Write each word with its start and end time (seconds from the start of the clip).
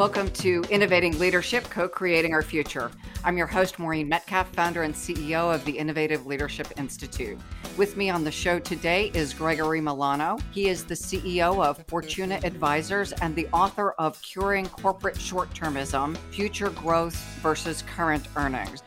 Welcome 0.00 0.30
to 0.30 0.64
Innovating 0.70 1.18
Leadership, 1.18 1.64
Co 1.64 1.86
Creating 1.86 2.32
Our 2.32 2.40
Future. 2.40 2.90
I'm 3.22 3.36
your 3.36 3.46
host, 3.46 3.78
Maureen 3.78 4.08
Metcalf, 4.08 4.48
founder 4.54 4.84
and 4.84 4.94
CEO 4.94 5.54
of 5.54 5.62
the 5.66 5.72
Innovative 5.72 6.24
Leadership 6.24 6.68
Institute. 6.78 7.38
With 7.76 7.98
me 7.98 8.08
on 8.08 8.24
the 8.24 8.30
show 8.30 8.58
today 8.58 9.10
is 9.12 9.34
Gregory 9.34 9.82
Milano. 9.82 10.38
He 10.52 10.70
is 10.70 10.86
the 10.86 10.94
CEO 10.94 11.62
of 11.62 11.84
Fortuna 11.86 12.40
Advisors 12.44 13.12
and 13.12 13.36
the 13.36 13.46
author 13.48 13.90
of 13.98 14.18
Curing 14.22 14.64
Corporate 14.70 15.20
Short 15.20 15.52
Termism 15.52 16.16
Future 16.30 16.70
Growth 16.70 17.16
versus 17.42 17.82
Current 17.82 18.26
Earnings. 18.36 18.82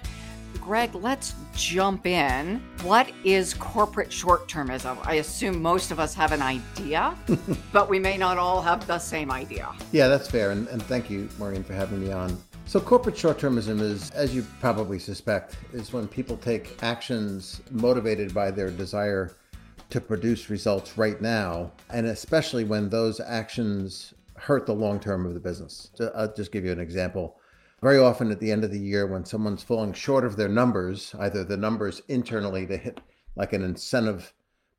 Greg, 0.64 0.96
let's 0.96 1.36
jump 1.54 2.06
in. 2.06 2.64
What 2.84 3.12
is 3.26 3.54
corporate 3.54 4.14
short 4.14 4.48
termism? 4.48 4.98
I 5.06 5.16
assume 5.16 5.62
most 5.62 5.92
of 5.92 6.00
us 6.00 6.14
have 6.14 6.32
an 6.32 6.42
idea, 6.42 7.14
but 7.74 7.90
we 7.90 8.00
may 8.00 8.16
not 8.16 8.38
all 8.38 8.62
have 8.62 8.88
the 8.88 8.98
same 8.98 9.30
idea. 9.30 9.70
Yeah, 9.92 10.08
that's 10.08 10.30
fair. 10.30 10.52
And, 10.52 10.70
and 10.70 10.82
thank 10.82 11.10
you, 11.10 11.28
Maureen, 11.38 11.66
for 11.66 11.74
having 11.74 12.00
me 12.00 12.14
on. 12.14 12.42
So, 12.66 12.80
corporate 12.80 13.18
short 13.18 13.40
termism 13.40 13.82
is, 13.82 14.10
as 14.12 14.34
you 14.34 14.46
probably 14.62 15.00
suspect, 15.00 15.58
is 15.74 15.92
when 15.92 16.08
people 16.08 16.38
take 16.38 16.82
actions 16.82 17.62
motivated 17.70 18.34
by 18.34 18.50
their 18.50 18.72
desire 18.72 19.36
to 19.90 20.00
produce 20.00 20.50
results 20.50 20.98
right 20.98 21.22
now, 21.22 21.74
and 21.90 22.08
especially 22.08 22.64
when 22.64 22.88
those 22.88 23.20
actions 23.20 24.14
hurt 24.38 24.66
the 24.66 24.74
long 24.74 24.98
term 24.98 25.26
of 25.26 25.34
the 25.34 25.42
business. 25.42 25.90
So 25.94 26.10
I'll 26.16 26.34
just 26.34 26.54
give 26.54 26.64
you 26.64 26.72
an 26.72 26.80
example. 26.80 27.38
Very 27.84 27.98
often 27.98 28.32
at 28.32 28.40
the 28.40 28.50
end 28.50 28.64
of 28.64 28.72
the 28.72 28.80
year, 28.80 29.06
when 29.06 29.26
someone's 29.26 29.62
falling 29.62 29.92
short 29.92 30.24
of 30.24 30.38
their 30.38 30.48
numbers, 30.48 31.14
either 31.20 31.44
the 31.44 31.58
numbers 31.58 32.02
internally 32.08 32.66
to 32.68 32.78
hit 32.78 33.02
like 33.36 33.52
an 33.52 33.62
incentive 33.62 34.34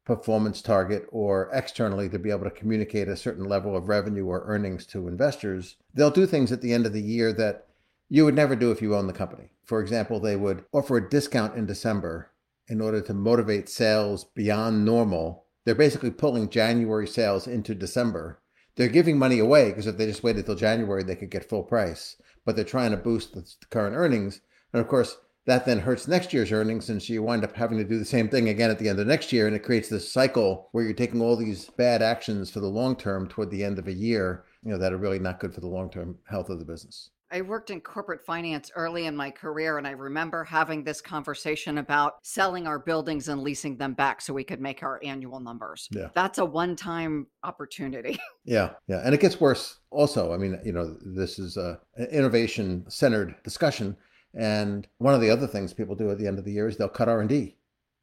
performance 0.06 0.62
target 0.62 1.06
or 1.12 1.50
externally 1.52 2.08
to 2.08 2.18
be 2.18 2.30
able 2.30 2.44
to 2.44 2.50
communicate 2.50 3.06
a 3.06 3.14
certain 3.14 3.44
level 3.44 3.76
of 3.76 3.90
revenue 3.90 4.24
or 4.24 4.44
earnings 4.46 4.86
to 4.86 5.06
investors, 5.06 5.76
they'll 5.92 6.10
do 6.10 6.24
things 6.24 6.50
at 6.50 6.62
the 6.62 6.72
end 6.72 6.86
of 6.86 6.94
the 6.94 7.02
year 7.02 7.30
that 7.34 7.66
you 8.08 8.24
would 8.24 8.34
never 8.34 8.56
do 8.56 8.70
if 8.70 8.80
you 8.80 8.96
own 8.96 9.06
the 9.06 9.12
company. 9.12 9.50
For 9.66 9.82
example, 9.82 10.18
they 10.18 10.36
would 10.36 10.64
offer 10.72 10.96
a 10.96 11.10
discount 11.10 11.58
in 11.58 11.66
December 11.66 12.30
in 12.68 12.80
order 12.80 13.02
to 13.02 13.12
motivate 13.12 13.68
sales 13.68 14.24
beyond 14.24 14.82
normal. 14.82 15.44
They're 15.66 15.74
basically 15.74 16.10
pulling 16.10 16.48
January 16.48 17.06
sales 17.06 17.46
into 17.46 17.74
December. 17.74 18.40
They're 18.76 18.88
giving 18.88 19.18
money 19.18 19.38
away 19.38 19.68
because 19.68 19.86
if 19.86 19.96
they 19.96 20.06
just 20.06 20.22
waited 20.22 20.46
till 20.46 20.56
January, 20.56 21.02
they 21.02 21.16
could 21.16 21.30
get 21.30 21.48
full 21.48 21.62
price 21.62 22.16
but 22.44 22.56
they're 22.56 22.64
trying 22.64 22.90
to 22.90 22.96
boost 22.96 23.34
the 23.34 23.44
current 23.70 23.96
earnings. 23.96 24.40
And 24.72 24.80
of 24.80 24.88
course, 24.88 25.16
that 25.46 25.66
then 25.66 25.80
hurts 25.80 26.08
next 26.08 26.32
year's 26.32 26.52
earnings. 26.52 26.88
And 26.88 27.02
so 27.02 27.12
you 27.12 27.22
wind 27.22 27.44
up 27.44 27.54
having 27.54 27.78
to 27.78 27.84
do 27.84 27.98
the 27.98 28.04
same 28.04 28.28
thing 28.28 28.48
again 28.48 28.70
at 28.70 28.78
the 28.78 28.88
end 28.88 28.98
of 28.98 29.06
next 29.06 29.32
year. 29.32 29.46
And 29.46 29.54
it 29.54 29.62
creates 29.62 29.88
this 29.88 30.10
cycle 30.10 30.68
where 30.72 30.84
you're 30.84 30.94
taking 30.94 31.20
all 31.20 31.36
these 31.36 31.66
bad 31.70 32.02
actions 32.02 32.50
for 32.50 32.60
the 32.60 32.66
long 32.66 32.96
term 32.96 33.28
toward 33.28 33.50
the 33.50 33.64
end 33.64 33.78
of 33.78 33.88
a 33.88 33.92
year, 33.92 34.44
you 34.62 34.70
know, 34.70 34.78
that 34.78 34.92
are 34.92 34.98
really 34.98 35.18
not 35.18 35.40
good 35.40 35.54
for 35.54 35.60
the 35.60 35.66
long 35.66 35.90
term 35.90 36.18
health 36.28 36.48
of 36.48 36.58
the 36.58 36.64
business. 36.64 37.10
I 37.34 37.40
worked 37.40 37.70
in 37.70 37.80
corporate 37.80 38.24
finance 38.24 38.70
early 38.76 39.06
in 39.06 39.16
my 39.16 39.28
career, 39.28 39.78
and 39.78 39.88
I 39.88 39.90
remember 39.90 40.44
having 40.44 40.84
this 40.84 41.00
conversation 41.00 41.78
about 41.78 42.18
selling 42.22 42.68
our 42.68 42.78
buildings 42.78 43.26
and 43.26 43.42
leasing 43.42 43.76
them 43.76 43.92
back 43.92 44.20
so 44.20 44.32
we 44.32 44.44
could 44.44 44.60
make 44.60 44.84
our 44.84 45.00
annual 45.02 45.40
numbers. 45.40 45.88
Yeah. 45.90 46.10
That's 46.14 46.38
a 46.38 46.44
one 46.44 46.76
time 46.76 47.26
opportunity. 47.42 48.20
yeah. 48.44 48.70
Yeah. 48.86 49.00
And 49.04 49.12
it 49.12 49.20
gets 49.20 49.40
worse 49.40 49.80
also. 49.90 50.32
I 50.32 50.36
mean, 50.36 50.60
you 50.64 50.70
know, 50.70 50.96
this 51.04 51.40
is 51.40 51.56
a, 51.56 51.80
an 51.96 52.06
innovation 52.06 52.84
centered 52.88 53.34
discussion. 53.42 53.96
And 54.34 54.86
one 54.98 55.14
of 55.14 55.20
the 55.20 55.30
other 55.30 55.48
things 55.48 55.74
people 55.74 55.96
do 55.96 56.12
at 56.12 56.18
the 56.18 56.28
end 56.28 56.38
of 56.38 56.44
the 56.44 56.52
year 56.52 56.68
is 56.68 56.76
they'll 56.76 56.88
cut 56.88 57.08
R&D 57.08 57.56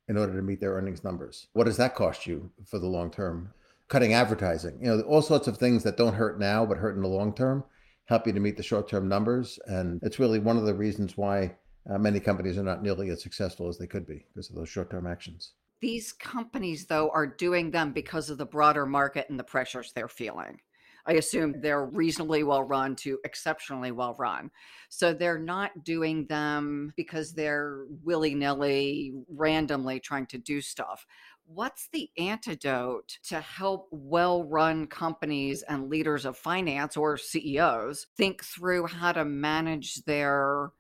in 0.10 0.18
order 0.18 0.36
to 0.36 0.42
meet 0.42 0.60
their 0.60 0.74
earnings 0.74 1.06
numbers. 1.06 1.48
What 1.54 1.68
does 1.68 1.78
that 1.78 1.96
cost 1.96 2.28
you 2.28 2.52
for 2.66 2.80
the 2.80 2.88
long 2.88 3.10
term? 3.10 3.54
Cutting 3.88 4.14
advertising, 4.14 4.78
you 4.82 4.88
know, 4.88 5.02
all 5.04 5.22
sorts 5.22 5.48
of 5.48 5.58
things 5.58 5.84
that 5.84 5.96
don't 5.96 6.16
hurt 6.16 6.38
now 6.38 6.66
but 6.66 6.78
hurt 6.78 6.96
in 6.98 7.02
the 7.02 7.08
long 7.08 7.34
term 7.34 7.64
help 8.06 8.28
you 8.28 8.34
to 8.34 8.40
meet 8.40 8.58
the 8.58 8.64
short 8.64 8.90
term 8.90 9.08
numbers. 9.08 9.60
And 9.66 10.00
it's 10.04 10.20
really 10.20 10.40
one 10.40 10.58
of 10.58 10.66
the 10.66 10.74
reasons 10.74 11.18
why 11.18 11.56
uh, 11.90 11.98
many 11.98 12.20
companies 12.20 12.58
are 12.58 12.64
not 12.64 12.84
nearly 12.84 13.10
as 13.10 13.22
successful 13.22 13.68
as 13.68 13.78
they 13.78 13.88
could 13.88 14.06
be 14.06 14.26
because 14.34 14.50
of 14.50 14.56
those 14.56 14.70
short 14.70 14.90
term 14.92 15.08
actions. 15.08 15.54
These 15.82 16.14
companies, 16.14 16.86
though, 16.86 17.10
are 17.10 17.26
doing 17.26 17.72
them 17.72 17.92
because 17.92 18.30
of 18.30 18.38
the 18.38 18.46
broader 18.46 18.86
market 18.86 19.30
and 19.30 19.40
the 19.40 19.44
pressures 19.44 19.92
they're 19.94 20.08
feeling. 20.08 20.60
I 21.06 21.14
assume 21.14 21.62
they're 21.62 21.86
reasonably 21.86 22.44
well 22.44 22.64
run 22.64 22.96
to 22.98 23.18
exceptionally 23.24 23.92
well 23.92 24.16
run. 24.20 24.52
So 24.90 25.14
they're 25.14 25.40
not 25.40 25.84
doing 25.84 26.28
them 26.28 26.94
because 26.96 27.34
they're 27.34 27.86
willy 28.04 28.36
nilly, 28.36 29.14
randomly 29.28 30.00
trying 30.00 30.28
to 30.28 30.38
do 30.38 30.62
stuff 30.62 31.06
what's 31.54 31.90
the 31.92 32.10
antidote 32.18 33.18
to 33.24 33.42
help 33.42 33.88
well 33.92 34.44
run 34.44 34.88
companies 34.88 35.64
and 35.64 35.90
leaders 35.90 36.26
of 36.26 36.38
finance 36.38 36.96
or 36.96 37.18
CEOs 37.18 38.08
think 38.18 38.44
through 38.44 38.88
how 38.88 39.12
to 39.12 39.26
manage 39.26 40.04
their 40.06 40.72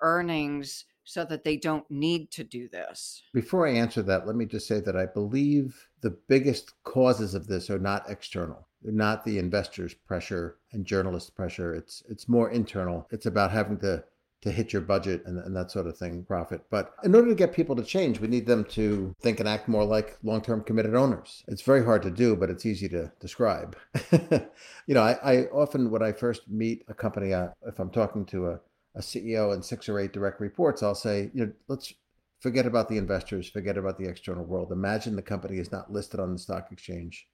earnings 0.00 0.84
so 1.04 1.24
that 1.24 1.44
they 1.44 1.56
don't 1.56 1.90
need 1.90 2.30
to 2.32 2.44
do 2.44 2.68
this? 2.68 3.22
Before 3.32 3.66
I 3.66 3.72
answer 3.72 4.02
that, 4.02 4.26
let 4.26 4.36
me 4.36 4.46
just 4.46 4.68
say 4.68 4.80
that 4.80 4.96
I 4.96 5.06
believe 5.06 5.88
the 6.02 6.16
biggest 6.28 6.72
causes 6.84 7.34
of 7.34 7.46
this 7.46 7.70
are 7.70 7.78
not 7.78 8.08
external. 8.08 8.68
They're 8.82 8.92
not 8.92 9.24
the 9.24 9.38
investors' 9.38 9.94
pressure 9.94 10.56
and 10.72 10.86
journalists' 10.86 11.30
pressure. 11.30 11.74
It's 11.74 12.02
it's 12.08 12.28
more 12.28 12.50
internal. 12.50 13.06
It's 13.10 13.26
about 13.26 13.50
having 13.50 13.78
to 13.80 14.04
to 14.42 14.50
hit 14.50 14.72
your 14.72 14.82
budget 14.82 15.22
and, 15.26 15.38
and, 15.38 15.54
that 15.54 15.70
sort 15.70 15.86
of 15.86 15.96
thing, 15.98 16.24
profit. 16.24 16.62
But 16.70 16.94
in 17.04 17.14
order 17.14 17.28
to 17.28 17.34
get 17.34 17.52
people 17.52 17.76
to 17.76 17.82
change, 17.82 18.20
we 18.20 18.28
need 18.28 18.46
them 18.46 18.64
to 18.66 19.14
think 19.20 19.38
and 19.38 19.48
act 19.48 19.68
more 19.68 19.84
like 19.84 20.16
long 20.22 20.40
term 20.40 20.64
committed 20.64 20.94
owners. 20.94 21.44
It's 21.46 21.62
very 21.62 21.84
hard 21.84 22.02
to 22.02 22.10
do, 22.10 22.36
but 22.36 22.48
it's 22.48 22.64
easy 22.64 22.88
to 22.88 23.12
describe. 23.20 23.76
you 24.12 24.94
know, 24.94 25.02
I, 25.02 25.18
I, 25.22 25.36
often, 25.48 25.90
when 25.90 26.02
I 26.02 26.12
first 26.12 26.48
meet 26.48 26.84
a 26.88 26.94
company, 26.94 27.34
uh, 27.34 27.48
if 27.66 27.78
I'm 27.78 27.90
talking 27.90 28.24
to 28.26 28.48
a, 28.48 28.60
a 28.94 29.00
CEO 29.00 29.52
and 29.52 29.64
six 29.64 29.88
or 29.88 29.98
eight 29.98 30.12
direct 30.12 30.40
reports, 30.40 30.82
I'll 30.82 30.94
say, 30.94 31.30
you 31.34 31.46
know, 31.46 31.52
let's 31.68 31.92
forget 32.40 32.64
about 32.64 32.88
the 32.88 32.96
investors, 32.96 33.48
forget 33.48 33.76
about 33.76 33.98
the 33.98 34.08
external 34.08 34.44
world. 34.44 34.72
Imagine 34.72 35.16
the 35.16 35.22
company 35.22 35.58
is 35.58 35.70
not 35.70 35.92
listed 35.92 36.18
on 36.18 36.32
the 36.32 36.38
stock 36.38 36.68
exchange. 36.72 37.28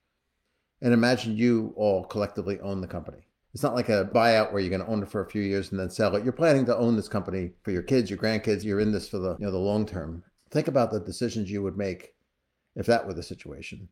And 0.82 0.92
imagine 0.92 1.36
you 1.36 1.72
all 1.76 2.04
collectively 2.04 2.58
own 2.60 2.80
the 2.80 2.88
company 2.88 3.26
it's 3.56 3.62
not 3.62 3.74
like 3.74 3.88
a 3.88 4.10
buyout 4.12 4.52
where 4.52 4.60
you're 4.60 4.68
going 4.68 4.84
to 4.84 4.86
own 4.86 5.02
it 5.02 5.08
for 5.08 5.22
a 5.22 5.30
few 5.30 5.40
years 5.40 5.70
and 5.70 5.80
then 5.80 5.88
sell 5.88 6.14
it. 6.14 6.22
You're 6.22 6.34
planning 6.34 6.66
to 6.66 6.76
own 6.76 6.94
this 6.94 7.08
company 7.08 7.52
for 7.62 7.70
your 7.70 7.80
kids, 7.80 8.10
your 8.10 8.18
grandkids. 8.18 8.64
You're 8.64 8.80
in 8.80 8.92
this 8.92 9.08
for 9.08 9.16
the 9.16 9.30
you 9.38 9.46
know 9.46 9.50
the 9.50 9.56
long 9.56 9.86
term. 9.86 10.22
Think 10.50 10.68
about 10.68 10.90
the 10.90 11.00
decisions 11.00 11.50
you 11.50 11.62
would 11.62 11.78
make 11.78 12.12
if 12.74 12.84
that 12.84 13.06
were 13.06 13.14
the 13.14 13.22
situation. 13.22 13.88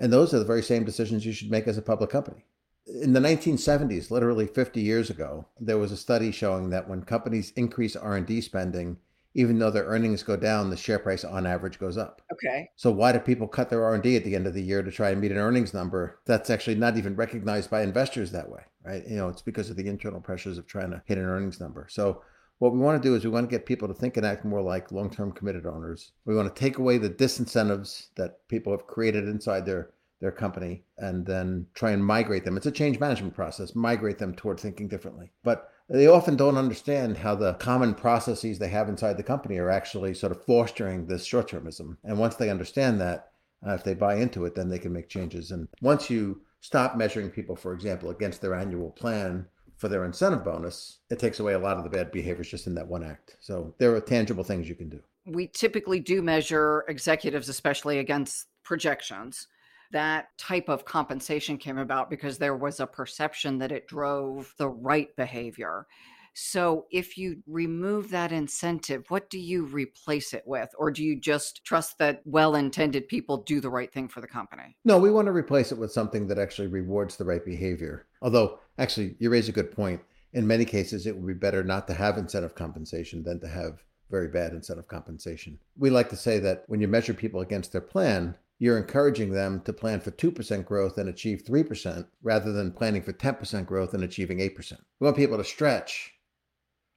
And 0.00 0.12
those 0.12 0.34
are 0.34 0.40
the 0.40 0.44
very 0.44 0.64
same 0.64 0.82
decisions 0.82 1.24
you 1.24 1.32
should 1.32 1.48
make 1.48 1.68
as 1.68 1.78
a 1.78 1.82
public 1.82 2.10
company. 2.10 2.44
In 2.84 3.12
the 3.12 3.20
1970s, 3.20 4.10
literally 4.10 4.48
50 4.48 4.80
years 4.80 5.10
ago, 5.10 5.46
there 5.60 5.78
was 5.78 5.92
a 5.92 5.96
study 5.96 6.32
showing 6.32 6.70
that 6.70 6.88
when 6.88 7.04
companies 7.04 7.52
increase 7.54 7.94
R&D 7.94 8.40
spending, 8.40 8.96
even 9.34 9.58
though 9.58 9.70
their 9.70 9.84
earnings 9.84 10.22
go 10.22 10.36
down, 10.36 10.70
the 10.70 10.76
share 10.76 10.98
price 10.98 11.24
on 11.24 11.46
average 11.46 11.78
goes 11.78 11.96
up. 11.96 12.22
Okay. 12.32 12.68
So 12.76 12.90
why 12.90 13.12
do 13.12 13.18
people 13.18 13.48
cut 13.48 13.70
their 13.70 13.84
R&D 13.84 14.16
at 14.16 14.24
the 14.24 14.34
end 14.34 14.46
of 14.46 14.54
the 14.54 14.62
year 14.62 14.82
to 14.82 14.90
try 14.90 15.10
and 15.10 15.20
meet 15.20 15.32
an 15.32 15.38
earnings 15.38 15.72
number 15.72 16.20
that's 16.26 16.50
actually 16.50 16.76
not 16.76 16.96
even 16.96 17.16
recognized 17.16 17.70
by 17.70 17.82
investors 17.82 18.32
that 18.32 18.48
way, 18.48 18.62
right? 18.84 19.02
You 19.08 19.16
know, 19.16 19.28
it's 19.28 19.42
because 19.42 19.70
of 19.70 19.76
the 19.76 19.88
internal 19.88 20.20
pressures 20.20 20.58
of 20.58 20.66
trying 20.66 20.90
to 20.90 21.02
hit 21.06 21.18
an 21.18 21.24
earnings 21.24 21.60
number. 21.60 21.86
So 21.90 22.22
what 22.58 22.72
we 22.72 22.78
want 22.78 23.02
to 23.02 23.08
do 23.08 23.14
is 23.14 23.24
we 23.24 23.30
want 23.30 23.48
to 23.48 23.56
get 23.56 23.66
people 23.66 23.88
to 23.88 23.94
think 23.94 24.16
and 24.16 24.26
act 24.26 24.44
more 24.44 24.62
like 24.62 24.92
long-term 24.92 25.32
committed 25.32 25.66
owners. 25.66 26.12
We 26.26 26.36
want 26.36 26.54
to 26.54 26.60
take 26.60 26.78
away 26.78 26.98
the 26.98 27.10
disincentives 27.10 28.08
that 28.16 28.46
people 28.48 28.72
have 28.72 28.86
created 28.86 29.28
inside 29.28 29.66
their 29.66 29.90
their 30.22 30.30
company 30.30 30.84
and 30.98 31.26
then 31.26 31.66
try 31.74 31.90
and 31.90 32.06
migrate 32.06 32.44
them. 32.44 32.56
It's 32.56 32.66
a 32.66 32.70
change 32.70 33.00
management 33.00 33.34
process, 33.34 33.74
migrate 33.74 34.18
them 34.18 34.34
toward 34.34 34.58
thinking 34.60 34.86
differently. 34.86 35.32
But 35.42 35.68
they 35.92 36.06
often 36.06 36.36
don't 36.36 36.56
understand 36.56 37.18
how 37.18 37.34
the 37.34 37.54
common 37.54 37.94
processes 37.94 38.58
they 38.58 38.68
have 38.68 38.88
inside 38.88 39.16
the 39.16 39.22
company 39.22 39.58
are 39.58 39.70
actually 39.70 40.14
sort 40.14 40.32
of 40.32 40.44
fostering 40.44 41.06
this 41.06 41.24
short 41.24 41.50
termism. 41.50 41.96
And 42.02 42.18
once 42.18 42.36
they 42.36 42.50
understand 42.50 43.00
that, 43.00 43.30
uh, 43.66 43.74
if 43.74 43.84
they 43.84 43.94
buy 43.94 44.16
into 44.16 44.44
it, 44.44 44.54
then 44.54 44.68
they 44.68 44.78
can 44.78 44.92
make 44.92 45.08
changes. 45.08 45.50
And 45.50 45.68
once 45.80 46.08
you 46.08 46.40
stop 46.60 46.96
measuring 46.96 47.30
people, 47.30 47.56
for 47.56 47.74
example, 47.74 48.10
against 48.10 48.40
their 48.40 48.54
annual 48.54 48.90
plan 48.90 49.46
for 49.76 49.88
their 49.88 50.04
incentive 50.04 50.44
bonus, 50.44 50.98
it 51.10 51.18
takes 51.18 51.40
away 51.40 51.52
a 51.52 51.58
lot 51.58 51.76
of 51.76 51.84
the 51.84 51.90
bad 51.90 52.10
behaviors 52.10 52.48
just 52.48 52.66
in 52.66 52.74
that 52.74 52.88
one 52.88 53.04
act. 53.04 53.36
So 53.40 53.74
there 53.78 53.94
are 53.94 54.00
tangible 54.00 54.44
things 54.44 54.68
you 54.68 54.74
can 54.74 54.88
do. 54.88 55.00
We 55.26 55.48
typically 55.48 56.00
do 56.00 56.22
measure 56.22 56.84
executives, 56.88 57.48
especially 57.48 57.98
against 57.98 58.48
projections 58.64 59.46
that 59.92 60.36
type 60.38 60.68
of 60.68 60.84
compensation 60.84 61.56
came 61.56 61.78
about 61.78 62.10
because 62.10 62.38
there 62.38 62.56
was 62.56 62.80
a 62.80 62.86
perception 62.86 63.58
that 63.58 63.72
it 63.72 63.86
drove 63.86 64.54
the 64.58 64.68
right 64.68 65.14
behavior. 65.16 65.86
So, 66.34 66.86
if 66.90 67.18
you 67.18 67.42
remove 67.46 68.10
that 68.10 68.32
incentive, 68.32 69.04
what 69.10 69.28
do 69.28 69.38
you 69.38 69.66
replace 69.66 70.32
it 70.32 70.44
with? 70.46 70.70
Or 70.78 70.90
do 70.90 71.04
you 71.04 71.20
just 71.20 71.62
trust 71.62 71.98
that 71.98 72.22
well 72.24 72.54
intended 72.54 73.06
people 73.06 73.42
do 73.42 73.60
the 73.60 73.68
right 73.68 73.92
thing 73.92 74.08
for 74.08 74.22
the 74.22 74.26
company? 74.26 74.76
No, 74.84 74.98
we 74.98 75.10
want 75.10 75.26
to 75.26 75.32
replace 75.32 75.72
it 75.72 75.78
with 75.78 75.92
something 75.92 76.26
that 76.28 76.38
actually 76.38 76.68
rewards 76.68 77.16
the 77.16 77.26
right 77.26 77.44
behavior. 77.44 78.06
Although, 78.22 78.60
actually, 78.78 79.14
you 79.18 79.28
raise 79.28 79.50
a 79.50 79.52
good 79.52 79.72
point. 79.72 80.00
In 80.32 80.46
many 80.46 80.64
cases, 80.64 81.06
it 81.06 81.14
would 81.14 81.26
be 81.26 81.34
better 81.34 81.62
not 81.62 81.86
to 81.88 81.94
have 81.94 82.16
incentive 82.16 82.54
compensation 82.54 83.22
than 83.22 83.38
to 83.40 83.48
have 83.48 83.84
very 84.10 84.28
bad 84.28 84.52
incentive 84.52 84.88
compensation. 84.88 85.58
We 85.76 85.90
like 85.90 86.08
to 86.10 86.16
say 86.16 86.38
that 86.38 86.64
when 86.66 86.80
you 86.80 86.88
measure 86.88 87.14
people 87.14 87.40
against 87.40 87.72
their 87.72 87.80
plan, 87.80 88.36
you're 88.62 88.78
encouraging 88.78 89.32
them 89.32 89.60
to 89.60 89.72
plan 89.72 90.00
for 90.00 90.12
2% 90.12 90.64
growth 90.64 90.96
and 90.96 91.08
achieve 91.08 91.42
3% 91.42 92.06
rather 92.22 92.52
than 92.52 92.70
planning 92.70 93.02
for 93.02 93.12
10% 93.12 93.66
growth 93.66 93.92
and 93.92 94.04
achieving 94.04 94.38
8%. 94.38 94.74
We 95.00 95.04
want 95.04 95.16
people 95.16 95.36
to 95.36 95.42
stretch. 95.42 96.12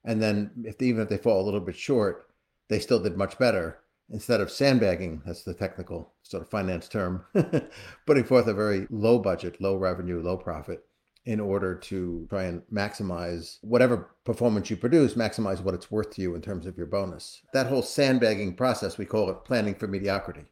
And 0.04 0.22
then, 0.22 0.52
if 0.64 0.80
even 0.80 1.02
if 1.02 1.10
they 1.10 1.18
fall 1.18 1.42
a 1.42 1.48
little 1.48 1.60
bit 1.60 1.76
short, 1.76 2.28
they 2.70 2.78
still 2.78 3.00
did 3.00 3.18
much 3.18 3.40
better 3.40 3.80
instead 4.12 4.42
of 4.42 4.52
sandbagging, 4.52 5.24
that's 5.26 5.42
the 5.42 5.56
technical 5.56 6.14
sort 6.22 6.44
of 6.44 6.52
finance 6.52 6.88
term, 6.88 7.26
putting 8.06 8.26
forth 8.26 8.46
a 8.46 8.54
very 8.54 8.86
low 8.92 9.18
budget, 9.18 9.60
low 9.60 9.76
revenue, 9.76 10.22
low 10.22 10.38
profit 10.38 10.86
in 11.26 11.40
order 11.40 11.74
to 11.74 12.28
try 12.30 12.44
and 12.44 12.62
maximize 12.72 13.58
whatever 13.62 14.12
performance 14.24 14.70
you 14.70 14.78
produce, 14.78 15.16
maximize 15.16 15.62
what 15.62 15.74
it's 15.74 15.90
worth 15.90 16.12
to 16.12 16.22
you 16.22 16.36
in 16.36 16.44
terms 16.44 16.68
of 16.68 16.78
your 16.78 16.86
bonus. 16.86 17.42
That 17.54 17.66
whole 17.66 17.82
sandbagging 17.82 18.54
process, 18.54 19.00
we 19.00 19.06
call 19.06 19.32
it 19.32 19.44
planning 19.46 19.74
for 19.74 19.88
mediocrity. 19.88 20.46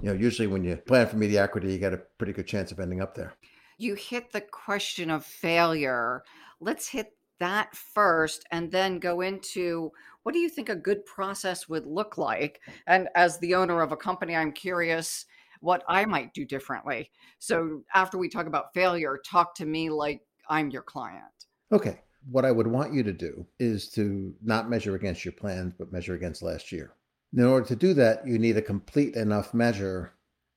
You 0.00 0.10
know, 0.10 0.18
usually 0.18 0.48
when 0.48 0.64
you 0.64 0.76
plan 0.76 1.06
for 1.06 1.16
mediocrity, 1.16 1.72
you 1.72 1.78
got 1.78 1.92
a 1.92 2.02
pretty 2.18 2.32
good 2.32 2.46
chance 2.46 2.72
of 2.72 2.80
ending 2.80 3.00
up 3.00 3.14
there. 3.14 3.34
You 3.78 3.94
hit 3.94 4.32
the 4.32 4.40
question 4.40 5.10
of 5.10 5.24
failure. 5.24 6.24
Let's 6.60 6.88
hit 6.88 7.14
that 7.40 7.74
first 7.74 8.44
and 8.52 8.70
then 8.70 8.98
go 8.98 9.20
into 9.20 9.90
what 10.22 10.32
do 10.32 10.38
you 10.38 10.48
think 10.48 10.68
a 10.68 10.76
good 10.76 11.04
process 11.04 11.68
would 11.68 11.86
look 11.86 12.16
like? 12.16 12.60
And 12.86 13.08
as 13.16 13.38
the 13.38 13.54
owner 13.54 13.82
of 13.82 13.90
a 13.90 13.96
company, 13.96 14.36
I'm 14.36 14.52
curious 14.52 15.26
what 15.60 15.82
I 15.88 16.04
might 16.04 16.34
do 16.34 16.44
differently. 16.44 17.10
So 17.38 17.82
after 17.94 18.18
we 18.18 18.28
talk 18.28 18.46
about 18.46 18.72
failure, 18.74 19.20
talk 19.24 19.54
to 19.56 19.66
me 19.66 19.90
like 19.90 20.20
I'm 20.48 20.70
your 20.70 20.82
client. 20.82 21.24
Okay. 21.72 22.00
What 22.30 22.44
I 22.44 22.52
would 22.52 22.68
want 22.68 22.92
you 22.92 23.02
to 23.02 23.12
do 23.12 23.44
is 23.58 23.88
to 23.90 24.32
not 24.42 24.70
measure 24.70 24.94
against 24.94 25.24
your 25.24 25.32
plans, 25.32 25.74
but 25.76 25.92
measure 25.92 26.14
against 26.14 26.42
last 26.42 26.70
year. 26.70 26.94
In 27.34 27.44
order 27.44 27.66
to 27.66 27.76
do 27.76 27.94
that, 27.94 28.26
you 28.26 28.38
need 28.38 28.56
a 28.56 28.62
complete 28.62 29.14
enough 29.16 29.54
measure 29.54 30.12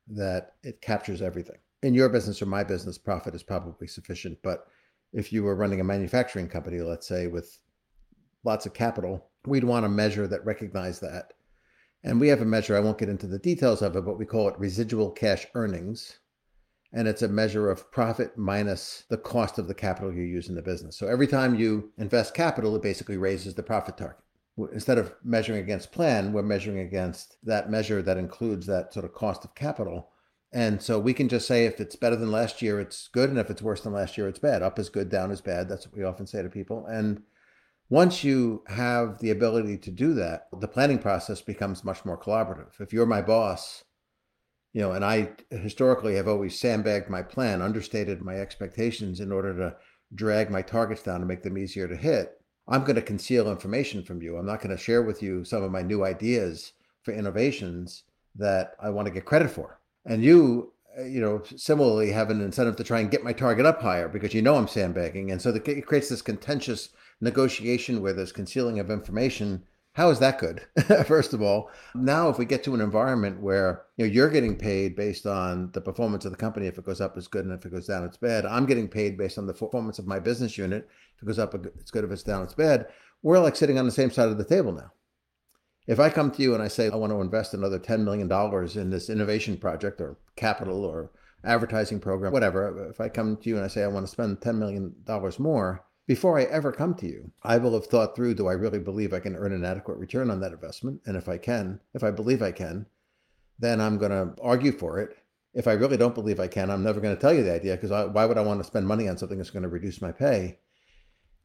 that 0.07 0.56
it 0.63 0.81
captures 0.81 1.22
everything. 1.22 1.57
In 1.83 1.94
your 1.94 2.10
business 2.10 2.42
or 2.42 2.48
my 2.48 2.63
business, 2.63 2.98
profit 2.98 3.33
is 3.33 3.44
probably 3.44 3.88
sufficient, 3.88 4.38
but 4.44 4.68
if 5.13 5.31
you 5.31 5.44
were 5.44 5.56
running 5.56 5.80
a 5.80 5.86
manufacturing 5.86 6.50
company, 6.50 6.81
let's 6.81 7.07
say, 7.07 7.27
with 7.27 7.60
lots 8.44 8.66
of 8.66 8.74
capital, 8.74 9.30
we'd 9.45 9.63
want 9.63 9.86
a 9.86 9.89
measure 9.89 10.27
that 10.27 10.45
recognized 10.45 11.01
that. 11.01 11.33
And 12.04 12.19
we 12.19 12.27
have 12.27 12.42
a 12.42 12.45
measure, 12.45 12.75
I 12.75 12.81
won't 12.81 12.98
get 12.98 13.10
into 13.10 13.28
the 13.28 13.39
details 13.39 13.81
of 13.81 13.95
it, 13.95 14.06
but 14.06 14.19
we 14.19 14.25
call 14.25 14.50
it 14.50 14.60
residual 14.60 15.12
cash 15.12 15.48
earnings. 15.56 16.19
And 16.92 17.07
it's 17.07 17.24
a 17.24 17.28
measure 17.28 17.69
of 17.69 17.89
profit 17.92 18.38
minus 18.38 19.06
the 19.10 19.18
cost 19.18 19.57
of 19.57 19.68
the 19.68 19.74
capital 19.74 20.13
you 20.13 20.24
use 20.24 20.50
in 20.50 20.56
the 20.56 20.62
business. 20.62 20.98
So 20.98 21.07
every 21.07 21.28
time 21.28 21.56
you 21.56 21.92
invest 21.98 22.33
capital, 22.33 22.75
it 22.75 22.81
basically 22.81 23.18
raises 23.18 23.54
the 23.54 23.63
profit 23.63 23.98
target. 23.98 24.25
Instead 24.72 24.98
of 24.98 25.13
measuring 25.24 25.60
against 25.60 25.92
plan, 25.92 26.31
we're 26.31 26.42
measuring 26.42 26.80
against 26.80 27.38
that 27.44 27.69
measure 27.69 28.02
that 28.02 28.18
includes 28.18 28.66
that 28.68 28.94
sort 28.94 29.06
of 29.06 29.13
cost 29.13 29.44
of 29.44 29.54
capital 29.54 30.12
and 30.56 30.81
so 30.81 30.98
we 31.00 31.13
can 31.13 31.28
just 31.28 31.48
say 31.48 31.66
if 31.66 31.81
it's 31.81 31.98
better 31.98 32.16
than 32.16 32.31
last 32.31 32.62
year, 32.62 32.80
it's 32.80 33.10
good. 33.10 33.30
And 33.30 33.38
if 33.38 33.50
it's 33.50 33.62
worse 33.62 33.81
than 33.81 33.92
last 33.92 34.18
year, 34.18 34.30
it's 34.30 34.40
bad. 34.40 34.63
Up 34.63 34.80
is 34.80 34.88
good, 34.88 35.10
down 35.10 35.30
is 35.30 35.42
bad. 35.42 35.68
That's 35.68 35.86
what 35.86 35.98
we 35.98 36.06
often 36.06 36.25
say 36.25 36.42
to 36.42 36.48
people. 36.48 36.86
And 36.86 37.24
once 37.90 38.24
you 38.24 38.63
have 38.68 39.19
the 39.19 39.31
ability 39.31 39.78
to 39.80 39.92
do 39.92 40.13
that, 40.13 40.48
the 40.57 40.69
planning 40.69 41.00
process 41.00 41.42
becomes 41.42 41.84
much 41.84 42.06
more 42.06 42.18
collaborative. 42.18 42.80
If 42.80 42.94
you're 42.94 43.06
my 43.06 43.22
boss, 43.22 43.84
you 44.72 44.81
know, 44.81 44.94
and 44.94 45.04
I 45.04 45.34
historically 45.52 46.16
have 46.16 46.30
always 46.30 46.57
sandbagged 46.57 47.10
my 47.10 47.22
plan, 47.22 47.62
understated 47.62 48.22
my 48.22 48.36
expectations 48.36 49.19
in 49.19 49.34
order 49.34 49.54
to 49.57 49.75
drag 50.13 50.50
my 50.50 50.62
targets 50.62 51.04
down 51.04 51.19
to 51.19 51.25
make 51.25 51.44
them 51.44 51.57
easier 51.57 51.90
to 51.90 51.98
hit. 51.98 52.42
I'm 52.67 52.83
going 52.83 52.95
to 52.95 53.01
conceal 53.01 53.50
information 53.50 54.03
from 54.03 54.21
you. 54.21 54.38
I'm 54.38 54.45
not 54.45 54.62
going 54.62 54.75
to 54.75 54.81
share 54.81 55.03
with 55.03 55.21
you 55.21 55.44
some 55.44 55.63
of 55.63 55.71
my 55.71 55.81
new 55.81 56.03
ideas 56.03 56.73
for 57.03 57.13
innovations 57.13 58.03
that 58.35 58.75
I 58.81 58.89
want 58.89 59.06
to 59.07 59.13
get 59.13 59.25
credit 59.25 59.50
for. 59.51 59.79
And 60.06 60.23
you 60.23 60.73
uh, 60.97 61.03
you 61.03 61.19
know 61.19 61.41
similarly 61.56 62.12
have 62.12 62.29
an 62.29 62.41
incentive 62.41 62.75
to 62.77 62.83
try 62.83 63.00
and 63.00 63.12
get 63.12 63.23
my 63.23 63.33
target 63.33 63.65
up 63.65 63.81
higher 63.81 64.07
because 64.07 64.33
you 64.33 64.41
know 64.41 64.56
i'm 64.56 64.67
sandbagging. 64.67 65.31
And 65.31 65.41
so 65.41 65.51
the, 65.51 65.77
it 65.77 65.85
creates 65.85 66.09
this 66.09 66.21
contentious 66.21 66.89
negotiation 67.21 68.01
where 68.01 68.13
there's 68.13 68.31
concealing 68.31 68.79
of 68.79 68.89
information. 68.89 69.63
How 69.94 70.09
is 70.09 70.19
that 70.19 70.39
good? 70.39 70.61
First 71.06 71.33
of 71.33 71.41
all 71.41 71.69
now 71.94 72.29
if 72.29 72.38
we 72.38 72.45
get 72.45 72.63
to 72.65 72.75
an 72.75 72.81
environment 72.81 73.41
where 73.41 73.83
you 73.97 74.06
know 74.06 74.11
you're 74.11 74.29
getting 74.29 74.57
paid 74.57 74.95
based 74.95 75.25
on 75.25 75.71
the 75.71 75.81
performance 75.81 76.25
of 76.25 76.31
the 76.31 76.38
company 76.38 76.68
if 76.68 76.77
it 76.77 76.85
goes 76.85 77.01
up 77.01 77.18
it's 77.18 77.27
good 77.27 77.45
and 77.45 77.53
if 77.53 77.65
it 77.65 77.71
goes 77.71 77.88
down 77.88 78.03
it's 78.03 78.18
bad. 78.18 78.45
I'm 78.45 78.65
getting 78.65 78.88
paid 78.88 79.18
based 79.18 79.38
on 79.38 79.47
the 79.47 79.53
performance 79.53 80.00
of 80.00 80.07
my 80.07 80.19
business 80.19 80.57
unit 80.57 80.88
if 81.17 81.23
it 81.23 81.25
goes 81.25 81.39
up 81.39 81.53
it's 81.53 81.91
good 81.91 82.03
if 82.03 82.12
it's 82.12 82.23
down 82.23 82.44
it's 82.44 82.53
bad 82.53 82.88
we're 83.21 83.39
like 83.39 83.56
sitting 83.56 83.79
on 83.79 83.85
the 83.85 83.91
same 83.91 84.12
side 84.12 84.29
of 84.29 84.38
the 84.38 84.44
table 84.44 84.71
now 84.71 84.91
if 85.88 86.00
I 86.00 86.09
come 86.09 86.31
to 86.31 86.41
you 86.41 86.53
and 86.53 86.63
I 86.63 86.67
say, 86.67 86.89
I 86.89 86.95
want 86.95 87.12
to 87.12 87.21
invest 87.21 87.53
another 87.53 87.79
$10 87.79 88.03
million 88.03 88.31
in 88.75 88.89
this 88.89 89.09
innovation 89.09 89.57
project 89.57 90.01
or 90.01 90.17
capital 90.35 90.83
or 90.83 91.12
advertising 91.44 92.00
program, 92.00 92.33
whatever, 92.33 92.89
if 92.89 93.00
I 93.00 93.09
come 93.09 93.38
to 93.38 93.50
you 93.50 93.56
and 93.56 93.63
I 93.63 93.67
say, 93.67 93.83
I 93.83 93.88
want 93.88 94.06
to 94.06 94.12
spend 94.12 94.39
$10 94.39 94.56
million 94.57 94.95
more, 95.38 95.85
before 96.07 96.39
I 96.39 96.44
ever 96.44 96.71
come 96.71 96.95
to 96.95 97.07
you, 97.07 97.31
I 97.44 97.57
will 97.57 97.73
have 97.73 97.88
thought 97.88 98.15
through 98.15 98.35
do 98.35 98.47
I 98.47 98.53
really 98.53 98.79
believe 98.79 99.13
I 99.13 99.19
can 99.19 99.35
earn 99.35 99.53
an 99.53 99.65
adequate 99.65 99.97
return 99.97 100.29
on 100.29 100.39
that 100.39 100.53
investment? 100.53 101.01
And 101.06 101.15
if 101.18 101.29
I 101.29 101.38
can, 101.38 101.79
if 101.94 102.03
I 102.03 102.11
believe 102.11 102.41
I 102.41 102.51
can, 102.51 102.88
then 103.59 103.79
I'm 103.79 103.97
going 103.97 104.11
to 104.11 104.39
argue 104.41 104.71
for 104.71 105.00
it. 105.00 105.18
If 105.53 105.68
I 105.68 105.73
really 105.73 105.97
don't 105.97 106.15
believe 106.15 106.39
I 106.39 106.47
can, 106.47 106.69
I'm 106.69 106.83
never 106.83 107.00
going 107.00 107.15
to 107.15 107.21
tell 107.21 107.33
you 107.33 107.44
the 107.44 107.53
idea 107.53 107.77
because 107.77 107.91
why 108.11 108.25
would 108.25 108.38
I 108.38 108.41
want 108.41 108.59
to 108.59 108.65
spend 108.65 108.88
money 108.88 109.07
on 109.07 109.18
something 109.18 109.38
that's 109.38 109.51
going 109.51 109.63
to 109.63 109.69
reduce 109.69 110.01
my 110.01 110.11
pay? 110.11 110.59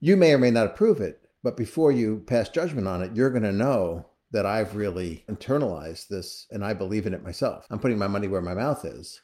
You 0.03 0.17
may 0.17 0.33
or 0.33 0.39
may 0.39 0.51
not 0.51 0.67
approve 0.67 1.01
it, 1.01 1.21
but 1.43 1.59
before 1.59 1.93
you 1.93 2.25
pass 2.27 2.49
judgment 2.49 2.89
on 2.89 3.03
it, 3.03 3.15
you're 3.15 3.29
going 3.29 3.43
to 3.43 3.53
know 3.53 4.07
that 4.31 4.47
I've 4.47 4.75
really 4.75 5.25
internalized 5.29 6.09
this 6.09 6.47
and 6.51 6.65
I 6.65 6.73
believe 6.73 7.07
in 7.07 7.13
it 7.13 7.23
myself. 7.23 7.67
I'm 7.71 7.79
putting 7.79 7.99
my 7.99 8.07
money 8.07 8.27
where 8.27 8.41
my 8.41 8.55
mouth 8.55 8.85
is. 8.87 9.21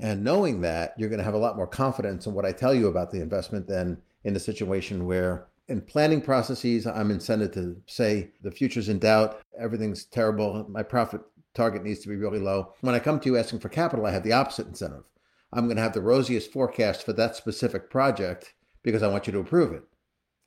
And 0.00 0.24
knowing 0.24 0.62
that, 0.62 0.94
you're 0.98 1.08
going 1.08 1.18
to 1.18 1.24
have 1.24 1.34
a 1.34 1.38
lot 1.38 1.56
more 1.56 1.68
confidence 1.68 2.26
in 2.26 2.34
what 2.34 2.44
I 2.44 2.50
tell 2.50 2.74
you 2.74 2.88
about 2.88 3.12
the 3.12 3.20
investment 3.20 3.68
than 3.68 4.02
in 4.24 4.34
a 4.34 4.40
situation 4.40 5.06
where 5.06 5.46
in 5.68 5.80
planning 5.80 6.20
processes, 6.20 6.88
I'm 6.88 7.10
incented 7.10 7.52
to 7.54 7.80
say 7.86 8.32
the 8.42 8.50
future's 8.50 8.88
in 8.88 8.98
doubt, 8.98 9.40
everything's 9.58 10.04
terrible, 10.06 10.66
my 10.68 10.82
profit 10.82 11.20
target 11.54 11.84
needs 11.84 12.00
to 12.00 12.08
be 12.08 12.16
really 12.16 12.40
low. 12.40 12.74
When 12.80 12.96
I 12.96 12.98
come 12.98 13.20
to 13.20 13.28
you 13.28 13.36
asking 13.36 13.60
for 13.60 13.68
capital, 13.68 14.06
I 14.06 14.10
have 14.10 14.24
the 14.24 14.32
opposite 14.32 14.66
incentive. 14.66 15.04
I'm 15.52 15.66
going 15.66 15.76
to 15.76 15.82
have 15.82 15.94
the 15.94 16.02
rosiest 16.02 16.52
forecast 16.52 17.04
for 17.04 17.12
that 17.12 17.36
specific 17.36 17.90
project 17.90 18.54
because 18.82 19.04
I 19.04 19.08
want 19.08 19.28
you 19.28 19.32
to 19.32 19.38
approve 19.38 19.72
it. 19.72 19.84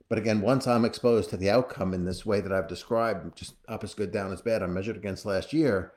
But 0.10 0.18
again, 0.18 0.42
once 0.42 0.66
I'm 0.66 0.86
exposed 0.86 1.30
to 1.30 1.38
the 1.38 1.52
outcome 1.52 1.94
in 1.94 2.04
this 2.04 2.26
way 2.26 2.42
that 2.42 2.52
I've 2.52 2.68
described, 2.68 3.38
just 3.38 3.54
up 3.68 3.84
is 3.84 3.94
good, 3.94 4.12
down 4.12 4.34
is 4.34 4.42
bad, 4.42 4.64
I'm 4.64 4.74
measured 4.74 4.98
against 4.98 5.26
last 5.26 5.54
year, 5.54 5.94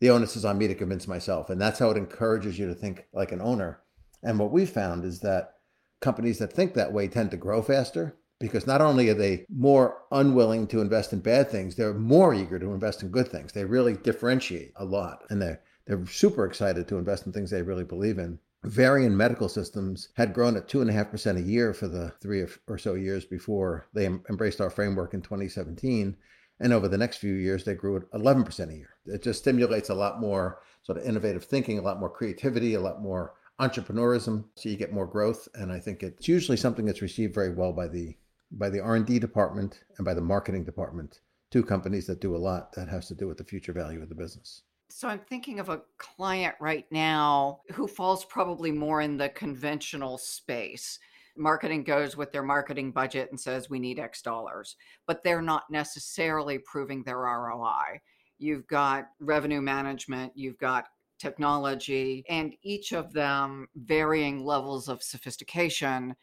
the 0.00 0.10
onus 0.10 0.36
is 0.36 0.44
on 0.44 0.58
me 0.58 0.68
to 0.68 0.76
convince 0.76 1.08
myself. 1.08 1.50
And 1.50 1.60
that's 1.60 1.80
how 1.80 1.90
it 1.90 1.96
encourages 1.96 2.58
you 2.58 2.68
to 2.68 2.74
think 2.74 3.06
like 3.12 3.32
an 3.32 3.42
owner. 3.42 3.80
And 4.22 4.38
what 4.38 4.52
we 4.52 4.64
found 4.64 5.04
is 5.04 5.20
that 5.20 5.54
companies 6.00 6.38
that 6.38 6.52
think 6.52 6.74
that 6.74 6.92
way 6.92 7.08
tend 7.08 7.32
to 7.32 7.36
grow 7.36 7.60
faster 7.60 8.16
because 8.38 8.68
not 8.68 8.80
only 8.80 9.08
are 9.08 9.14
they 9.14 9.44
more 9.52 10.02
unwilling 10.12 10.68
to 10.68 10.80
invest 10.80 11.12
in 11.12 11.18
bad 11.18 11.50
things, 11.50 11.74
they're 11.74 11.94
more 11.94 12.32
eager 12.32 12.60
to 12.60 12.72
invest 12.72 13.02
in 13.02 13.08
good 13.08 13.26
things. 13.26 13.52
They 13.52 13.64
really 13.64 13.94
differentiate 13.94 14.72
a 14.76 14.84
lot 14.84 15.24
and 15.30 15.42
they're, 15.42 15.60
they're 15.86 16.06
super 16.06 16.44
excited 16.44 16.86
to 16.88 16.98
invest 16.98 17.26
in 17.26 17.32
things 17.32 17.50
they 17.50 17.62
really 17.62 17.84
believe 17.84 18.18
in. 18.18 18.38
Varian 18.64 19.16
medical 19.16 19.48
systems 19.48 20.08
had 20.14 20.34
grown 20.34 20.56
at 20.56 20.68
2.5% 20.68 21.36
a 21.36 21.40
year 21.40 21.72
for 21.72 21.86
the 21.86 22.10
three 22.20 22.44
or 22.66 22.78
so 22.78 22.94
years 22.94 23.24
before 23.24 23.86
they 23.92 24.06
embraced 24.06 24.60
our 24.60 24.70
framework 24.70 25.14
in 25.14 25.22
2017. 25.22 26.16
And 26.60 26.72
over 26.72 26.88
the 26.88 26.98
next 26.98 27.18
few 27.18 27.34
years, 27.34 27.64
they 27.64 27.74
grew 27.74 27.96
at 27.96 28.10
11% 28.10 28.70
a 28.70 28.76
year. 28.76 28.90
It 29.06 29.22
just 29.22 29.40
stimulates 29.40 29.90
a 29.90 29.94
lot 29.94 30.20
more 30.20 30.60
sort 30.82 30.98
of 30.98 31.04
innovative 31.04 31.44
thinking, 31.44 31.78
a 31.78 31.82
lot 31.82 32.00
more 32.00 32.10
creativity, 32.10 32.74
a 32.74 32.80
lot 32.80 33.00
more 33.00 33.34
entrepreneurism. 33.60 34.44
So 34.56 34.68
you 34.68 34.76
get 34.76 34.92
more 34.92 35.06
growth. 35.06 35.48
And 35.54 35.70
I 35.70 35.78
think 35.78 36.02
it's 36.02 36.26
usually 36.26 36.56
something 36.56 36.84
that's 36.84 37.02
received 37.02 37.34
very 37.34 37.54
well 37.54 37.72
by 37.72 37.86
the 37.86 38.16
by 38.50 38.70
the 38.70 38.80
R&D 38.80 39.18
department 39.18 39.84
and 39.98 40.04
by 40.04 40.14
the 40.14 40.22
marketing 40.22 40.64
department, 40.64 41.20
two 41.50 41.62
companies 41.62 42.06
that 42.06 42.20
do 42.20 42.34
a 42.34 42.38
lot 42.38 42.72
that 42.72 42.88
has 42.88 43.06
to 43.08 43.14
do 43.14 43.28
with 43.28 43.36
the 43.36 43.44
future 43.44 43.74
value 43.74 44.02
of 44.02 44.08
the 44.08 44.14
business. 44.14 44.62
So 44.90 45.06
I'm 45.06 45.18
thinking 45.18 45.60
of 45.60 45.68
a 45.68 45.82
client 45.98 46.54
right 46.60 46.86
now 46.90 47.60
who 47.72 47.86
falls 47.86 48.24
probably 48.24 48.72
more 48.72 49.02
in 49.02 49.18
the 49.18 49.28
conventional 49.28 50.16
space. 50.16 50.98
Marketing 51.36 51.84
goes 51.84 52.16
with 52.16 52.32
their 52.32 52.42
marketing 52.42 52.90
budget 52.90 53.28
and 53.30 53.38
says 53.38 53.70
we 53.70 53.78
need 53.78 53.98
X 53.98 54.22
dollars, 54.22 54.76
but 55.06 55.22
they're 55.22 55.42
not 55.42 55.70
necessarily 55.70 56.58
proving 56.58 57.02
their 57.02 57.18
ROI. 57.18 58.00
You've 58.38 58.66
got 58.66 59.10
revenue 59.20 59.60
management, 59.60 60.32
you've 60.34 60.58
got 60.58 60.88
technology, 61.18 62.24
and 62.28 62.54
each 62.62 62.92
of 62.92 63.12
them 63.12 63.68
varying 63.76 64.44
levels 64.44 64.88
of 64.88 65.02
sophistication. 65.02 66.16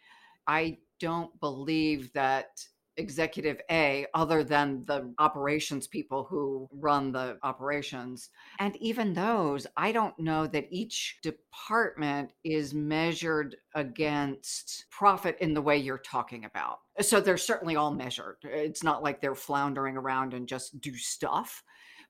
I 0.47 0.79
don't 0.99 1.39
believe 1.39 2.11
that 2.13 2.65
executive 2.97 3.59
A 3.69 4.05
other 4.13 4.43
than 4.43 4.85
the 4.85 5.13
operations 5.19 5.87
people 5.87 6.23
who 6.23 6.69
run 6.71 7.11
the 7.11 7.37
operations. 7.43 8.29
And 8.59 8.75
even 8.77 9.13
those, 9.13 9.67
I 9.75 9.91
don't 9.91 10.17
know 10.17 10.47
that 10.47 10.67
each 10.71 11.19
department 11.21 12.31
is 12.43 12.73
measured 12.73 13.57
against 13.73 14.85
profit 14.89 15.37
in 15.41 15.53
the 15.53 15.61
way 15.61 15.77
you're 15.77 15.97
talking 15.97 16.45
about. 16.45 16.79
So 17.01 17.19
they're 17.19 17.37
certainly 17.37 17.75
all 17.75 17.91
measured. 17.91 18.37
It's 18.43 18.83
not 18.83 19.03
like 19.03 19.19
they're 19.19 19.35
floundering 19.35 19.97
around 19.97 20.33
and 20.33 20.47
just 20.47 20.79
do 20.79 20.95
stuff. 20.95 21.63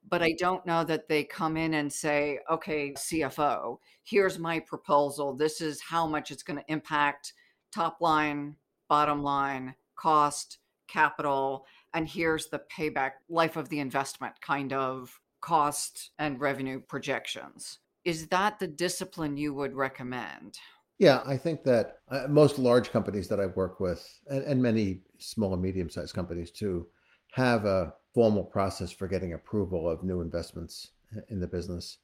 but 0.09 0.21
I 0.21 0.33
don't 0.37 0.65
know 0.65 0.83
that 0.83 1.07
they 1.07 1.23
come 1.23 1.57
in 1.57 1.73
and 1.75 1.91
say, 1.91 2.39
okay, 2.49 2.93
CFO, 2.93 3.77
here's 4.03 4.37
my 4.37 4.59
proposal. 4.59 5.35
This 5.35 5.61
is 5.61 5.81
how 5.81 6.05
much 6.05 6.31
it's 6.31 6.43
going 6.43 6.59
to 6.59 6.71
impact 6.71 7.33
top 7.73 8.01
line, 8.01 8.55
bottom 8.87 9.23
line, 9.23 9.75
cost, 9.95 10.59
capital, 10.87 11.65
and 11.93 12.07
here's 12.07 12.47
the 12.47 12.61
payback 12.75 13.11
life 13.29 13.55
of 13.57 13.69
the 13.69 13.79
investment 13.79 14.33
kind 14.41 14.73
of 14.73 15.19
cost 15.41 16.11
and 16.19 16.39
revenue 16.39 16.79
projections. 16.79 17.79
Is 18.03 18.27
that 18.27 18.59
the 18.59 18.67
discipline 18.67 19.37
you 19.37 19.53
would 19.53 19.75
recommend? 19.75 20.57
Yeah, 20.97 21.21
I 21.25 21.37
think 21.37 21.63
that 21.63 21.99
uh, 22.09 22.27
most 22.29 22.57
large 22.57 22.91
companies 22.91 23.27
that 23.27 23.39
I 23.39 23.47
work 23.47 23.79
with, 23.79 24.07
and, 24.27 24.43
and 24.43 24.61
many 24.61 25.01
small 25.17 25.53
and 25.53 25.61
medium 25.61 25.89
sized 25.89 26.13
companies 26.13 26.51
too, 26.51 26.87
have 27.33 27.65
a 27.65 27.93
formal 28.13 28.43
process 28.43 28.91
for 28.91 29.07
getting 29.07 29.33
approval 29.33 29.89
of 29.89 30.03
new 30.03 30.21
investments 30.21 30.91
in 31.29 31.39
the 31.39 31.47
business. 31.47 31.97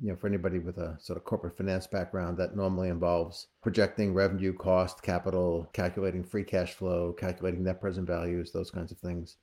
You 0.00 0.10
know, 0.10 0.16
for 0.16 0.26
anybody 0.26 0.58
with 0.58 0.76
a 0.78 0.96
sort 1.00 1.16
of 1.16 1.24
corporate 1.24 1.56
finance 1.56 1.86
background, 1.86 2.36
that 2.38 2.54
normally 2.54 2.90
involves 2.90 3.48
projecting 3.62 4.12
revenue, 4.12 4.52
cost, 4.52 5.02
capital, 5.02 5.70
calculating 5.72 6.22
free 6.22 6.44
cash 6.44 6.74
flow, 6.74 7.14
calculating 7.14 7.64
net 7.64 7.80
present 7.80 8.06
values, 8.06 8.52
those 8.52 8.70
kinds 8.70 8.92
of 8.92 8.98
things. 8.98 9.36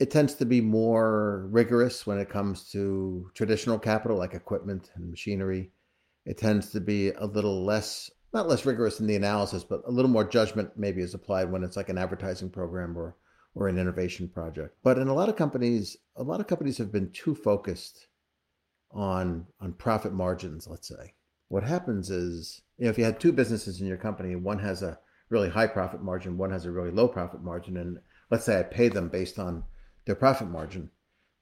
It 0.00 0.10
tends 0.10 0.34
to 0.34 0.44
be 0.44 0.60
more 0.60 1.46
rigorous 1.50 2.06
when 2.06 2.18
it 2.18 2.28
comes 2.28 2.68
to 2.72 3.30
traditional 3.34 3.78
capital 3.78 4.18
like 4.18 4.34
equipment 4.34 4.90
and 4.96 5.08
machinery. 5.08 5.70
It 6.26 6.38
tends 6.38 6.70
to 6.70 6.80
be 6.80 7.10
a 7.12 7.24
little 7.24 7.64
less 7.64 8.10
not 8.32 8.48
less 8.48 8.64
rigorous 8.64 8.98
in 8.98 9.06
the 9.06 9.16
analysis, 9.16 9.62
but 9.62 9.82
a 9.86 9.90
little 9.90 10.10
more 10.10 10.24
judgment 10.24 10.70
maybe 10.76 11.02
is 11.02 11.14
applied 11.14 11.50
when 11.50 11.62
it's 11.62 11.76
like 11.76 11.90
an 11.90 11.98
advertising 11.98 12.50
program 12.50 12.96
or 12.96 13.16
or 13.54 13.68
an 13.68 13.78
innovation 13.78 14.28
project. 14.28 14.74
But 14.82 14.98
in 14.98 15.08
a 15.08 15.14
lot 15.14 15.28
of 15.28 15.36
companies, 15.36 15.96
a 16.16 16.22
lot 16.22 16.40
of 16.40 16.46
companies 16.46 16.78
have 16.78 16.90
been 16.90 17.10
too 17.12 17.34
focused 17.34 18.06
on 18.92 19.46
on 19.60 19.72
profit 19.74 20.12
margins, 20.12 20.66
let's 20.66 20.88
say. 20.88 21.14
What 21.48 21.64
happens 21.64 22.10
is, 22.10 22.62
you 22.78 22.84
know, 22.84 22.90
if 22.90 22.98
you 22.98 23.04
had 23.04 23.20
two 23.20 23.32
businesses 23.32 23.80
in 23.80 23.86
your 23.86 23.96
company, 23.96 24.34
one 24.36 24.58
has 24.60 24.82
a 24.82 24.98
really 25.28 25.50
high 25.50 25.66
profit 25.66 26.02
margin, 26.02 26.38
one 26.38 26.50
has 26.50 26.64
a 26.64 26.70
really 26.70 26.90
low 26.90 27.08
profit 27.08 27.42
margin, 27.42 27.76
and 27.76 27.98
let's 28.30 28.44
say 28.44 28.58
I 28.58 28.62
pay 28.62 28.88
them 28.88 29.08
based 29.08 29.38
on 29.38 29.64
their 30.04 30.14
profit 30.14 30.48
margin, 30.48 30.90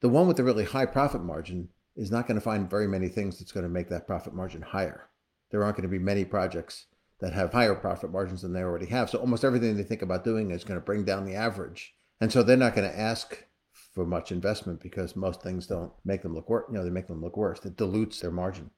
the 0.01 0.09
one 0.09 0.27
with 0.27 0.37
the 0.37 0.43
really 0.43 0.65
high 0.65 0.85
profit 0.85 1.23
margin 1.23 1.69
is 1.95 2.11
not 2.11 2.27
going 2.27 2.35
to 2.35 2.41
find 2.41 2.69
very 2.69 2.87
many 2.87 3.07
things 3.07 3.39
that's 3.39 3.51
going 3.51 3.63
to 3.63 3.69
make 3.69 3.89
that 3.89 4.07
profit 4.07 4.33
margin 4.33 4.61
higher 4.61 5.09
there 5.51 5.63
aren't 5.63 5.75
going 5.75 5.87
to 5.87 5.89
be 5.89 5.99
many 5.99 6.25
projects 6.25 6.87
that 7.19 7.33
have 7.33 7.53
higher 7.53 7.75
profit 7.75 8.11
margins 8.11 8.41
than 8.41 8.53
they 8.53 8.61
already 8.61 8.87
have. 8.87 9.09
So 9.09 9.19
almost 9.19 9.45
everything 9.45 9.77
they 9.77 9.83
think 9.83 10.01
about 10.01 10.23
doing 10.23 10.49
is 10.49 10.63
going 10.63 10.79
to 10.79 10.85
bring 10.85 11.03
down 11.05 11.25
the 11.25 11.35
average. 11.35 11.93
And 12.19 12.31
so 12.31 12.41
they're 12.41 12.57
not 12.57 12.75
going 12.75 12.89
to 12.89 12.99
ask 12.99 13.43
for 13.91 14.05
much 14.05 14.31
investment 14.31 14.81
because 14.81 15.15
most 15.15 15.41
things 15.41 15.67
don't 15.67 15.91
make 16.05 16.21
them 16.21 16.33
look 16.33 16.49
worse. 16.49 16.65
You 16.69 16.75
know, 16.75 16.83
they 16.83 16.89
make 16.89 17.07
them 17.07 17.21
look 17.21 17.37
worse. 17.37 17.63
It 17.65 17.77
dilutes 17.77 18.19
their 18.19 18.31
margin. 18.31 18.71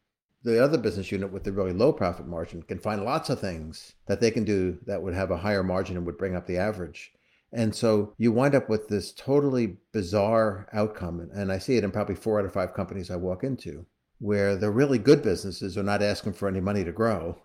The 0.43 0.61
other 0.61 0.77
business 0.77 1.11
unit 1.11 1.31
with 1.31 1.43
the 1.43 1.53
really 1.53 1.71
low 1.71 1.93
profit 1.93 2.27
margin 2.27 2.63
can 2.63 2.79
find 2.79 3.03
lots 3.03 3.29
of 3.29 3.39
things 3.39 3.93
that 4.07 4.19
they 4.19 4.31
can 4.31 4.43
do 4.43 4.79
that 4.85 5.01
would 5.01 5.13
have 5.13 5.31
a 5.31 5.37
higher 5.37 5.63
margin 5.63 5.95
and 5.95 6.05
would 6.05 6.17
bring 6.17 6.35
up 6.35 6.47
the 6.47 6.57
average. 6.57 7.11
And 7.53 7.73
so 7.73 8.13
you 8.17 8.31
wind 8.31 8.55
up 8.55 8.67
with 8.67 8.87
this 8.87 9.13
totally 9.13 9.77
bizarre 9.91 10.67
outcome. 10.73 11.29
And 11.33 11.51
I 11.51 11.59
see 11.59 11.77
it 11.77 11.83
in 11.83 11.91
probably 11.91 12.15
four 12.15 12.39
out 12.39 12.45
of 12.45 12.51
five 12.51 12.73
companies 12.73 13.09
I 13.11 13.15
walk 13.15 13.43
into 13.43 13.85
where 14.19 14.55
the 14.55 14.71
really 14.71 14.97
good 14.97 15.21
businesses 15.21 15.77
are 15.77 15.83
not 15.83 16.01
asking 16.01 16.33
for 16.33 16.47
any 16.47 16.61
money 16.61 16.83
to 16.83 16.91
grow. 16.91 17.37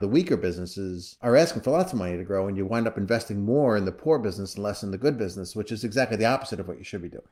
The 0.00 0.08
weaker 0.08 0.36
businesses 0.36 1.16
are 1.22 1.36
asking 1.36 1.62
for 1.62 1.70
lots 1.70 1.92
of 1.92 1.98
money 1.98 2.16
to 2.16 2.24
grow, 2.24 2.48
and 2.48 2.56
you 2.56 2.66
wind 2.66 2.86
up 2.86 2.98
investing 2.98 3.44
more 3.44 3.76
in 3.76 3.84
the 3.84 3.92
poor 3.92 4.18
business 4.18 4.54
and 4.54 4.64
less 4.64 4.82
in 4.82 4.90
the 4.90 4.98
good 4.98 5.16
business, 5.16 5.56
which 5.56 5.72
is 5.72 5.84
exactly 5.84 6.16
the 6.16 6.26
opposite 6.26 6.60
of 6.60 6.68
what 6.68 6.78
you 6.78 6.84
should 6.84 7.02
be 7.02 7.08
doing, 7.08 7.22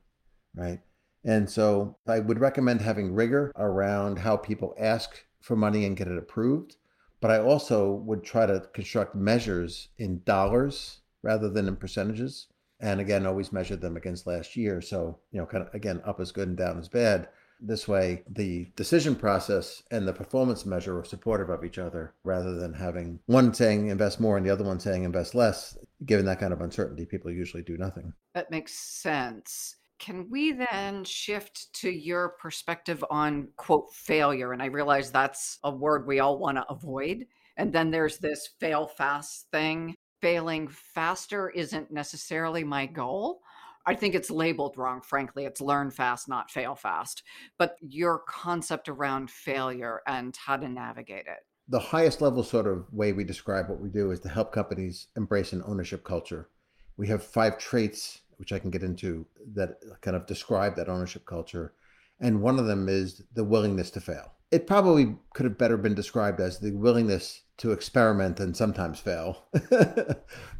right? 0.55 0.81
And 1.25 1.49
so 1.49 1.97
I 2.07 2.21
would 2.21 2.41
recommend 2.41 2.81
having 2.81 3.15
rigor 3.15 3.53
around 3.57 4.19
how 4.19 4.37
people 4.37 4.75
ask 4.79 5.25
for 5.41 5.57
money 5.57 5.85
and 5.85 5.97
get 5.97 6.09
it 6.09 6.19
approved. 6.19 6.77
But 7.21 7.31
I 7.31 7.39
also 7.39 7.93
would 7.93 8.23
try 8.23 8.45
to 8.45 8.69
construct 8.75 9.15
measures 9.15 9.89
in 9.99 10.23
dollars 10.25 11.01
rather 11.23 11.49
than 11.49 11.67
in 11.67 11.77
percentages. 11.77 12.49
And 12.81 13.01
again, 13.01 13.25
always 13.25 13.53
measure 13.53 13.77
them 13.77 13.97
against 13.97 14.27
last 14.27 14.57
year. 14.57 14.83
So, 14.83 15.19
you 15.33 15.41
know, 15.41 15.47
kind 15.47 15.67
of 15.67 15.75
again, 15.75 16.03
up 16.05 16.21
is 16.21 16.33
good 16.33 16.49
and 16.49 16.57
down 16.57 16.79
is 16.79 16.89
bad 16.89 17.29
this 17.61 17.89
way, 17.89 18.23
the 18.29 18.69
decision 18.77 19.15
process 19.15 19.83
and 19.91 20.07
the 20.07 20.13
performance 20.13 20.67
measure 20.67 20.99
are 20.99 21.05
supportive 21.05 21.51
of 21.51 21.65
each 21.65 21.79
other 21.79 22.15
rather 22.25 22.55
than 22.55 22.73
having 22.73 23.21
one 23.27 23.55
saying 23.55 23.89
invest 23.89 24.21
more 24.21 24.37
and 24.37 24.45
the 24.45 24.51
other 24.51 24.65
one 24.65 24.81
saying 24.81 25.05
invest 25.05 25.35
less. 25.35 25.77
Given 26.05 26.27
that 26.27 26.41
kind 26.41 26.53
of 26.53 26.61
uncertainty, 26.61 27.07
people 27.07 27.31
usually 27.31 27.63
do 27.63 27.79
nothing. 27.79 28.13
That 28.35 28.51
makes 28.51 28.75
sense. 28.75 29.77
Can 29.99 30.29
we 30.29 30.53
then 30.53 31.05
shift 31.05 31.73
to 31.75 31.91
your 31.91 32.31
perspective 32.41 33.05
on 33.11 33.49
quote 33.57 33.93
failure? 33.95 34.53
And 34.53 34.63
I 34.63 34.67
realize 34.67 35.11
that's 35.11 35.59
a 35.65 35.71
word 35.71 36.07
we 36.07 36.21
all 36.21 36.39
want 36.39 36.59
to 36.59 36.69
avoid. 36.69 37.27
And 37.57 37.73
then 37.73 37.91
there's 37.91 38.19
this 38.19 38.51
fail 38.61 38.87
fast 38.87 39.47
thing. 39.53 39.95
Failing 40.21 40.69
faster 40.69 41.51
isn't 41.51 41.91
necessarily 41.93 42.65
my 42.65 42.87
goal. 42.87 43.41
I 43.87 43.95
think 43.95 44.15
it's 44.15 44.31
labeled 44.31 44.77
wrong, 44.79 45.03
frankly. 45.03 45.45
It's 45.45 45.61
learn 45.61 45.91
fast, 45.91 46.29
not 46.29 46.51
fail 46.51 46.75
fast. 46.75 47.23
But 47.59 47.77
your 47.81 48.23
concept 48.27 48.89
around 48.89 49.31
failure 49.31 50.01
and 50.07 50.35
how 50.37 50.57
to 50.57 50.69
navigate 50.69 51.27
it. 51.27 51.45
The 51.69 51.81
highest 51.81 52.21
level 52.21 52.43
sort 52.43 52.67
of 52.67 52.93
way 52.93 53.13
we 53.13 53.25
describe 53.25 53.69
what 53.69 53.81
we 53.81 53.89
do 53.89 54.11
is 54.11 54.21
to 54.21 54.29
help 54.29 54.53
companies 54.53 55.09
embrace 55.17 55.53
an 55.53 55.63
ownership 55.67 56.05
culture. 56.05 56.49
We 56.97 57.09
have 57.09 57.23
five 57.23 57.59
traits, 57.59 58.21
which 58.37 58.53
I 58.53 58.59
can 58.59 58.71
get 58.71 58.83
into, 58.83 59.27
that 59.55 59.79
kind 60.01 60.17
of 60.17 60.27
describe 60.27 60.77
that 60.77 60.89
ownership 60.89 61.25
culture. 61.27 61.75
And 62.21 62.43
one 62.43 62.59
of 62.59 62.67
them 62.67 62.89
is 62.89 63.23
the 63.35 63.45
willingness 63.45 63.91
to 63.93 64.01
fail. 64.01 64.33
It 64.51 64.67
probably 64.67 65.17
could 65.35 65.45
have 65.45 65.59
better 65.59 65.77
been 65.77 65.95
described 65.95 66.41
as 66.41 66.59
the 66.59 66.73
willingness 66.73 67.43
to 67.59 67.73
experiment 67.73 68.41
and 68.41 68.57
sometimes 68.57 69.01
fail. 69.01 69.47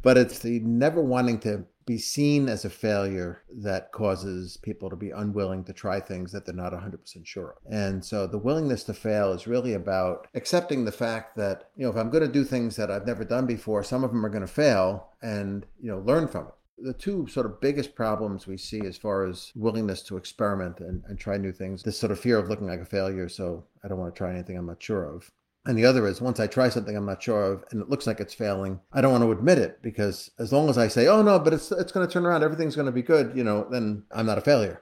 but 0.01 0.17
it's 0.17 0.39
the 0.39 0.59
never 0.61 1.01
wanting 1.01 1.39
to 1.41 1.65
be 1.85 1.97
seen 1.97 2.49
as 2.49 2.65
a 2.65 2.69
failure 2.69 3.43
that 3.49 3.91
causes 3.91 4.57
people 4.57 4.89
to 4.89 4.95
be 4.95 5.11
unwilling 5.11 5.63
to 5.63 5.73
try 5.73 5.99
things 5.99 6.31
that 6.31 6.45
they're 6.45 6.55
not 6.55 6.73
100% 6.73 7.25
sure 7.25 7.51
of. 7.51 7.71
And 7.71 8.03
so 8.03 8.25
the 8.25 8.37
willingness 8.37 8.83
to 8.85 8.93
fail 8.93 9.31
is 9.33 9.47
really 9.47 9.73
about 9.73 10.27
accepting 10.33 10.85
the 10.85 10.91
fact 10.91 11.35
that, 11.37 11.69
you 11.75 11.83
know, 11.83 11.91
if 11.91 11.95
I'm 11.95 12.09
going 12.09 12.25
to 12.25 12.31
do 12.31 12.43
things 12.43 12.75
that 12.77 12.89
I've 12.89 13.05
never 13.05 13.23
done 13.23 13.45
before, 13.45 13.83
some 13.83 14.03
of 14.03 14.11
them 14.11 14.25
are 14.25 14.29
going 14.29 14.41
to 14.41 14.47
fail 14.47 15.09
and, 15.21 15.65
you 15.79 15.91
know, 15.91 15.99
learn 15.99 16.27
from 16.27 16.47
it. 16.47 16.53
The 16.77 16.93
two 16.93 17.27
sort 17.27 17.45
of 17.45 17.61
biggest 17.61 17.95
problems 17.95 18.47
we 18.47 18.57
see 18.57 18.81
as 18.81 18.97
far 18.97 19.25
as 19.25 19.51
willingness 19.55 20.01
to 20.03 20.17
experiment 20.17 20.79
and, 20.79 21.03
and 21.07 21.17
try 21.17 21.37
new 21.37 21.53
things, 21.53 21.83
this 21.83 21.97
sort 21.97 22.11
of 22.11 22.19
fear 22.19 22.37
of 22.37 22.49
looking 22.49 22.67
like 22.67 22.81
a 22.81 22.85
failure. 22.85 23.29
So 23.29 23.63
I 23.83 23.87
don't 23.87 23.99
want 23.99 24.13
to 24.13 24.17
try 24.17 24.31
anything 24.33 24.57
I'm 24.57 24.65
not 24.65 24.83
sure 24.83 25.05
of. 25.05 25.31
And 25.65 25.77
the 25.77 25.85
other 25.85 26.07
is 26.07 26.21
once 26.21 26.39
I 26.39 26.47
try 26.47 26.69
something 26.69 26.95
I'm 26.95 27.07
not 27.07 27.23
sure 27.23 27.43
of 27.43 27.63
and 27.71 27.81
it 27.81 27.89
looks 27.89 28.05
like 28.05 28.19
it's 28.19 28.33
failing, 28.33 28.79
I 28.93 29.01
don't 29.01 29.11
want 29.11 29.23
to 29.23 29.31
admit 29.31 29.57
it 29.57 29.81
because 29.81 30.29
as 30.37 30.53
long 30.53 30.69
as 30.69 30.77
I 30.77 30.87
say, 30.87 31.07
"Oh 31.07 31.23
no, 31.23 31.39
but 31.39 31.53
it's 31.53 31.71
it's 31.71 31.91
going 31.91 32.05
to 32.05 32.11
turn 32.11 32.25
around, 32.25 32.43
everything's 32.43 32.75
going 32.75 32.85
to 32.85 32.91
be 32.91 33.01
good," 33.01 33.35
you 33.35 33.43
know, 33.43 33.67
then 33.71 34.03
I'm 34.11 34.27
not 34.27 34.37
a 34.37 34.41
failure. 34.41 34.81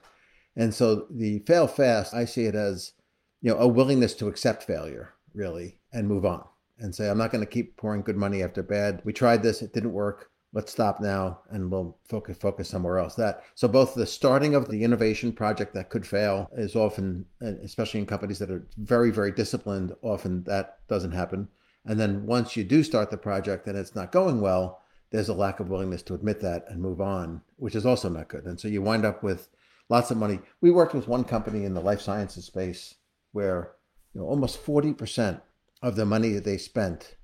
And 0.55 0.73
so 0.73 1.07
the 1.09 1.39
fail 1.39 1.67
fast, 1.67 2.13
I 2.13 2.25
see 2.25 2.45
it 2.45 2.55
as, 2.55 2.93
you 3.41 3.51
know, 3.51 3.57
a 3.59 3.67
willingness 3.67 4.13
to 4.15 4.27
accept 4.27 4.63
failure, 4.63 5.13
really, 5.33 5.79
and 5.91 6.07
move 6.07 6.25
on 6.25 6.43
and 6.77 6.93
say, 6.93 7.09
I'm 7.09 7.17
not 7.17 7.31
going 7.31 7.43
to 7.43 7.49
keep 7.49 7.77
pouring 7.77 8.01
good 8.01 8.17
money 8.17 8.43
after 8.43 8.61
bad. 8.61 9.01
We 9.03 9.13
tried 9.13 9.41
this, 9.41 9.61
it 9.61 9.73
didn't 9.73 9.93
work 9.93 10.29
let's 10.53 10.71
stop 10.71 11.01
now 11.01 11.39
and 11.49 11.69
we'll 11.69 11.97
focus 12.07 12.37
focus 12.37 12.69
somewhere 12.69 12.99
else. 12.99 13.15
That 13.15 13.43
so 13.55 13.67
both 13.67 13.95
the 13.95 14.05
starting 14.05 14.55
of 14.55 14.69
the 14.69 14.83
innovation 14.83 15.33
project 15.33 15.73
that 15.73 15.89
could 15.89 16.05
fail 16.05 16.49
is 16.55 16.75
often 16.75 17.25
especially 17.41 17.99
in 17.99 18.05
companies 18.05 18.39
that 18.39 18.51
are 18.51 18.65
very 18.77 19.11
very 19.11 19.31
disciplined 19.31 19.93
often 20.01 20.43
that 20.43 20.79
doesn't 20.87 21.11
happen. 21.11 21.49
And 21.85 21.99
then 21.99 22.25
once 22.25 22.55
you 22.55 22.63
do 22.63 22.83
start 22.83 23.11
the 23.11 23.17
project 23.17 23.67
and 23.67 23.77
it's 23.77 23.95
not 23.95 24.11
going 24.11 24.39
well 24.39 24.79
there's 25.11 25.29
a 25.29 25.33
lack 25.33 25.59
of 25.59 25.69
willingness 25.69 26.01
to 26.03 26.15
admit 26.15 26.39
that 26.41 26.65
and 26.69 26.81
move 26.81 27.01
on 27.01 27.41
which 27.57 27.75
is 27.75 27.85
also 27.85 28.09
not 28.09 28.29
good. 28.29 28.45
And 28.45 28.59
so 28.59 28.67
you 28.67 28.81
wind 28.81 29.05
up 29.05 29.23
with 29.23 29.49
lots 29.89 30.11
of 30.11 30.17
money. 30.17 30.39
We 30.61 30.71
worked 30.71 30.93
with 30.93 31.07
one 31.07 31.23
company 31.23 31.65
in 31.65 31.73
the 31.73 31.81
life 31.81 32.01
sciences 32.01 32.45
space 32.45 32.95
where 33.31 33.73
you 34.13 34.21
know 34.21 34.27
almost 34.27 34.63
40% 34.63 35.41
of 35.81 35.95
the 35.95 36.05
money 36.05 36.29
that 36.29 36.45
they 36.45 36.57
spent 36.57 37.15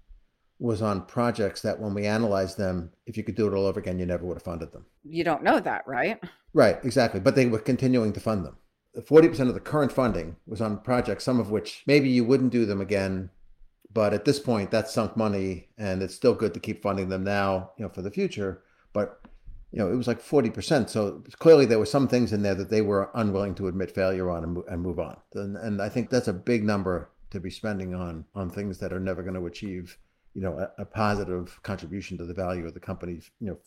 was 0.60 0.82
on 0.82 1.06
projects 1.06 1.62
that 1.62 1.80
when 1.80 1.94
we 1.94 2.06
analyzed 2.06 2.58
them, 2.58 2.92
if 3.06 3.16
you 3.16 3.24
could 3.24 3.36
do 3.36 3.48
it 3.48 3.54
all 3.54 3.66
over 3.66 3.80
again, 3.80 3.98
you 3.98 4.06
never 4.06 4.25
would 4.25 4.36
have 4.36 4.44
funded 4.44 4.72
them. 4.72 4.86
You 5.04 5.24
don't 5.24 5.44
know 5.44 5.60
that, 5.60 5.88
right? 5.88 6.22
Right, 6.54 6.78
exactly. 6.84 7.20
But 7.20 7.36
they 7.36 7.46
were 7.46 7.60
continuing 7.60 8.12
to 8.13 8.20
fund 8.20 8.46
them. 8.46 8.58
40% 8.98 9.48
of 9.48 9.54
the 9.54 9.60
current 9.60 9.92
funding 9.92 10.36
was 10.46 10.62
on 10.62 10.80
projects, 10.80 11.24
some 11.24 11.39
of 11.39 11.50
which 11.50 11.84
maybe 11.88 12.10
you 12.10 12.25
wouldn't 12.25 12.51
do 12.51 12.66
them 12.66 12.82
again. 12.82 13.30
But 13.92 14.13
at 14.13 14.25
this 14.25 14.39
point, 14.39 14.70
that's 14.70 14.94
sunk 14.94 15.16
money, 15.16 15.70
and 15.78 16.04
it's 16.04 16.13
still 16.13 16.34
good 16.34 16.54
to 16.54 16.60
keep 16.60 16.84
funding 16.84 17.10
them 17.10 17.24
now, 17.24 17.72
you 17.78 17.84
know, 17.84 17.89
for 17.89 18.01
the 18.01 18.12
future. 18.12 18.62
But 18.94 19.22
you 19.72 19.80
know, 19.80 19.92
it 19.92 19.96
was 19.96 20.08
like 20.08 20.22
40%. 20.22 20.89
So 20.89 21.24
clearly 21.38 21.66
there 21.66 21.80
were 21.80 21.86
some 21.86 22.08
things 22.08 22.34
in 22.34 22.42
there 22.42 22.56
that 22.56 22.70
they 22.70 22.82
were 22.82 23.12
unwilling 23.13 23.56
to 23.56 23.68
admit 23.68 23.94
failure 23.94 24.30
on 24.30 24.44
and, 24.44 24.58
and 24.68 24.82
move 24.82 25.00
on. 25.00 25.18
And, 25.36 25.56
and 25.58 25.82
I 25.82 25.89
think 25.89 26.10
that's 26.10 26.28
a 26.28 26.34
big 26.34 26.63
number 26.63 27.12
to 27.30 27.39
be 27.39 27.51
spending 27.51 27.94
on 27.94 28.25
on 28.34 28.50
things 28.50 28.80
that 28.80 28.92
are 28.92 29.00
never 29.00 29.22
going 29.22 29.36
to 29.36 29.46
achieve 29.46 29.98
you 30.33 30.41
know, 30.41 30.57
a, 30.57 30.81
a, 30.81 30.86
positive 30.86 31.59
contribution 31.63 32.17
to 32.17 32.25
the 32.25 32.33
value 32.33 32.65
of 32.65 32.74
the 32.74 32.79
company, 32.79 33.19
you 33.39 33.48
know, 33.48 33.57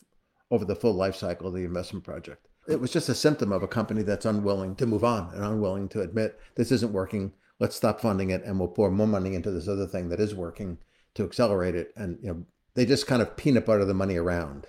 over 0.51 0.65
the 0.65 0.75
full 0.75 0.93
life 0.93 1.15
cycle 1.15 1.47
of 1.47 1.53
the 1.53 1.63
investment 1.63 2.05
project. 2.05 2.47
It 2.67 2.79
was 2.79 2.91
just 2.91 3.09
a 3.09 3.15
symptom 3.15 3.51
of 3.51 3.63
a 3.63 3.67
company 3.67 4.03
that's 4.03 4.25
unwilling 4.25 4.75
to 4.77 4.85
move 4.85 5.03
on 5.03 5.33
and 5.33 5.43
unwilling 5.43 5.89
to 5.89 6.01
admit 6.01 6.39
this 6.55 6.71
isn't 6.71 6.93
working. 6.93 7.33
Let's 7.59 7.75
stop 7.75 7.99
funding 7.99 8.29
it 8.29 8.43
and 8.43 8.57
we'll 8.57 8.69
pour 8.69 8.89
more 8.89 9.07
money 9.07 9.35
into 9.35 9.51
this 9.51 9.67
other 9.67 9.87
thing 9.87 10.09
that 10.09 10.19
is 10.19 10.33
working 10.33 10.77
to 11.15 11.25
accelerate 11.25 11.75
it. 11.75 11.91
And 11.95 12.17
you 12.21 12.29
know, 12.29 12.45
they 12.75 12.85
just 12.85 13.07
kind 13.07 13.21
of 13.21 13.35
peanut 13.35 13.65
butter 13.65 13.85
the 13.85 13.93
money 13.93 14.15
around. 14.15 14.67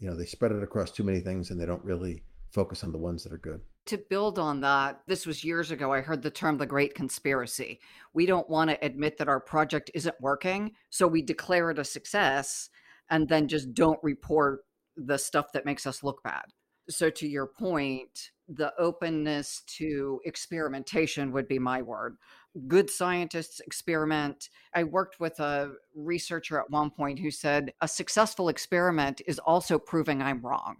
You 0.00 0.10
know, 0.10 0.16
they 0.16 0.26
spread 0.26 0.52
it 0.52 0.62
across 0.62 0.90
too 0.90 1.04
many 1.04 1.20
things 1.20 1.50
and 1.50 1.60
they 1.60 1.66
don't 1.66 1.84
really 1.84 2.22
focus 2.50 2.82
on 2.82 2.92
the 2.92 2.98
ones 2.98 3.22
that 3.24 3.32
are 3.32 3.38
good. 3.38 3.60
To 3.88 3.96
build 3.96 4.38
on 4.38 4.60
that, 4.60 5.00
this 5.06 5.24
was 5.24 5.42
years 5.42 5.70
ago. 5.70 5.94
I 5.94 6.02
heard 6.02 6.20
the 6.20 6.30
term 6.30 6.58
the 6.58 6.66
great 6.66 6.94
conspiracy. 6.94 7.80
We 8.12 8.26
don't 8.26 8.48
want 8.50 8.68
to 8.68 8.84
admit 8.84 9.16
that 9.16 9.30
our 9.30 9.40
project 9.40 9.90
isn't 9.94 10.20
working, 10.20 10.72
so 10.90 11.06
we 11.06 11.22
declare 11.22 11.70
it 11.70 11.78
a 11.78 11.84
success 11.84 12.68
and 13.08 13.26
then 13.26 13.48
just 13.48 13.72
don't 13.72 13.98
report 14.02 14.60
the 14.98 15.16
stuff 15.16 15.52
that 15.54 15.64
makes 15.64 15.86
us 15.86 16.02
look 16.02 16.22
bad. 16.22 16.42
So, 16.90 17.08
to 17.08 17.26
your 17.26 17.46
point, 17.46 18.32
the 18.46 18.74
openness 18.78 19.62
to 19.78 20.20
experimentation 20.26 21.32
would 21.32 21.48
be 21.48 21.58
my 21.58 21.80
word. 21.80 22.18
Good 22.66 22.90
scientists 22.90 23.60
experiment. 23.60 24.50
I 24.74 24.84
worked 24.84 25.18
with 25.18 25.40
a 25.40 25.72
researcher 25.94 26.60
at 26.60 26.70
one 26.70 26.90
point 26.90 27.20
who 27.20 27.30
said 27.30 27.72
a 27.80 27.88
successful 27.88 28.50
experiment 28.50 29.22
is 29.26 29.38
also 29.38 29.78
proving 29.78 30.20
I'm 30.20 30.42
wrong 30.42 30.76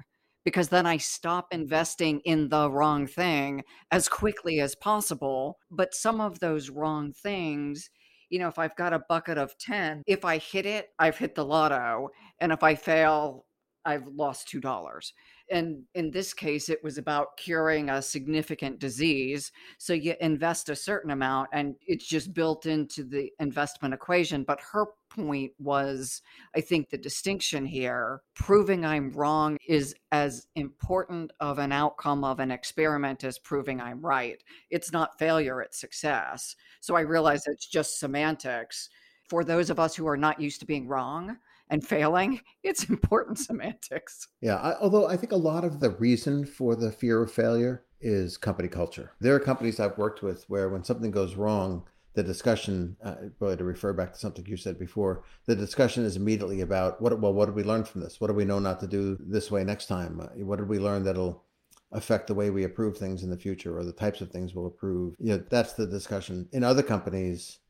because 0.49 0.71
then 0.71 0.87
I 0.87 0.97
stop 0.97 1.49
investing 1.53 2.21
in 2.21 2.49
the 2.49 2.71
wrong 2.71 3.07
thing 3.07 3.65
as 3.91 4.09
quickly 4.09 4.61
as 4.61 4.75
possible. 4.75 5.59
But 5.71 5.93
some 5.93 6.23
of 6.23 6.41
those 6.41 6.71
wrong 6.71 7.13
things, 7.13 7.91
you 8.31 8.39
know, 8.39 8.49
if 8.49 8.59
I've 8.59 8.75
got 8.75 8.95
a 8.95 9.03
bucket 9.11 9.37
of 9.37 9.59
10, 9.59 10.05
if 10.07 10.25
I 10.25 10.39
hit 10.39 10.65
it, 10.65 10.87
I've 10.99 11.19
hit 11.19 11.35
the 11.35 11.45
lotto. 11.45 12.09
And 12.41 12.51
if 12.51 12.63
I 12.63 12.77
fail, 12.77 13.45
I've 13.85 14.07
lost 14.07 14.49
$2 14.51 15.13
and 15.51 15.83
in 15.95 16.11
this 16.11 16.35
case 16.35 16.69
it 16.69 16.83
was 16.83 16.99
about 16.99 17.37
curing 17.37 17.89
a 17.89 18.03
significant 18.03 18.79
disease 18.79 19.51
so 19.79 19.93
you 19.93 20.15
invest 20.21 20.69
a 20.69 20.77
certain 20.77 21.11
amount 21.11 21.49
and 21.53 21.75
it's 21.87 22.07
just 22.07 22.35
built 22.35 22.67
into 22.67 23.03
the 23.03 23.31
investment 23.41 23.95
equation 23.95 24.45
but 24.45 24.61
her 24.73 24.87
point 25.11 25.53
was 25.59 26.23
i 26.55 26.61
think 26.61 26.91
the 26.91 26.99
distinction 26.99 27.65
here 27.65 28.23
proving 28.35 28.85
i'm 28.85 29.11
wrong 29.13 29.57
is 29.69 29.95
as 30.13 30.47
important 30.55 31.31
of 31.41 31.59
an 31.59 31.73
outcome 31.73 32.25
of 32.25 32.41
an 32.41 32.51
experiment 32.51 33.25
as 33.25 33.39
proving 33.39 33.81
i'm 33.81 34.01
right 34.01 34.43
it's 34.71 34.93
not 34.93 35.19
failure 35.19 35.61
it's 35.61 35.81
success 35.81 36.57
so 36.81 36.95
i 36.95 37.01
realize 37.01 37.47
it's 37.47 37.67
just 37.67 37.99
semantics 37.99 38.89
for 39.29 39.45
those 39.45 39.71
of 39.71 39.79
us 39.79 39.95
who 39.95 40.07
are 40.07 40.17
not 40.17 40.41
used 40.41 40.61
to 40.61 40.67
being 40.67 40.89
wrong 40.89 41.37
and 41.71 41.87
failing, 41.87 42.41
it's 42.63 42.89
important 42.89 43.39
semantics. 43.39 44.29
Yeah. 44.41 44.57
I, 44.57 44.79
although 44.79 45.07
I 45.07 45.17
think 45.17 45.33
a 45.33 45.37
lot 45.37 45.65
of 45.65 45.81
the 45.81 45.91
reason 45.91 46.45
for 46.45 46.75
the 46.75 46.91
fear 46.91 47.23
of 47.23 47.31
failure 47.31 47.85
is 48.01 48.37
company 48.37 48.69
culture. 48.69 49.13
There 49.21 49.35
are 49.35 49.41
companies 49.41 49.81
I've 49.81 49.99
worked 49.99 50.23
with 50.23 50.45
where 50.49 50.69
when 50.69 50.85
something 50.85 51.11
goes 51.11 51.35
wrong, 51.35 51.85
the 52.19 52.25
discussion, 52.25 52.97
uh, 53.05 53.15
really 53.39 53.57
to 53.57 53.63
refer 53.63 53.93
back 53.93 54.13
to 54.13 54.19
something 54.19 54.45
you 54.45 54.57
said 54.57 54.77
before, 54.77 55.23
the 55.47 55.55
discussion 55.55 56.05
is 56.05 56.17
immediately 56.17 56.63
about 56.63 57.01
what, 57.01 57.21
well, 57.21 57.33
what 57.33 57.47
did 57.47 57.55
we 57.55 57.63
learn 57.63 57.85
from 57.85 58.01
this? 58.01 58.21
What 58.21 58.27
do 58.27 58.33
we 58.33 58.45
know 58.45 58.59
not 58.59 58.81
to 58.81 58.89
do 58.89 59.17
this 59.21 59.53
way 59.53 59.63
next 59.63 59.87
time? 59.87 60.21
Uh, 60.21 60.27
what 60.45 60.59
did 60.59 60.69
we 60.69 60.81
learn 60.81 61.05
that'll 61.05 61.45
affect 61.93 62.27
the 62.27 62.35
way 62.35 62.51
we 62.51 62.65
approve 62.65 62.99
things 62.99 63.23
in 63.23 63.31
the 63.31 63.37
future 63.37 63.79
or 63.79 63.85
the 63.85 63.93
types 63.93 64.21
of 64.21 64.33
things 64.33 64.53
we'll 64.53 64.67
approve? 64.67 65.15
You 65.21 65.37
know, 65.37 65.45
that's 65.49 65.75
the 65.75 65.87
discussion. 65.87 66.49
In 66.51 66.65
other 66.65 66.83
companies, 66.83 67.61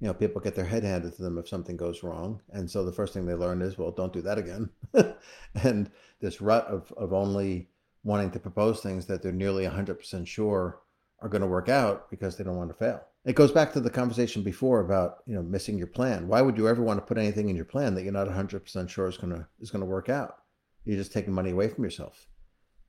you 0.00 0.06
know, 0.06 0.12
people 0.12 0.42
get 0.42 0.54
their 0.54 0.66
head 0.66 0.84
handed 0.84 1.16
to 1.16 1.22
them 1.22 1.38
if 1.38 1.48
something 1.48 1.78
goes 1.78 2.02
wrong. 2.02 2.42
And 2.50 2.70
so 2.70 2.84
the 2.84 2.92
first 2.92 3.14
thing 3.14 3.24
they 3.24 3.32
learn 3.32 3.62
is, 3.62 3.78
well, 3.78 3.90
don't 3.90 4.12
do 4.12 4.20
that 4.20 4.36
again. 4.36 4.68
and 5.62 5.90
this 6.20 6.42
rut 6.42 6.66
of, 6.66 6.92
of 6.98 7.14
only 7.14 7.70
wanting 8.02 8.30
to 8.32 8.38
propose 8.38 8.82
things 8.82 9.06
that 9.06 9.22
they're 9.22 9.32
nearly 9.32 9.64
100% 9.64 10.26
sure 10.26 10.80
are 11.22 11.28
going 11.30 11.40
to 11.40 11.48
work 11.48 11.70
out 11.70 12.10
because 12.10 12.36
they 12.36 12.44
don't 12.44 12.58
want 12.58 12.68
to 12.68 12.76
fail. 12.76 13.00
It 13.24 13.36
goes 13.36 13.52
back 13.52 13.72
to 13.72 13.80
the 13.80 13.90
conversation 13.90 14.42
before 14.42 14.80
about, 14.80 15.18
you 15.26 15.34
know, 15.34 15.42
missing 15.42 15.78
your 15.78 15.86
plan. 15.86 16.28
Why 16.28 16.42
would 16.42 16.58
you 16.58 16.68
ever 16.68 16.82
want 16.82 16.98
to 16.98 17.06
put 17.06 17.18
anything 17.18 17.48
in 17.48 17.56
your 17.56 17.64
plan 17.64 17.94
that 17.94 18.02
you're 18.02 18.12
not 18.12 18.28
100% 18.28 18.88
sure 18.88 19.08
is 19.08 19.16
going 19.16 19.32
to 19.32 19.46
is 19.60 19.70
to 19.70 19.80
work 19.80 20.08
out? 20.08 20.36
You're 20.84 20.98
just 20.98 21.12
taking 21.12 21.32
money 21.32 21.50
away 21.50 21.68
from 21.68 21.84
yourself. 21.84 22.26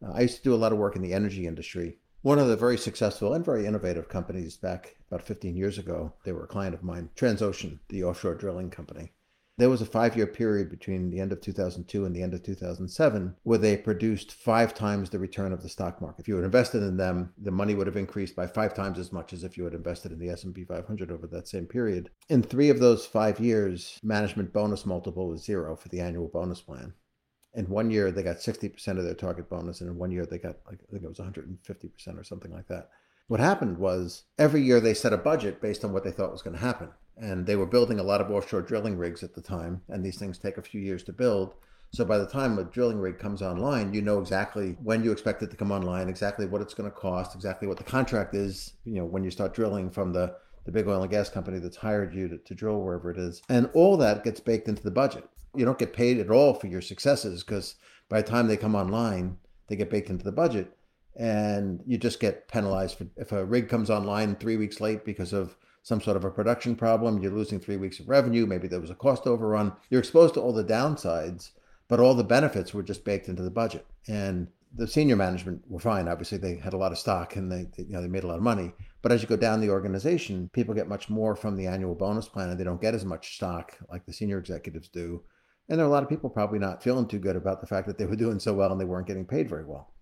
Uh, 0.05 0.11
I 0.13 0.21
used 0.21 0.37
to 0.37 0.43
do 0.43 0.53
a 0.53 0.57
lot 0.57 0.73
of 0.73 0.77
work 0.77 0.97
in 0.97 1.01
the 1.01 1.13
energy 1.13 1.47
industry 1.47 1.99
one 2.25 2.39
of 2.39 2.47
the 2.47 2.57
very 2.57 2.75
successful 2.75 3.35
and 3.35 3.45
very 3.45 3.67
innovative 3.67 4.09
companies 4.09 4.57
back 4.57 4.95
about 5.11 5.21
15 5.21 5.55
years 5.55 5.77
ago, 5.77 6.11
they 6.23 6.31
were 6.31 6.45
a 6.45 6.47
client 6.47 6.73
of 6.73 6.81
mine, 6.81 7.07
Transocean, 7.15 7.77
the 7.89 8.03
offshore 8.03 8.33
drilling 8.33 8.71
company. 8.71 9.13
There 9.57 9.69
was 9.69 9.81
a 9.81 9.85
five 9.85 10.17
year 10.17 10.27
period 10.27 10.69
between 10.69 11.09
the 11.09 11.21
end 11.21 11.31
of 11.31 11.39
2002 11.39 12.05
and 12.05 12.13
the 12.13 12.21
end 12.21 12.33
of 12.33 12.43
2007 12.43 13.35
where 13.43 13.57
they 13.57 13.77
produced 13.77 14.33
five 14.33 14.73
times 14.73 15.09
the 15.09 15.19
return 15.19 15.53
of 15.53 15.63
the 15.63 15.69
stock 15.69 16.01
market. 16.01 16.19
If 16.19 16.27
you 16.27 16.35
had 16.35 16.43
invested 16.43 16.83
in 16.83 16.97
them, 16.97 17.33
the 17.37 17.51
money 17.51 17.73
would 17.73 17.87
have 17.87 17.95
increased 17.95 18.35
by 18.35 18.47
five 18.47 18.73
times 18.73 18.99
as 18.99 19.13
much 19.13 19.31
as 19.31 19.45
if 19.45 19.57
you 19.57 19.63
had 19.63 19.73
invested 19.73 20.11
in 20.11 20.19
the 20.19 20.29
S&P 20.29 20.65
500 20.65 21.09
over 21.09 21.27
that 21.27 21.47
same 21.47 21.67
period. 21.67 22.09
In 22.27 22.43
three 22.43 22.69
of 22.69 22.79
those 22.79 23.05
five 23.05 23.39
years, 23.39 23.97
management 24.03 24.51
bonus 24.51 24.85
multiple 24.85 25.29
was 25.29 25.45
zero 25.45 25.77
for 25.77 25.87
the 25.87 26.01
annual 26.01 26.27
bonus 26.27 26.59
plan 26.59 26.93
in 27.55 27.69
one 27.69 27.89
year 27.89 28.11
they 28.11 28.21
got 28.23 28.37
60% 28.37 28.97
of 28.97 29.03
their 29.03 29.13
target 29.13 29.49
bonus 29.49 29.81
and 29.81 29.89
in 29.89 29.97
one 29.97 30.11
year 30.11 30.25
they 30.25 30.37
got 30.37 30.57
like 30.67 30.79
i 30.87 30.91
think 30.91 31.03
it 31.03 31.07
was 31.07 31.19
150% 31.19 32.19
or 32.19 32.23
something 32.23 32.51
like 32.51 32.67
that 32.67 32.89
what 33.27 33.39
happened 33.39 33.77
was 33.77 34.23
every 34.37 34.61
year 34.61 34.79
they 34.79 34.93
set 34.93 35.13
a 35.13 35.17
budget 35.17 35.61
based 35.61 35.83
on 35.83 35.93
what 35.93 36.03
they 36.03 36.11
thought 36.11 36.31
was 36.31 36.41
going 36.41 36.55
to 36.55 36.61
happen 36.61 36.89
and 37.17 37.45
they 37.45 37.55
were 37.55 37.65
building 37.65 37.99
a 37.99 38.03
lot 38.03 38.21
of 38.21 38.31
offshore 38.31 38.61
drilling 38.61 38.97
rigs 38.97 39.23
at 39.23 39.33
the 39.33 39.41
time 39.41 39.81
and 39.89 40.03
these 40.03 40.17
things 40.17 40.37
take 40.37 40.57
a 40.57 40.61
few 40.61 40.81
years 40.81 41.03
to 41.03 41.13
build. 41.13 41.53
So 41.91 42.03
by 42.03 42.17
the 42.17 42.27
time 42.27 42.59
a 42.59 42.63
drilling 42.65 42.99
rig 42.99 43.19
comes 43.19 43.41
online 43.41 43.93
you 43.93 44.01
know 44.01 44.19
exactly 44.19 44.75
when 44.83 45.03
you 45.03 45.11
expect 45.11 45.41
it 45.43 45.51
to 45.51 45.57
come 45.57 45.71
online 45.71 46.09
exactly 46.09 46.45
what 46.45 46.61
it's 46.61 46.73
going 46.73 46.89
to 46.89 46.95
cost 46.95 47.35
exactly 47.35 47.69
what 47.69 47.77
the 47.77 47.85
contract 47.85 48.35
is 48.35 48.73
you 48.83 48.95
know 48.95 49.05
when 49.05 49.23
you 49.23 49.31
start 49.31 49.53
drilling 49.53 49.89
from 49.89 50.11
the 50.11 50.35
the 50.65 50.71
big 50.71 50.87
oil 50.87 51.01
and 51.01 51.11
gas 51.11 51.29
company 51.29 51.59
that's 51.59 51.77
hired 51.77 52.13
you 52.13 52.27
to, 52.27 52.37
to 52.39 52.55
drill 52.55 52.81
wherever 52.81 53.11
it 53.11 53.17
is. 53.17 53.41
And 53.47 53.69
all 53.73 53.97
that 53.97 54.23
gets 54.23 54.39
baked 54.39 54.67
into 54.67 54.83
the 54.83 54.91
budget. 54.91 55.23
You 55.55 55.63
don't 55.63 55.79
get 55.79 55.93
paid 55.93 56.19
at 56.19 56.29
all 56.29 56.53
for 56.53 56.67
your 56.67 56.81
successes 56.81 57.43
because 57.43 57.75
by 58.09 58.21
the 58.21 58.27
time 58.27 58.47
they 58.47 58.57
come 58.57 58.75
online, 58.75 59.37
they 59.67 59.75
get 59.75 59.89
baked 59.89 60.09
into 60.09 60.25
the 60.25 60.31
budget, 60.31 60.75
and 61.15 61.81
you 61.87 61.97
just 61.97 62.19
get 62.19 62.47
penalized 62.47 62.97
for 62.97 63.07
if 63.15 63.31
a 63.31 63.45
rig 63.45 63.69
comes 63.69 63.89
online 63.89 64.35
three 64.35 64.57
weeks 64.57 64.81
late 64.81 65.05
because 65.05 65.33
of 65.33 65.55
some 65.85 66.01
sort 66.01 66.17
of 66.17 66.25
a 66.25 66.31
production 66.31 66.75
problem. 66.75 67.21
You're 67.21 67.31
losing 67.31 67.59
three 67.59 67.77
weeks 67.77 67.99
of 67.99 68.09
revenue. 68.09 68.47
Maybe 68.47 68.67
there 68.67 68.81
was 68.81 68.89
a 68.89 68.95
cost 68.95 69.27
overrun. 69.27 69.71
You're 69.91 69.99
exposed 69.99 70.33
to 70.33 70.41
all 70.41 70.51
the 70.51 70.63
downsides, 70.63 71.51
but 71.87 71.99
all 71.99 72.15
the 72.15 72.23
benefits 72.23 72.73
were 72.73 72.81
just 72.81 73.05
baked 73.05 73.29
into 73.29 73.43
the 73.43 73.51
budget. 73.51 73.85
And 74.07 74.47
the 74.75 74.87
senior 74.87 75.15
management 75.15 75.61
were 75.69 75.79
fine. 75.79 76.07
Obviously, 76.07 76.39
they 76.39 76.55
had 76.55 76.73
a 76.73 76.77
lot 76.77 76.91
of 76.91 76.97
stock 76.97 77.35
and 77.35 77.51
they, 77.51 77.67
you 77.77 77.93
know 77.93 78.01
they 78.01 78.07
made 78.07 78.23
a 78.23 78.27
lot 78.27 78.37
of 78.37 78.41
money. 78.41 78.73
But 79.03 79.11
as 79.11 79.21
you 79.21 79.27
go 79.27 79.37
down 79.37 79.61
the 79.61 79.69
organization, 79.69 80.49
people 80.53 80.73
get 80.73 80.89
much 80.89 81.07
more 81.07 81.35
from 81.35 81.55
the 81.55 81.67
annual 81.67 81.93
bonus 81.93 82.27
plan, 82.27 82.49
and 82.49 82.59
they 82.59 82.63
don't 82.63 82.81
get 82.81 82.95
as 82.95 83.05
much 83.05 83.35
stock 83.35 83.77
like 83.87 84.07
the 84.07 84.13
senior 84.13 84.39
executives 84.39 84.89
do. 84.89 85.21
And 85.69 85.77
there 85.77 85.85
are 85.85 85.89
a 85.89 85.91
lot 85.91 86.01
of 86.01 86.09
people 86.09 86.31
probably 86.31 86.57
not 86.57 86.81
feeling 86.81 87.07
too 87.07 87.19
good 87.19 87.35
about 87.35 87.61
the 87.61 87.67
fact 87.67 87.85
that 87.85 87.99
they 87.99 88.07
were 88.07 88.15
doing 88.23 88.39
so 88.39 88.55
well 88.55 88.71
and 88.71 88.81
they 88.81 88.85
weren't 88.85 89.07
getting 89.07 89.25
paid 89.25 89.47
very 89.47 89.65
well. 89.65 89.93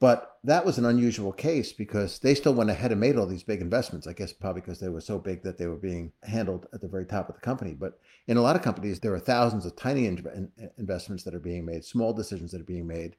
But 0.00 0.38
that 0.44 0.64
was 0.64 0.78
an 0.78 0.86
unusual 0.86 1.30
case 1.30 1.74
because 1.74 2.18
they 2.18 2.34
still 2.34 2.54
went 2.54 2.70
ahead 2.70 2.90
and 2.90 3.00
made 3.00 3.16
all 3.16 3.26
these 3.26 3.42
big 3.42 3.60
investments. 3.60 4.06
I 4.06 4.14
guess 4.14 4.32
probably 4.32 4.62
because 4.62 4.80
they 4.80 4.88
were 4.88 5.02
so 5.02 5.18
big 5.18 5.42
that 5.42 5.58
they 5.58 5.66
were 5.66 5.76
being 5.76 6.12
handled 6.22 6.66
at 6.72 6.80
the 6.80 6.88
very 6.88 7.04
top 7.04 7.28
of 7.28 7.34
the 7.34 7.42
company. 7.42 7.74
But 7.74 8.00
in 8.26 8.38
a 8.38 8.40
lot 8.40 8.56
of 8.56 8.62
companies, 8.62 8.98
there 8.98 9.12
are 9.12 9.20
thousands 9.20 9.66
of 9.66 9.76
tiny 9.76 10.06
in- 10.06 10.50
investments 10.78 11.22
that 11.24 11.34
are 11.34 11.38
being 11.38 11.66
made, 11.66 11.84
small 11.84 12.14
decisions 12.14 12.50
that 12.52 12.62
are 12.62 12.64
being 12.64 12.86
made. 12.86 13.16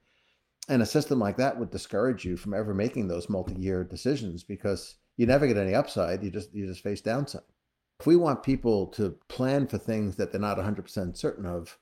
And 0.70 0.82
a 0.82 0.88
system 0.88 1.20
like 1.20 1.38
that 1.38 1.60
would 1.60 1.70
discourage 1.70 2.26
you 2.26 2.36
from 2.36 2.56
ever 2.56 2.74
making 2.74 3.08
those 3.08 3.30
multi-year 3.30 3.84
decisions 3.84 4.44
because 4.44 4.96
you 5.17 5.28
never 5.28 5.46
get 5.46 5.58
any 5.58 5.76
upside. 5.76 6.24
You 6.24 6.32
just 6.32 6.52
you 6.52 6.65
just 6.65 6.82
face 6.82 7.02
downside. 7.02 7.44
If 8.00 8.08
we 8.08 8.15
want 8.15 8.41
people 8.41 8.88
to 8.88 9.12
plan 9.28 9.67
for 9.67 9.78
things 9.78 10.15
that 10.15 10.32
they're 10.32 10.41
not 10.41 10.58
100% 10.58 11.15
certain 11.15 11.46
of, 11.46 11.78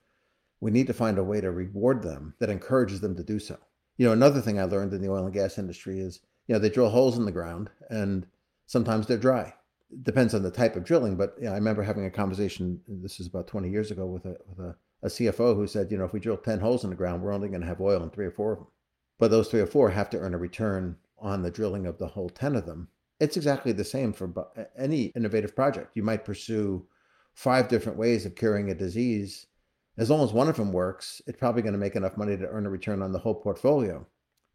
we 0.60 0.72
need 0.72 0.88
to 0.88 0.94
find 0.94 1.18
a 1.18 1.24
way 1.24 1.40
to 1.40 1.52
reward 1.52 2.04
them 2.04 2.34
that 2.40 2.50
encourages 2.50 3.00
them 3.00 3.16
to 3.16 3.24
do 3.24 3.40
so. 3.40 3.58
You 4.00 4.06
know, 4.06 4.14
another 4.14 4.40
thing 4.40 4.58
I 4.58 4.64
learned 4.64 4.94
in 4.94 5.02
the 5.02 5.12
oil 5.12 5.26
and 5.26 5.34
gas 5.34 5.58
industry 5.58 6.00
is, 6.00 6.22
you 6.48 6.54
know, 6.54 6.60
they 6.60 6.70
drill 6.70 6.90
holes 6.90 7.18
in 7.18 7.26
the 7.26 7.34
ground 7.34 7.70
and 7.90 8.26
sometimes 8.66 9.06
they're 9.06 9.18
dry. 9.18 9.54
It 9.92 10.06
depends 10.06 10.34
on 10.34 10.42
the 10.42 10.50
type 10.50 10.78
of 10.78 10.86
drilling, 10.86 11.18
but 11.18 11.36
you 11.38 11.48
know, 11.48 11.52
I 11.52 11.56
remember 11.56 11.84
having 11.84 12.06
a 12.06 12.10
conversation, 12.10 12.80
this 12.88 13.20
is 13.20 13.28
about 13.28 13.48
20 13.48 13.70
years 13.70 13.92
ago, 13.92 14.06
with 14.06 14.24
a, 14.24 14.38
with 14.48 14.60
a, 14.60 14.76
a 15.04 15.08
CFO 15.10 15.54
who 15.54 15.68
said, 15.68 15.92
you 15.92 15.98
know, 15.98 16.06
if 16.06 16.14
we 16.14 16.22
drill 16.22 16.38
10 16.38 16.62
holes 16.62 16.86
in 16.86 16.92
the 16.92 16.96
ground, 16.96 17.22
we're 17.22 17.34
only 17.34 17.50
going 17.50 17.60
to 17.60 17.68
have 17.68 17.82
oil 17.82 18.02
in 18.02 18.10
three 18.10 18.26
or 18.26 18.32
four 18.32 18.54
of 18.54 18.60
them. 18.60 18.68
But 19.18 19.32
those 19.32 19.50
three 19.50 19.60
or 19.60 19.68
four 19.68 19.90
have 19.90 20.10
to 20.12 20.18
earn 20.18 20.34
a 20.34 20.38
return 20.38 20.96
on 21.18 21.42
the 21.42 21.52
drilling 21.52 21.86
of 21.86 21.98
the 21.98 22.08
whole 22.08 22.30
10 22.30 22.56
of 22.56 22.66
them. 22.66 22.88
It's 23.20 23.36
exactly 23.36 23.74
the 23.74 23.84
same 23.84 24.14
for 24.14 24.32
any 24.78 25.08
innovative 25.08 25.58
project. 25.58 25.98
You 25.98 26.04
might 26.04 26.24
pursue 26.24 26.88
five 27.34 27.68
different 27.68 27.98
ways 27.98 28.26
of 28.26 28.36
curing 28.36 28.72
a 28.72 28.76
disease. 28.76 29.48
As 30.00 30.10
long 30.10 30.24
as 30.24 30.32
one 30.32 30.48
of 30.48 30.56
them 30.56 30.72
works, 30.72 31.22
it's 31.28 31.38
probably 31.38 31.62
going 31.62 31.74
to 31.74 31.80
make 31.80 31.98
enough 31.98 32.16
money 32.16 32.38
to 32.38 32.48
earn 32.48 32.66
a 32.66 32.70
return 32.70 33.02
on 33.02 33.12
the 33.12 33.20
whole 33.20 33.36
portfolio. 33.36 34.08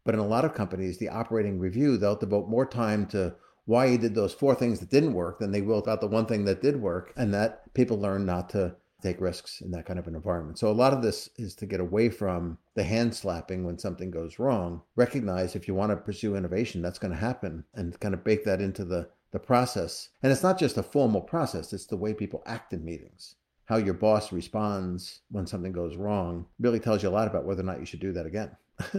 But 0.03 0.15
in 0.15 0.19
a 0.19 0.27
lot 0.27 0.43
of 0.43 0.55
companies, 0.55 0.97
the 0.97 1.09
operating 1.09 1.59
review, 1.59 1.97
they'll 1.97 2.15
devote 2.15 2.49
more 2.49 2.65
time 2.65 3.05
to 3.07 3.35
why 3.65 3.85
you 3.85 3.99
did 3.99 4.15
those 4.15 4.33
four 4.33 4.55
things 4.55 4.79
that 4.79 4.89
didn't 4.89 5.13
work 5.13 5.37
than 5.37 5.51
they 5.51 5.61
will 5.61 5.77
about 5.77 6.01
the 6.01 6.07
one 6.07 6.25
thing 6.25 6.45
that 6.45 6.63
did 6.63 6.81
work. 6.81 7.13
And 7.15 7.31
that 7.35 7.71
people 7.75 7.99
learn 7.99 8.25
not 8.25 8.49
to 8.49 8.75
take 9.03 9.21
risks 9.21 9.61
in 9.61 9.69
that 9.69 9.85
kind 9.85 9.99
of 9.99 10.07
an 10.07 10.15
environment. 10.15 10.57
So 10.57 10.71
a 10.71 10.73
lot 10.73 10.93
of 10.93 11.03
this 11.03 11.29
is 11.37 11.53
to 11.57 11.67
get 11.67 11.79
away 11.79 12.09
from 12.09 12.57
the 12.73 12.83
hand 12.83 13.13
slapping 13.13 13.63
when 13.63 13.77
something 13.77 14.09
goes 14.09 14.39
wrong. 14.39 14.81
Recognize 14.95 15.55
if 15.55 15.67
you 15.67 15.75
want 15.75 15.91
to 15.91 15.95
pursue 15.95 16.35
innovation, 16.35 16.81
that's 16.81 16.97
going 16.97 17.13
to 17.13 17.19
happen 17.19 17.65
and 17.75 17.99
kind 17.99 18.15
of 18.15 18.23
bake 18.23 18.45
that 18.45 18.61
into 18.61 18.83
the 18.83 19.09
the 19.35 19.39
process. 19.39 20.09
And 20.23 20.31
it's 20.31 20.43
not 20.43 20.57
just 20.57 20.77
a 20.77 20.83
formal 20.83 21.19
process, 21.19 21.73
it's 21.73 21.87
the 21.87 21.97
way 21.97 22.13
people 22.13 22.41
act 22.45 22.71
in 22.71 22.85
meetings. 22.85 23.35
How 23.65 23.77
your 23.77 23.93
boss 23.95 24.31
responds 24.31 25.21
when 25.31 25.47
something 25.47 25.71
goes 25.71 25.95
wrong 25.95 26.45
really 26.59 26.79
tells 26.79 27.01
you 27.01 27.09
a 27.09 27.11
lot 27.11 27.27
about 27.27 27.45
whether 27.45 27.61
or 27.61 27.65
not 27.65 27.79
you 27.79 27.85
should 27.85 27.99
do 27.99 28.13
that 28.13 28.25
again. 28.25 28.55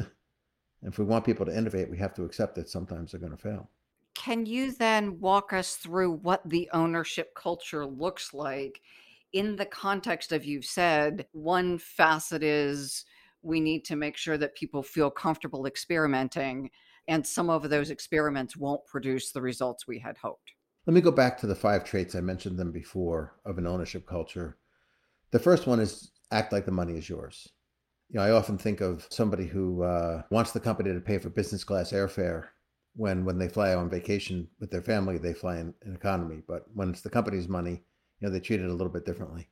if 0.83 0.99
we 0.99 1.05
want 1.05 1.25
people 1.25 1.47
to 1.47 1.57
innovate, 1.57 1.91
we 1.91 1.99
have 1.99 2.15
to 2.15 2.25
accept 2.25 2.57
that 2.57 2.69
sometimes 2.69 3.13
they're 3.13 3.21
going 3.21 3.37
to 3.37 3.39
fail. 3.39 3.71
Can 4.15 4.47
you 4.47 4.73
then 4.73 5.21
walk 5.21 5.53
us 5.53 5.77
through 5.77 6.13
what 6.13 6.49
the 6.49 6.69
ownership 6.73 7.35
culture 7.35 7.87
looks 7.87 8.35
like 8.35 8.81
in 9.33 9.57
the 9.57 9.67
context 9.67 10.33
of 10.33 10.45
you've 10.45 10.65
said 10.65 11.27
one 11.33 11.79
facet 11.79 12.43
is 12.43 13.05
we 13.43 13.61
need 13.61 13.85
to 13.85 13.95
make 13.95 14.17
sure 14.17 14.39
that 14.39 14.57
people 14.57 14.83
feel 14.83 15.11
comfortable 15.11 15.67
experimenting 15.67 16.71
and 17.09 17.25
some 17.25 17.51
of 17.51 17.69
those 17.71 17.91
experiments 17.91 18.57
won't 18.57 18.85
produce 18.87 19.31
the 19.31 19.41
results 19.41 19.87
we 19.87 19.99
had 19.99 20.17
hoped. 20.19 20.53
Let 20.87 20.95
me 20.95 21.01
go 21.01 21.11
back 21.11 21.37
to 21.39 21.49
the 21.49 21.57
five 21.57 21.85
traits 21.85 22.15
I 22.15 22.21
mentioned 22.21 22.59
them 22.59 22.71
before 22.71 23.35
of 23.45 23.59
an 23.59 23.67
ownership 23.67 24.07
culture. 24.07 24.57
The 25.33 25.41
first 25.41 25.67
one 25.67 25.81
is 25.81 26.13
act 26.31 26.53
like 26.53 26.65
the 26.65 26.71
money 26.71 26.97
is 26.97 27.09
yours. 27.09 27.49
You 28.09 28.19
know, 28.19 28.25
I 28.25 28.31
often 28.31 28.57
think 28.57 28.81
of 28.81 29.05
somebody 29.11 29.47
who 29.47 29.83
uh, 29.83 30.23
wants 30.31 30.53
the 30.53 30.61
company 30.61 30.93
to 30.95 31.01
pay 31.01 31.19
for 31.19 31.29
business 31.29 31.65
class 31.65 31.91
airfare 31.91 32.45
when 32.95 33.25
when 33.25 33.37
they 33.37 33.49
fly 33.49 33.75
on 33.75 33.91
vacation 33.91 34.49
with 34.61 34.71
their 34.71 34.81
family, 34.81 35.19
they 35.19 35.35
fly 35.35 35.59
in, 35.59 35.75
in 35.85 35.95
economy. 35.95 36.43
But 36.47 36.67
when 36.73 36.91
it's 36.91 37.01
the 37.01 37.11
company's 37.11 37.49
money, 37.49 37.83
you 38.21 38.29
know, 38.29 38.33
they 38.33 38.41
treat 38.41 38.61
it 38.61 38.71
a 38.71 38.73
little 38.73 38.93
bit 38.93 39.05
differently. 39.05 39.49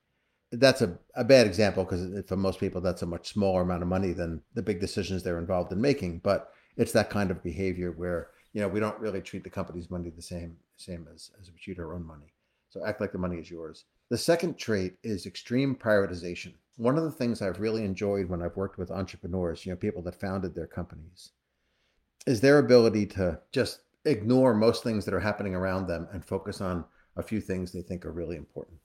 That's 0.52 0.82
a, 0.82 0.96
a 1.16 1.24
bad 1.24 1.48
example 1.48 1.82
because 1.82 2.24
for 2.28 2.36
most 2.36 2.60
people, 2.60 2.80
that's 2.80 3.02
a 3.02 3.06
much 3.06 3.32
smaller 3.32 3.62
amount 3.62 3.82
of 3.82 3.88
money 3.88 4.12
than 4.12 4.40
the 4.54 4.62
big 4.62 4.80
decisions 4.80 5.24
they're 5.24 5.40
involved 5.40 5.72
in 5.72 5.80
making. 5.80 6.20
But 6.20 6.52
it's 6.76 6.92
that 6.92 7.10
kind 7.10 7.32
of 7.32 7.42
behavior 7.42 7.90
where 7.90 8.28
you 8.54 8.62
know 8.62 8.68
we 8.68 8.80
don't 8.80 8.98
really 8.98 9.20
treat 9.20 9.44
the 9.44 9.50
company's 9.50 9.90
money 9.90 10.08
the 10.08 10.22
same 10.22 10.56
same 10.76 11.06
as 11.14 11.30
as 11.40 11.50
we 11.50 11.58
treat 11.58 11.78
our 11.78 11.92
own 11.92 12.04
money. 12.04 12.32
So 12.70 12.84
act 12.84 13.00
like 13.00 13.12
the 13.12 13.18
money 13.18 13.36
is 13.36 13.50
yours. 13.50 13.84
The 14.08 14.18
second 14.18 14.56
trait 14.58 14.96
is 15.02 15.26
extreme 15.26 15.76
prioritization. 15.76 16.54
One 16.76 16.96
of 16.98 17.04
the 17.04 17.10
things 17.10 17.40
I've 17.40 17.60
really 17.60 17.84
enjoyed 17.84 18.28
when 18.28 18.42
I've 18.42 18.56
worked 18.56 18.78
with 18.78 18.90
entrepreneurs, 18.90 19.64
you 19.64 19.70
know, 19.70 19.76
people 19.76 20.02
that 20.02 20.20
founded 20.20 20.54
their 20.54 20.66
companies, 20.66 21.30
is 22.26 22.40
their 22.40 22.58
ability 22.58 23.06
to 23.06 23.38
just 23.52 23.80
ignore 24.04 24.54
most 24.54 24.82
things 24.82 25.04
that 25.04 25.14
are 25.14 25.20
happening 25.20 25.54
around 25.54 25.86
them 25.86 26.08
and 26.12 26.24
focus 26.24 26.60
on 26.60 26.84
a 27.16 27.22
few 27.22 27.40
things 27.40 27.70
they 27.70 27.82
think 27.82 28.04
are 28.04 28.12
really 28.12 28.36
important. 28.36 28.76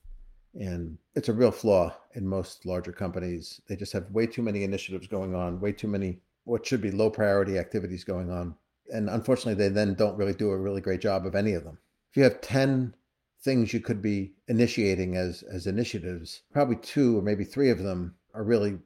And 0.54 0.98
it's 1.16 1.30
a 1.30 1.34
real 1.34 1.52
flaw 1.52 1.96
in 2.14 2.28
most 2.28 2.66
larger 2.66 2.92
companies. 2.92 3.62
They 3.68 3.76
just 3.76 3.94
have 3.94 4.12
way 4.12 4.28
too 4.28 4.42
many 4.44 4.64
initiatives 4.64 5.08
going 5.08 5.34
on, 5.34 5.60
way 5.60 5.72
too 5.72 5.88
many 5.88 6.20
what 6.44 6.66
should 6.66 6.82
be 6.82 6.92
low 6.92 7.10
priority 7.10 7.58
activities 7.58 8.04
going 8.04 8.32
on. 8.32 8.56
And 8.92 9.10
unfortunately, 9.10 9.56
they 9.56 9.74
then 9.74 9.94
don't 9.94 10.18
really 10.18 10.34
do 10.34 10.52
a 10.52 10.58
really 10.58 10.82
great 10.82 11.02
job 11.02 11.26
of 11.26 11.36
any 11.36 11.54
of 11.54 11.64
them. 11.64 11.78
If 12.12 12.18
you 12.18 12.24
have 12.24 12.42
10 12.42 12.96
things 13.42 13.74
you 13.74 13.80
could 13.80 14.02
be 14.02 14.34
initiating 14.48 15.16
as, 15.16 15.44
as 15.44 15.68
initiatives, 15.68 16.42
probably 16.52 16.76
two 16.78 17.18
or 17.18 17.22
maybe 17.22 17.44
three 17.44 17.70
of 17.70 17.80
them 17.80 18.16
are 18.34 18.44
really 18.44 18.80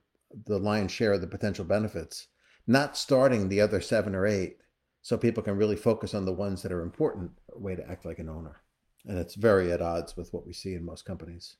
the 0.45 0.59
lion's 0.59 0.91
share 0.91 1.13
of 1.13 1.21
the 1.21 1.27
potential 1.27 1.65
benefits, 1.65 2.27
not 2.67 2.97
starting 2.97 3.49
the 3.49 3.61
other 3.61 3.81
seven 3.81 4.13
or 4.13 4.25
eight 4.25 4.57
so 5.01 5.17
people 5.17 5.43
can 5.43 5.57
really 5.57 5.75
focus 5.75 6.13
on 6.13 6.25
the 6.25 6.33
ones 6.33 6.61
that 6.61 6.71
are 6.71 6.81
important, 6.81 7.31
way 7.53 7.75
to 7.75 7.89
act 7.89 8.05
like 8.05 8.19
an 8.19 8.29
owner. 8.29 8.61
And 9.05 9.17
it's 9.17 9.35
very 9.35 9.71
at 9.71 9.81
odds 9.81 10.15
with 10.15 10.33
what 10.33 10.45
we 10.45 10.53
see 10.53 10.75
in 10.75 10.85
most 10.85 11.03
companies. 11.03 11.57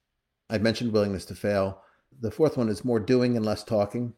I 0.50 0.58
mentioned 0.60 0.94
willingness 0.94 1.26
to 1.26 1.36
fail. 1.36 1.82
The 2.22 2.32
fourth 2.32 2.58
one 2.58 2.70
is 2.70 2.86
more 2.86 3.00
doing 3.00 3.36
and 3.36 3.46
less 3.46 3.64
talking 3.64 4.14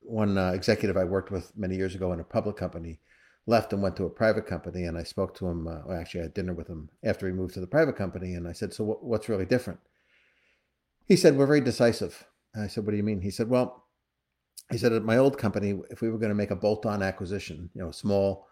one 0.00 0.38
uh, 0.38 0.50
executive 0.50 0.96
I 0.96 1.04
worked 1.04 1.30
with 1.30 1.56
many 1.56 1.76
years 1.76 1.94
ago 1.94 2.12
in 2.12 2.20
a 2.20 2.24
public 2.24 2.56
company 2.56 2.98
left 3.46 3.72
and 3.72 3.82
went 3.82 3.96
to 3.96 4.04
a 4.04 4.10
private 4.10 4.46
company. 4.46 4.84
And 4.84 4.96
I 4.96 5.02
spoke 5.02 5.34
to 5.36 5.48
him. 5.48 5.66
Uh, 5.66 5.92
actually, 5.92 6.20
I 6.20 6.24
had 6.24 6.34
dinner 6.34 6.54
with 6.54 6.68
him 6.68 6.90
after 7.02 7.26
he 7.26 7.32
moved 7.32 7.54
to 7.54 7.60
the 7.60 7.66
private 7.66 7.96
company. 7.96 8.34
And 8.34 8.46
I 8.46 8.52
said, 8.52 8.72
"So 8.72 8.84
what, 8.84 9.04
what's 9.04 9.28
really 9.28 9.46
different?" 9.46 9.80
He 11.06 11.16
said, 11.16 11.36
"We're 11.36 11.46
very 11.46 11.60
decisive." 11.60 12.26
And 12.54 12.64
I 12.64 12.66
said, 12.68 12.84
"What 12.84 12.92
do 12.92 12.96
you 12.96 13.02
mean?" 13.02 13.20
He 13.20 13.30
said, 13.30 13.48
"Well." 13.48 13.84
He 14.70 14.78
said 14.78 14.92
at 14.92 15.02
my 15.02 15.16
old 15.16 15.36
company, 15.36 15.76
if 15.90 16.00
we 16.00 16.10
were 16.10 16.18
going 16.18 16.28
to 16.28 16.34
make 16.36 16.52
a 16.52 16.56
bolt-on 16.56 17.02
acquisition, 17.02 17.70
you 17.74 17.82
know, 17.82 17.88
a 17.88 17.92
small 17.92 18.46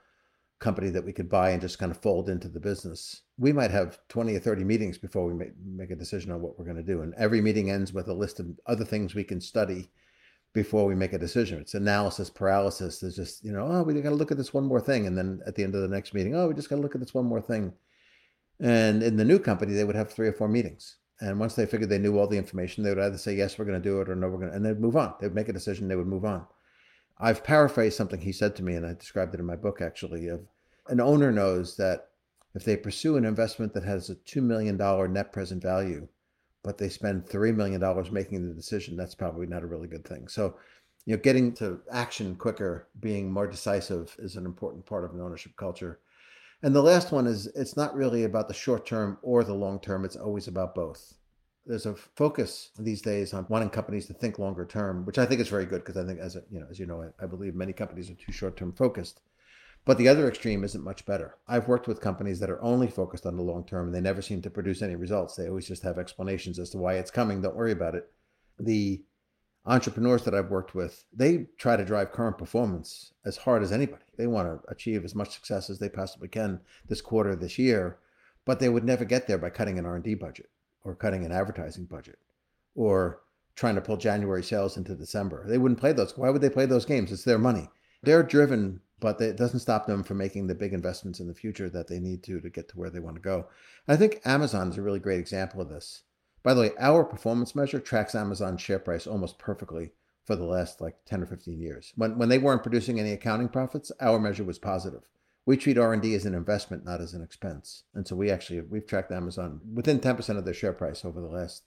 company 0.58 0.90
that 0.90 1.04
we 1.04 1.12
could 1.12 1.28
buy 1.28 1.50
and 1.50 1.60
just 1.60 1.78
kind 1.78 1.92
of 1.92 1.98
fold 1.98 2.28
into 2.28 2.48
the 2.48 2.60
business, 2.60 3.22
we 3.38 3.52
might 3.52 3.70
have 3.70 3.98
20 4.08 4.34
or 4.34 4.40
30 4.40 4.64
meetings 4.64 4.98
before 4.98 5.32
we 5.32 5.46
make 5.64 5.90
a 5.90 5.96
decision 5.96 6.32
on 6.32 6.40
what 6.40 6.58
we're 6.58 6.64
going 6.64 6.76
to 6.76 6.82
do. 6.82 7.02
And 7.02 7.14
every 7.16 7.40
meeting 7.40 7.70
ends 7.70 7.92
with 7.92 8.08
a 8.08 8.12
list 8.12 8.40
of 8.40 8.46
other 8.66 8.84
things 8.84 9.14
we 9.14 9.24
can 9.24 9.40
study 9.40 9.90
before 10.54 10.86
we 10.86 10.94
make 10.94 11.12
a 11.12 11.18
decision. 11.18 11.60
It's 11.60 11.74
analysis 11.74 12.30
paralysis. 12.30 13.00
There's 13.00 13.16
just, 13.16 13.44
you 13.44 13.52
know, 13.52 13.66
oh, 13.68 13.82
we 13.82 13.94
got 14.00 14.10
to 14.10 14.14
look 14.14 14.30
at 14.30 14.38
this 14.38 14.54
one 14.54 14.64
more 14.64 14.80
thing. 14.80 15.06
And 15.06 15.16
then 15.16 15.40
at 15.46 15.54
the 15.54 15.62
end 15.62 15.74
of 15.74 15.82
the 15.82 15.88
next 15.88 16.14
meeting, 16.14 16.34
oh, 16.34 16.48
we 16.48 16.54
just 16.54 16.70
got 16.70 16.76
to 16.76 16.82
look 16.82 16.94
at 16.94 17.00
this 17.00 17.14
one 17.14 17.26
more 17.26 17.40
thing. 17.40 17.72
And 18.60 19.02
in 19.02 19.16
the 19.16 19.24
new 19.24 19.38
company, 19.38 19.74
they 19.74 19.84
would 19.84 19.94
have 19.94 20.10
three 20.10 20.28
or 20.28 20.32
four 20.32 20.48
meetings. 20.48 20.96
And 21.20 21.38
once 21.38 21.54
they 21.54 21.66
figured 21.66 21.90
they 21.90 21.98
knew 21.98 22.18
all 22.18 22.26
the 22.26 22.38
information, 22.38 22.82
they 22.82 22.90
would 22.90 22.98
either 22.98 23.18
say, 23.18 23.34
yes, 23.34 23.58
we're 23.58 23.64
going 23.64 23.80
to 23.80 23.88
do 23.88 24.00
it 24.00 24.08
or 24.08 24.14
no, 24.14 24.28
we're 24.28 24.38
going 24.38 24.50
to, 24.50 24.56
and 24.56 24.64
they'd 24.64 24.80
move 24.80 24.96
on. 24.96 25.14
They'd 25.20 25.34
make 25.34 25.48
a 25.48 25.52
decision, 25.52 25.88
they 25.88 25.96
would 25.96 26.06
move 26.06 26.24
on. 26.24 26.46
I've 27.18 27.42
paraphrased 27.42 27.96
something 27.96 28.20
he 28.20 28.32
said 28.32 28.54
to 28.56 28.62
me, 28.62 28.74
and 28.74 28.86
I 28.86 28.94
described 28.94 29.34
it 29.34 29.40
in 29.40 29.46
my 29.46 29.56
book 29.56 29.80
actually. 29.80 30.28
Of 30.28 30.40
an 30.88 31.00
owner 31.00 31.32
knows 31.32 31.76
that 31.76 32.08
if 32.54 32.64
they 32.64 32.76
pursue 32.76 33.16
an 33.16 33.24
investment 33.24 33.74
that 33.74 33.84
has 33.84 34.10
a 34.10 34.14
$2 34.14 34.42
million 34.42 34.76
net 35.12 35.32
present 35.32 35.62
value, 35.62 36.06
but 36.62 36.78
they 36.78 36.88
spend 36.88 37.26
$3 37.26 37.54
million 37.54 37.80
making 38.12 38.46
the 38.46 38.54
decision, 38.54 38.96
that's 38.96 39.14
probably 39.14 39.46
not 39.46 39.62
a 39.62 39.66
really 39.66 39.88
good 39.88 40.06
thing. 40.06 40.28
So, 40.28 40.56
you 41.06 41.16
know, 41.16 41.22
getting 41.22 41.52
to 41.54 41.80
action 41.90 42.36
quicker, 42.36 42.88
being 43.00 43.32
more 43.32 43.46
decisive 43.46 44.14
is 44.18 44.36
an 44.36 44.44
important 44.44 44.84
part 44.84 45.04
of 45.04 45.14
an 45.14 45.20
ownership 45.20 45.52
culture. 45.56 46.00
And 46.62 46.74
the 46.74 46.82
last 46.82 47.12
one 47.12 47.26
is 47.26 47.46
it's 47.48 47.76
not 47.76 47.94
really 47.94 48.24
about 48.24 48.48
the 48.48 48.54
short 48.54 48.84
term 48.84 49.18
or 49.22 49.44
the 49.44 49.54
long 49.54 49.80
term, 49.80 50.04
it's 50.04 50.16
always 50.16 50.48
about 50.48 50.74
both. 50.74 51.14
There's 51.64 51.86
a 51.86 51.94
focus 51.94 52.70
these 52.78 53.02
days 53.02 53.32
on 53.34 53.46
wanting 53.48 53.70
companies 53.70 54.06
to 54.06 54.14
think 54.14 54.38
longer 54.38 54.64
term, 54.64 55.04
which 55.04 55.18
I 55.18 55.26
think 55.26 55.40
is 55.40 55.48
very 55.48 55.66
good 55.66 55.84
because 55.84 55.96
I 55.96 56.06
think, 56.06 56.18
as 56.18 56.34
a, 56.34 56.42
you 56.50 56.60
know, 56.60 56.66
as 56.70 56.78
you 56.78 56.86
know, 56.86 57.02
I, 57.02 57.24
I 57.24 57.26
believe 57.26 57.54
many 57.54 57.72
companies 57.72 58.10
are 58.10 58.14
too 58.14 58.32
short 58.32 58.56
term 58.56 58.72
focused. 58.72 59.20
But 59.84 59.96
the 59.96 60.08
other 60.08 60.28
extreme 60.28 60.64
isn't 60.64 60.84
much 60.84 61.06
better. 61.06 61.36
I've 61.46 61.68
worked 61.68 61.88
with 61.88 62.00
companies 62.00 62.40
that 62.40 62.50
are 62.50 62.62
only 62.62 62.88
focused 62.88 63.24
on 63.24 63.36
the 63.36 63.42
long 63.42 63.64
term 63.64 63.86
and 63.86 63.94
they 63.94 64.00
never 64.00 64.20
seem 64.20 64.42
to 64.42 64.50
produce 64.50 64.82
any 64.82 64.96
results. 64.96 65.34
They 65.34 65.48
always 65.48 65.66
just 65.66 65.82
have 65.82 65.98
explanations 65.98 66.58
as 66.58 66.70
to 66.70 66.78
why 66.78 66.94
it's 66.94 67.10
coming. 67.10 67.40
Don't 67.40 67.56
worry 67.56 67.72
about 67.72 67.94
it. 67.94 68.10
The 68.58 69.02
entrepreneurs 69.64 70.24
that 70.24 70.34
I've 70.34 70.50
worked 70.50 70.74
with, 70.74 71.04
they 71.12 71.46
try 71.58 71.76
to 71.76 71.84
drive 71.84 72.12
current 72.12 72.38
performance 72.38 73.12
as 73.24 73.36
hard 73.36 73.62
as 73.62 73.72
anybody. 73.72 74.04
They 74.16 74.26
want 74.26 74.48
to 74.48 74.70
achieve 74.70 75.04
as 75.04 75.14
much 75.14 75.34
success 75.34 75.70
as 75.70 75.78
they 75.78 75.88
possibly 75.88 76.28
can 76.28 76.60
this 76.86 77.00
quarter, 77.00 77.36
this 77.36 77.58
year, 77.58 77.98
but 78.44 78.60
they 78.60 78.68
would 78.68 78.84
never 78.84 79.04
get 79.04 79.26
there 79.26 79.38
by 79.38 79.50
cutting 79.50 79.78
an 79.78 79.86
R&D 79.86 80.14
budget 80.14 80.50
or 80.84 80.94
cutting 80.94 81.24
an 81.24 81.32
advertising 81.32 81.84
budget 81.84 82.18
or 82.74 83.20
trying 83.54 83.74
to 83.74 83.80
pull 83.80 83.96
January 83.96 84.42
sales 84.42 84.76
into 84.76 84.94
December. 84.94 85.44
They 85.46 85.58
wouldn't 85.58 85.80
play 85.80 85.92
those. 85.92 86.16
Why 86.16 86.30
would 86.30 86.40
they 86.40 86.50
play 86.50 86.64
those 86.64 86.84
games? 86.84 87.12
It's 87.12 87.24
their 87.24 87.38
money. 87.38 87.68
They're 88.02 88.22
driven 88.22 88.80
but 89.00 89.20
it 89.20 89.36
doesn't 89.36 89.60
stop 89.60 89.86
them 89.86 90.02
from 90.02 90.18
making 90.18 90.46
the 90.46 90.54
big 90.54 90.72
investments 90.72 91.20
in 91.20 91.28
the 91.28 91.34
future 91.34 91.68
that 91.70 91.88
they 91.88 91.98
need 91.98 92.22
to 92.24 92.40
to 92.40 92.50
get 92.50 92.68
to 92.68 92.78
where 92.78 92.90
they 92.90 93.00
want 93.00 93.16
to 93.16 93.22
go. 93.22 93.46
I 93.86 93.96
think 93.96 94.20
Amazon 94.24 94.70
is 94.70 94.78
a 94.78 94.82
really 94.82 94.98
great 94.98 95.20
example 95.20 95.60
of 95.60 95.68
this. 95.68 96.02
By 96.42 96.54
the 96.54 96.60
way, 96.60 96.70
our 96.78 97.04
performance 97.04 97.54
measure 97.54 97.80
tracks 97.80 98.14
Amazon's 98.14 98.60
share 98.60 98.78
price 98.78 99.06
almost 99.06 99.38
perfectly 99.38 99.92
for 100.24 100.36
the 100.36 100.44
last 100.44 100.80
like 100.80 100.96
10 101.06 101.22
or 101.22 101.26
15 101.26 101.60
years. 101.60 101.92
When 101.96 102.18
when 102.18 102.28
they 102.28 102.38
weren't 102.38 102.62
producing 102.62 103.00
any 103.00 103.12
accounting 103.12 103.48
profits, 103.48 103.92
our 104.00 104.18
measure 104.18 104.44
was 104.44 104.58
positive. 104.58 105.02
We 105.46 105.56
treat 105.56 105.78
R&D 105.78 106.14
as 106.14 106.26
an 106.26 106.34
investment, 106.34 106.84
not 106.84 107.00
as 107.00 107.14
an 107.14 107.22
expense. 107.22 107.84
And 107.94 108.06
so 108.06 108.14
we 108.14 108.30
actually 108.30 108.60
we've 108.60 108.86
tracked 108.86 109.12
Amazon 109.12 109.60
within 109.74 110.00
10% 110.00 110.36
of 110.36 110.44
their 110.44 110.54
share 110.54 110.74
price 110.74 111.04
over 111.04 111.20
the 111.20 111.28
last 111.28 111.62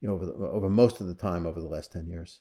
you 0.00 0.08
know 0.08 0.14
over, 0.14 0.26
the, 0.26 0.32
over 0.32 0.68
most 0.68 1.00
of 1.00 1.06
the 1.06 1.14
time 1.14 1.46
over 1.46 1.60
the 1.60 1.68
last 1.68 1.92
10 1.92 2.06
years 2.06 2.40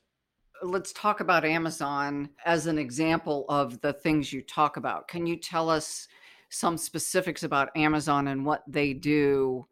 let's 0.64 0.94
talk 0.94 1.20
about 1.20 1.46
Amazon 1.46 2.30
as 2.46 2.68
an 2.68 2.78
example 2.78 3.46
of 3.50 3.80
the 3.82 3.94
things 3.94 4.32
you 4.32 4.42
talk 4.42 4.78
about. 4.78 5.08
Can 5.08 5.28
you 5.28 5.36
tell 5.36 5.70
us 5.70 6.08
some 6.50 6.78
specifics 6.78 7.44
about 7.44 7.76
Amazon 7.76 8.28
and 8.30 8.46
what 8.46 8.64
they 8.68 8.94
do 8.94 9.66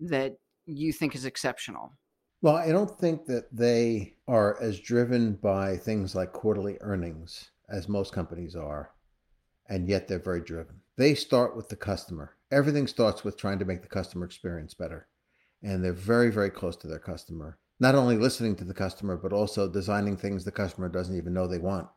that 0.00 0.36
you 0.66 0.92
think 0.92 1.14
is 1.14 1.24
exceptional? 1.24 1.92
Well, 2.40 2.54
I 2.54 2.68
don't 2.68 2.98
think 3.00 3.26
that 3.26 3.46
they 3.50 4.14
are 4.28 4.60
as 4.62 4.78
driven 4.78 5.34
by 5.34 5.76
things 5.76 6.14
like 6.14 6.32
quarterly 6.32 6.76
earnings 6.80 7.50
as 7.68 7.88
most 7.88 8.12
companies 8.12 8.54
are, 8.54 8.92
and 9.68 9.88
yet 9.88 10.06
they're 10.06 10.20
very 10.20 10.42
driven. 10.42 10.76
They 10.96 11.14
start 11.14 11.56
with 11.56 11.68
the 11.68 11.76
customer. 11.76 12.36
Everything 12.52 12.86
starts 12.86 13.24
with 13.24 13.36
trying 13.36 13.58
to 13.58 13.64
make 13.64 13.82
the 13.82 13.88
customer 13.88 14.24
experience 14.24 14.72
better. 14.72 15.08
And 15.62 15.82
they're 15.82 15.92
very, 15.92 16.30
very 16.30 16.50
close 16.50 16.76
to 16.76 16.86
their 16.86 17.00
customer 17.00 17.58
not 17.80 17.94
only 17.94 18.16
listening 18.16 18.56
to 18.56 18.64
the 18.64 18.74
customer, 18.74 19.16
but 19.16 19.32
also 19.32 19.68
designing 19.68 20.16
things 20.16 20.44
the 20.44 20.52
customer 20.52 20.88
doesn't 20.88 21.16
even 21.16 21.32
know 21.32 21.46
they 21.46 21.58
want. 21.58 21.88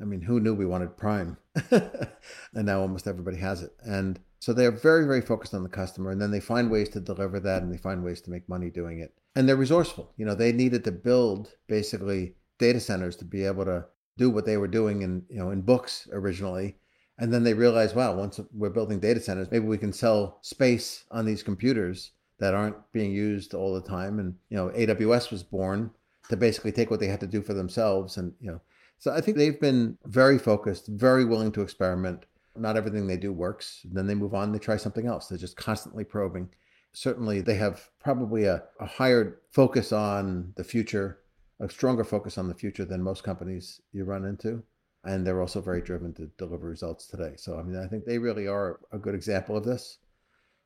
I 0.00 0.04
mean, 0.04 0.20
who 0.20 0.40
knew 0.40 0.54
we 0.54 0.66
wanted 0.66 0.96
Prime? 0.96 1.36
and 1.70 2.08
now 2.54 2.80
almost 2.80 3.06
everybody 3.06 3.36
has 3.36 3.62
it. 3.62 3.70
And 3.84 4.18
so 4.40 4.52
they're 4.52 4.72
very, 4.72 5.06
very 5.06 5.20
focused 5.20 5.54
on 5.54 5.62
the 5.62 5.68
customer. 5.68 6.10
And 6.10 6.20
then 6.20 6.32
they 6.32 6.40
find 6.40 6.70
ways 6.70 6.88
to 6.90 7.00
deliver 7.00 7.38
that 7.40 7.62
and 7.62 7.72
they 7.72 7.78
find 7.78 8.02
ways 8.02 8.20
to 8.22 8.30
make 8.30 8.48
money 8.48 8.70
doing 8.70 8.98
it. 9.00 9.14
and 9.36 9.48
they're 9.48 9.56
resourceful. 9.56 10.12
You 10.16 10.26
know, 10.26 10.34
they 10.34 10.52
needed 10.52 10.84
to 10.84 10.92
build 10.92 11.54
basically 11.68 12.34
data 12.58 12.80
centers 12.80 13.16
to 13.16 13.24
be 13.24 13.44
able 13.44 13.64
to 13.64 13.84
do 14.16 14.30
what 14.30 14.46
they 14.46 14.56
were 14.56 14.68
doing 14.68 15.02
in 15.02 15.24
you 15.28 15.38
know 15.38 15.50
in 15.50 15.60
books 15.60 16.08
originally 16.12 16.76
and 17.18 17.32
then 17.32 17.42
they 17.42 17.54
realized 17.54 17.96
wow 17.96 18.14
once 18.14 18.40
we're 18.52 18.70
building 18.70 19.00
data 19.00 19.20
centers 19.20 19.50
maybe 19.50 19.66
we 19.66 19.78
can 19.78 19.92
sell 19.92 20.38
space 20.42 21.04
on 21.10 21.24
these 21.24 21.42
computers 21.42 22.12
that 22.38 22.54
aren't 22.54 22.76
being 22.92 23.12
used 23.12 23.54
all 23.54 23.74
the 23.74 23.88
time 23.88 24.18
and 24.18 24.34
you 24.48 24.56
know 24.56 24.68
aws 24.70 25.30
was 25.30 25.42
born 25.42 25.90
to 26.28 26.36
basically 26.36 26.72
take 26.72 26.90
what 26.90 27.00
they 27.00 27.06
had 27.06 27.20
to 27.20 27.26
do 27.26 27.42
for 27.42 27.54
themselves 27.54 28.16
and 28.16 28.32
you 28.40 28.50
know 28.50 28.60
so 28.98 29.12
i 29.12 29.20
think 29.20 29.36
they've 29.36 29.60
been 29.60 29.96
very 30.06 30.38
focused 30.38 30.88
very 30.88 31.24
willing 31.24 31.52
to 31.52 31.62
experiment 31.62 32.26
not 32.56 32.76
everything 32.76 33.06
they 33.06 33.16
do 33.16 33.32
works 33.32 33.80
then 33.92 34.06
they 34.06 34.14
move 34.14 34.34
on 34.34 34.52
they 34.52 34.58
try 34.58 34.76
something 34.76 35.06
else 35.06 35.28
they're 35.28 35.38
just 35.38 35.56
constantly 35.56 36.04
probing 36.04 36.48
certainly 36.92 37.40
they 37.40 37.56
have 37.56 37.90
probably 38.00 38.44
a, 38.44 38.62
a 38.80 38.86
higher 38.86 39.40
focus 39.50 39.92
on 39.92 40.52
the 40.56 40.64
future 40.64 41.18
a 41.60 41.68
stronger 41.68 42.04
focus 42.04 42.38
on 42.38 42.48
the 42.48 42.54
future 42.54 42.84
than 42.84 43.02
most 43.02 43.22
companies 43.22 43.80
you 43.92 44.04
run 44.04 44.24
into. 44.24 44.62
And 45.04 45.26
they're 45.26 45.40
also 45.40 45.60
very 45.60 45.82
driven 45.82 46.14
to 46.14 46.26
deliver 46.38 46.68
results 46.68 47.06
today. 47.06 47.34
So, 47.36 47.58
I 47.58 47.62
mean, 47.62 47.76
I 47.76 47.86
think 47.86 48.04
they 48.04 48.18
really 48.18 48.46
are 48.46 48.80
a 48.90 48.98
good 48.98 49.14
example 49.14 49.56
of 49.56 49.64
this. 49.64 49.98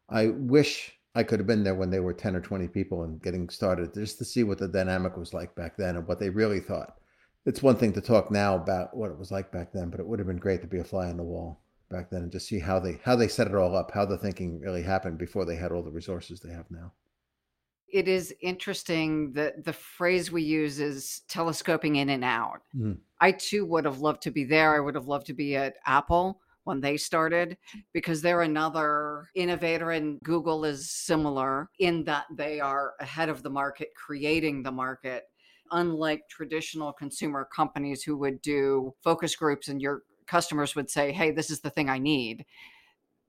I 0.08 0.28
wish 0.28 0.97
I 1.18 1.24
could 1.24 1.40
have 1.40 1.48
been 1.48 1.64
there 1.64 1.74
when 1.74 1.90
they 1.90 1.98
were 1.98 2.14
10 2.14 2.36
or 2.36 2.40
20 2.40 2.68
people 2.68 3.02
and 3.02 3.20
getting 3.20 3.48
started 3.48 3.92
just 3.92 4.18
to 4.18 4.24
see 4.24 4.44
what 4.44 4.58
the 4.58 4.68
dynamic 4.68 5.16
was 5.16 5.34
like 5.34 5.52
back 5.56 5.76
then 5.76 5.96
and 5.96 6.06
what 6.06 6.20
they 6.20 6.30
really 6.30 6.60
thought. 6.60 6.94
It's 7.44 7.60
one 7.60 7.74
thing 7.74 7.92
to 7.94 8.00
talk 8.00 8.30
now 8.30 8.54
about 8.54 8.96
what 8.96 9.10
it 9.10 9.18
was 9.18 9.32
like 9.32 9.50
back 9.50 9.72
then, 9.72 9.90
but 9.90 9.98
it 9.98 10.06
would 10.06 10.20
have 10.20 10.28
been 10.28 10.36
great 10.36 10.60
to 10.60 10.68
be 10.68 10.78
a 10.78 10.84
fly 10.84 11.08
on 11.08 11.16
the 11.16 11.24
wall 11.24 11.60
back 11.90 12.08
then 12.08 12.22
and 12.22 12.30
just 12.30 12.46
see 12.46 12.60
how 12.60 12.78
they 12.78 13.00
how 13.02 13.16
they 13.16 13.26
set 13.26 13.48
it 13.48 13.56
all 13.56 13.74
up, 13.74 13.90
how 13.92 14.04
the 14.04 14.16
thinking 14.16 14.60
really 14.60 14.82
happened 14.84 15.18
before 15.18 15.44
they 15.44 15.56
had 15.56 15.72
all 15.72 15.82
the 15.82 15.90
resources 15.90 16.38
they 16.38 16.52
have 16.52 16.70
now. 16.70 16.92
It 17.88 18.06
is 18.06 18.32
interesting 18.40 19.32
that 19.32 19.64
the 19.64 19.72
phrase 19.72 20.30
we 20.30 20.44
use 20.44 20.78
is 20.78 21.22
telescoping 21.26 21.96
in 21.96 22.10
and 22.10 22.22
out. 22.22 22.62
Mm. 22.76 22.98
I 23.20 23.32
too 23.32 23.66
would 23.66 23.86
have 23.86 23.98
loved 23.98 24.22
to 24.22 24.30
be 24.30 24.44
there. 24.44 24.76
I 24.76 24.78
would 24.78 24.94
have 24.94 25.08
loved 25.08 25.26
to 25.26 25.34
be 25.34 25.56
at 25.56 25.78
Apple 25.84 26.40
when 26.68 26.80
they 26.82 26.98
started 26.98 27.56
because 27.94 28.20
they're 28.20 28.42
another 28.42 29.26
innovator 29.34 29.92
and 29.92 30.20
Google 30.20 30.66
is 30.66 30.90
similar 30.90 31.70
in 31.78 32.04
that 32.04 32.26
they 32.30 32.60
are 32.60 32.92
ahead 33.00 33.30
of 33.30 33.42
the 33.42 33.48
market, 33.48 33.88
creating 33.96 34.62
the 34.62 34.70
market. 34.70 35.24
Unlike 35.72 36.28
traditional 36.28 36.92
consumer 36.92 37.48
companies 37.54 38.02
who 38.02 38.18
would 38.18 38.40
do 38.42 38.94
focus 39.02 39.34
groups 39.34 39.68
and 39.68 39.80
your 39.80 40.02
customers 40.26 40.76
would 40.76 40.90
say, 40.90 41.10
Hey, 41.10 41.30
this 41.30 41.50
is 41.50 41.60
the 41.60 41.70
thing 41.70 41.88
I 41.88 41.98
need 41.98 42.44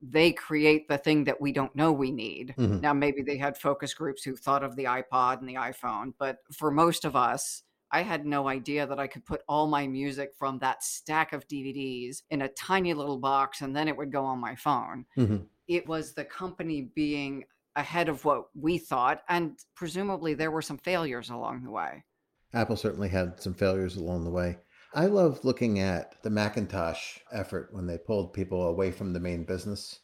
they 0.02 0.32
create 0.32 0.88
the 0.88 0.96
thing 0.96 1.24
that 1.24 1.38
we 1.38 1.52
don't 1.52 1.76
know 1.76 1.92
we 1.92 2.10
need. 2.10 2.54
Mm-hmm. 2.56 2.80
Now, 2.80 2.94
maybe 2.94 3.20
they 3.20 3.36
had 3.36 3.58
focus 3.58 3.92
groups 3.92 4.22
who 4.22 4.34
thought 4.34 4.64
of 4.64 4.74
the 4.74 4.84
iPod 4.84 5.40
and 5.40 5.48
the 5.48 5.56
iPhone, 5.56 6.14
but 6.18 6.38
for 6.56 6.70
most 6.70 7.04
of 7.04 7.14
us, 7.14 7.64
I 7.92 8.02
had 8.02 8.24
no 8.24 8.48
idea 8.48 8.86
that 8.86 9.00
I 9.00 9.06
could 9.06 9.24
put 9.24 9.42
all 9.48 9.66
my 9.66 9.86
music 9.86 10.32
from 10.38 10.58
that 10.58 10.84
stack 10.84 11.32
of 11.32 11.48
DVDs 11.48 12.22
in 12.30 12.42
a 12.42 12.48
tiny 12.48 12.94
little 12.94 13.18
box 13.18 13.62
and 13.62 13.74
then 13.74 13.88
it 13.88 13.96
would 13.96 14.12
go 14.12 14.24
on 14.24 14.38
my 14.38 14.54
phone. 14.54 15.06
Mm-hmm. 15.18 15.44
It 15.66 15.88
was 15.88 16.12
the 16.12 16.24
company 16.24 16.90
being 16.94 17.44
ahead 17.76 18.08
of 18.08 18.24
what 18.24 18.46
we 18.54 18.78
thought, 18.78 19.22
and 19.28 19.58
presumably 19.74 20.34
there 20.34 20.50
were 20.50 20.62
some 20.62 20.78
failures 20.78 21.30
along 21.30 21.62
the 21.62 21.70
way. 21.70 22.04
Apple 22.52 22.76
certainly 22.76 23.08
had 23.08 23.40
some 23.40 23.54
failures 23.54 23.96
along 23.96 24.24
the 24.24 24.30
way. 24.30 24.58
I 24.92 25.06
love 25.06 25.44
looking 25.44 25.78
at 25.78 26.20
the 26.22 26.30
Macintosh 26.30 27.18
effort 27.30 27.68
when 27.72 27.86
they 27.86 27.96
pulled 27.96 28.32
people 28.32 28.64
away 28.68 28.90
from 28.90 29.12
the 29.12 29.20
main 29.20 29.44
business 29.44 30.00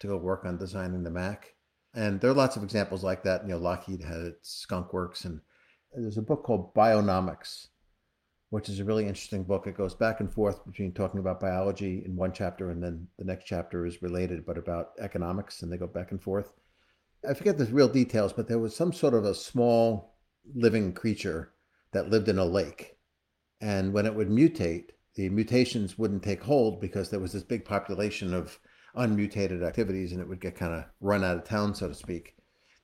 to 0.00 0.08
go 0.08 0.18
work 0.18 0.44
on 0.44 0.58
designing 0.58 1.02
the 1.02 1.10
Mac. 1.10 1.54
And 1.94 2.20
there 2.20 2.30
are 2.30 2.34
lots 2.34 2.56
of 2.56 2.62
examples 2.62 3.02
like 3.02 3.22
that. 3.22 3.42
You 3.44 3.48
know, 3.48 3.58
Lockheed 3.58 4.02
had 4.02 4.20
it, 4.20 4.38
Skunk 4.42 4.92
Works, 4.92 5.24
and 5.24 5.40
there's 5.94 6.18
a 6.18 6.22
book 6.22 6.44
called 6.44 6.74
Bionomics, 6.74 7.68
which 8.50 8.68
is 8.68 8.80
a 8.80 8.84
really 8.84 9.06
interesting 9.06 9.44
book. 9.44 9.66
It 9.66 9.76
goes 9.76 9.94
back 9.94 10.20
and 10.20 10.32
forth 10.32 10.64
between 10.66 10.92
talking 10.92 11.20
about 11.20 11.40
biology 11.40 12.02
in 12.04 12.16
one 12.16 12.32
chapter 12.32 12.70
and 12.70 12.82
then 12.82 13.08
the 13.18 13.24
next 13.24 13.44
chapter 13.44 13.86
is 13.86 14.02
related, 14.02 14.46
but 14.46 14.58
about 14.58 14.90
economics, 14.98 15.62
and 15.62 15.72
they 15.72 15.76
go 15.76 15.86
back 15.86 16.10
and 16.10 16.22
forth. 16.22 16.52
I 17.28 17.34
forget 17.34 17.58
the 17.58 17.66
real 17.66 17.88
details, 17.88 18.32
but 18.32 18.46
there 18.46 18.58
was 18.58 18.76
some 18.76 18.92
sort 18.92 19.14
of 19.14 19.24
a 19.24 19.34
small 19.34 20.16
living 20.54 20.92
creature 20.92 21.52
that 21.92 22.10
lived 22.10 22.28
in 22.28 22.38
a 22.38 22.44
lake 22.44 22.96
and 23.60 23.92
when 23.92 24.06
it 24.06 24.14
would 24.14 24.28
mutate, 24.28 24.90
the 25.14 25.28
mutations 25.30 25.96
wouldn't 25.96 26.22
take 26.22 26.42
hold 26.42 26.80
because 26.80 27.08
there 27.08 27.20
was 27.20 27.32
this 27.32 27.42
big 27.42 27.64
population 27.64 28.34
of 28.34 28.58
unmutated 28.94 29.62
activities 29.62 30.12
and 30.12 30.20
it 30.20 30.28
would 30.28 30.40
get 30.40 30.56
kind 30.56 30.74
of 30.74 30.84
run 31.00 31.24
out 31.24 31.36
of 31.36 31.44
town, 31.44 31.74
so 31.74 31.88
to 31.88 31.94
speak. 31.94 32.35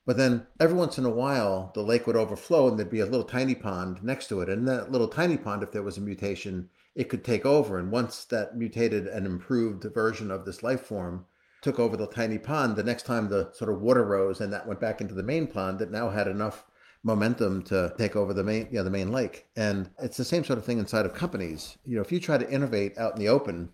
But 0.05 0.17
then 0.17 0.47
every 0.59 0.75
once 0.75 0.97
in 0.97 1.05
a 1.05 1.09
while, 1.09 1.71
the 1.73 1.81
lake 1.81 2.05
would 2.07 2.17
overflow 2.17 2.67
and 2.67 2.77
there'd 2.77 2.89
be 2.89 2.99
a 2.99 3.05
little 3.05 3.23
tiny 3.23 3.55
pond 3.55 4.03
next 4.03 4.27
to 4.27 4.41
it. 4.41 4.49
And 4.49 4.67
that 4.67 4.91
little 4.91 5.07
tiny 5.07 5.37
pond, 5.37 5.63
if 5.63 5.71
there 5.71 5.83
was 5.83 5.97
a 5.97 6.01
mutation, 6.01 6.69
it 6.95 7.09
could 7.09 7.23
take 7.23 7.45
over. 7.45 7.79
And 7.79 7.91
once 7.91 8.25
that 8.25 8.57
mutated 8.57 9.07
and 9.07 9.25
improved 9.25 9.83
version 9.93 10.29
of 10.29 10.45
this 10.45 10.61
life 10.61 10.81
form 10.81 11.25
took 11.61 11.79
over 11.79 11.95
the 11.95 12.07
tiny 12.07 12.37
pond, 12.37 12.75
the 12.75 12.83
next 12.83 13.05
time 13.05 13.29
the 13.29 13.49
sort 13.53 13.71
of 13.71 13.81
water 13.81 14.03
rose 14.03 14.41
and 14.41 14.51
that 14.51 14.67
went 14.67 14.81
back 14.81 14.99
into 14.99 15.13
the 15.13 15.23
main 15.23 15.47
pond, 15.47 15.81
it 15.81 15.89
now 15.89 16.09
had 16.09 16.27
enough 16.27 16.65
momentum 17.03 17.61
to 17.63 17.93
take 17.97 18.15
over 18.15 18.33
the 18.33 18.43
main, 18.43 18.67
you 18.71 18.77
know, 18.77 18.83
the 18.83 18.89
main 18.89 19.11
lake. 19.11 19.45
And 19.55 19.89
it's 19.99 20.17
the 20.17 20.25
same 20.25 20.43
sort 20.43 20.59
of 20.59 20.65
thing 20.65 20.79
inside 20.79 21.05
of 21.05 21.13
companies. 21.13 21.77
You 21.85 21.95
know, 21.95 22.01
if 22.01 22.11
you 22.11 22.19
try 22.19 22.37
to 22.37 22.49
innovate 22.49 22.97
out 22.97 23.13
in 23.13 23.19
the 23.19 23.29
open, 23.29 23.69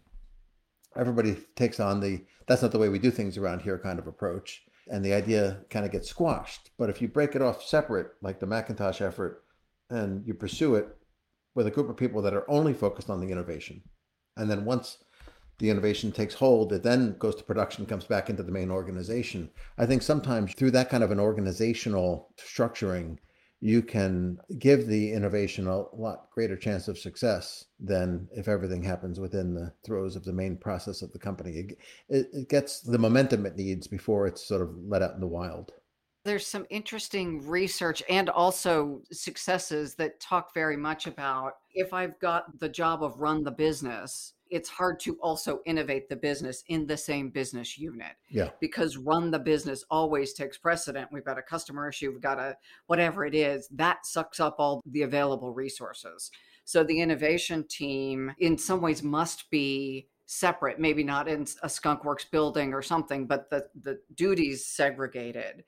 everybody 0.96 1.36
takes 1.56 1.80
on 1.80 2.00
the 2.00 2.22
that's 2.48 2.64
not 2.64 2.72
the 2.72 2.80
way 2.80 2.90
we 2.90 2.98
do 2.98 3.12
things 3.12 3.38
around 3.38 3.62
here 3.62 3.78
kind 3.78 4.00
of 4.00 4.08
approach. 4.08 4.64
And 4.90 5.06
the 5.06 5.14
idea 5.14 5.62
kind 5.70 5.86
of 5.86 5.92
gets 5.92 6.10
squashed. 6.10 6.72
But 6.78 6.90
if 6.90 7.02
you 7.02 7.08
break 7.08 7.36
it 7.36 7.42
off 7.42 7.64
separate, 7.64 8.08
like 8.22 8.40
the 8.40 8.48
Macintosh 8.48 9.02
effort, 9.02 9.44
and 9.90 10.26
you 10.26 10.34
pursue 10.34 10.76
it 10.76 10.88
with 11.56 11.68
a 11.68 11.72
group 11.72 11.90
of 11.90 11.98
people 11.98 12.22
that 12.24 12.34
are 12.34 12.50
only 12.50 12.74
focused 12.74 13.10
on 13.10 13.22
the 13.22 13.32
innovation, 13.32 13.84
and 14.36 14.50
then 14.50 14.66
once 14.66 14.98
the 15.60 15.70
innovation 15.70 16.12
takes 16.12 16.34
hold, 16.34 16.74
it 16.74 16.84
then 16.84 17.18
goes 17.20 17.36
to 17.36 17.44
production, 17.44 17.86
comes 17.86 18.06
back 18.06 18.30
into 18.30 18.44
the 18.44 18.52
main 18.52 18.72
organization. 18.72 19.50
I 19.78 19.86
think 19.86 20.02
sometimes 20.02 20.54
through 20.54 20.72
that 20.72 20.90
kind 20.90 21.04
of 21.04 21.12
an 21.12 21.20
organizational 21.20 22.34
structuring, 22.38 23.18
you 23.62 23.82
can 23.82 24.40
give 24.58 24.88
the 24.88 25.12
innovation 25.12 25.68
a 25.68 25.84
lot 25.94 26.30
greater 26.32 26.56
chance 26.56 26.88
of 26.88 26.98
success 26.98 27.66
than 27.80 28.28
if 28.32 28.48
everything 28.48 28.82
happens 28.82 29.20
within 29.20 29.54
the 29.54 29.74
throes 29.86 30.16
of 30.16 30.24
the 30.24 30.34
main 30.34 30.56
process 30.56 31.02
of 31.02 31.12
the 31.12 31.20
company. 31.20 31.76
It, 32.08 32.30
it, 32.34 32.50
gets 32.50 32.80
the 32.80 32.98
momentum 32.98 33.46
it 33.46 33.58
needs 33.58 33.86
before 33.88 34.28
it's 34.28 34.48
sort 34.48 34.62
of 34.62 34.76
let 34.88 35.02
out 35.02 35.16
in 35.16 35.20
the 35.20 35.28
wild. 35.28 35.74
There's 36.24 36.48
some 36.48 36.66
interesting 36.70 37.46
research 37.48 38.04
and 38.10 38.30
also 38.30 39.02
successes 39.12 39.96
that 39.96 40.20
talk 40.20 40.54
very 40.54 40.78
much 40.78 41.08
about 41.08 41.54
if 41.74 41.94
I've 41.94 42.20
got 42.20 42.60
the 42.60 42.70
job 42.70 43.04
of 43.04 43.20
run 43.20 43.44
the 43.44 43.52
business, 43.52 44.34
it's 44.50 44.70
hard 44.70 45.00
to 45.02 45.18
also 45.22 45.60
innovate 45.66 46.10
the 46.10 46.16
business 46.16 46.64
in 46.68 46.88
the 46.88 46.98
same 46.98 47.30
business 47.30 47.78
unit. 47.78 48.14
Yeah. 48.30 48.50
Because 48.60 48.98
run 48.98 49.32
the 49.32 49.40
business 49.40 49.84
always 49.90 50.34
takes 50.34 50.58
precedent. 50.58 51.10
We've 51.12 51.26
got 51.26 51.38
a 51.38 51.44
customer 51.44 51.88
issue, 51.88 52.12
we've 52.12 52.22
got 52.22 52.40
a 52.40 52.56
whatever 52.88 53.26
it 53.26 53.36
is, 53.36 53.68
that 53.70 54.06
sucks 54.06 54.40
up 54.40 54.56
all 54.60 54.82
the 54.86 55.04
available 55.04 55.54
resources. 55.54 56.32
So 56.66 56.84
the 56.84 57.00
innovation 57.00 57.66
team 57.68 58.32
in 58.40 58.58
some 58.58 58.82
ways 58.82 59.02
must 59.02 59.50
be 59.50 60.08
separate, 60.26 60.80
maybe 60.80 61.04
not 61.04 61.28
in 61.28 61.42
a 61.64 61.68
skunkworks 61.68 62.30
building 62.30 62.74
or 62.74 62.84
something, 62.84 63.26
but 63.26 63.50
the 63.50 63.66
the 63.82 64.00
duties 64.16 64.68
segregated. 64.68 65.64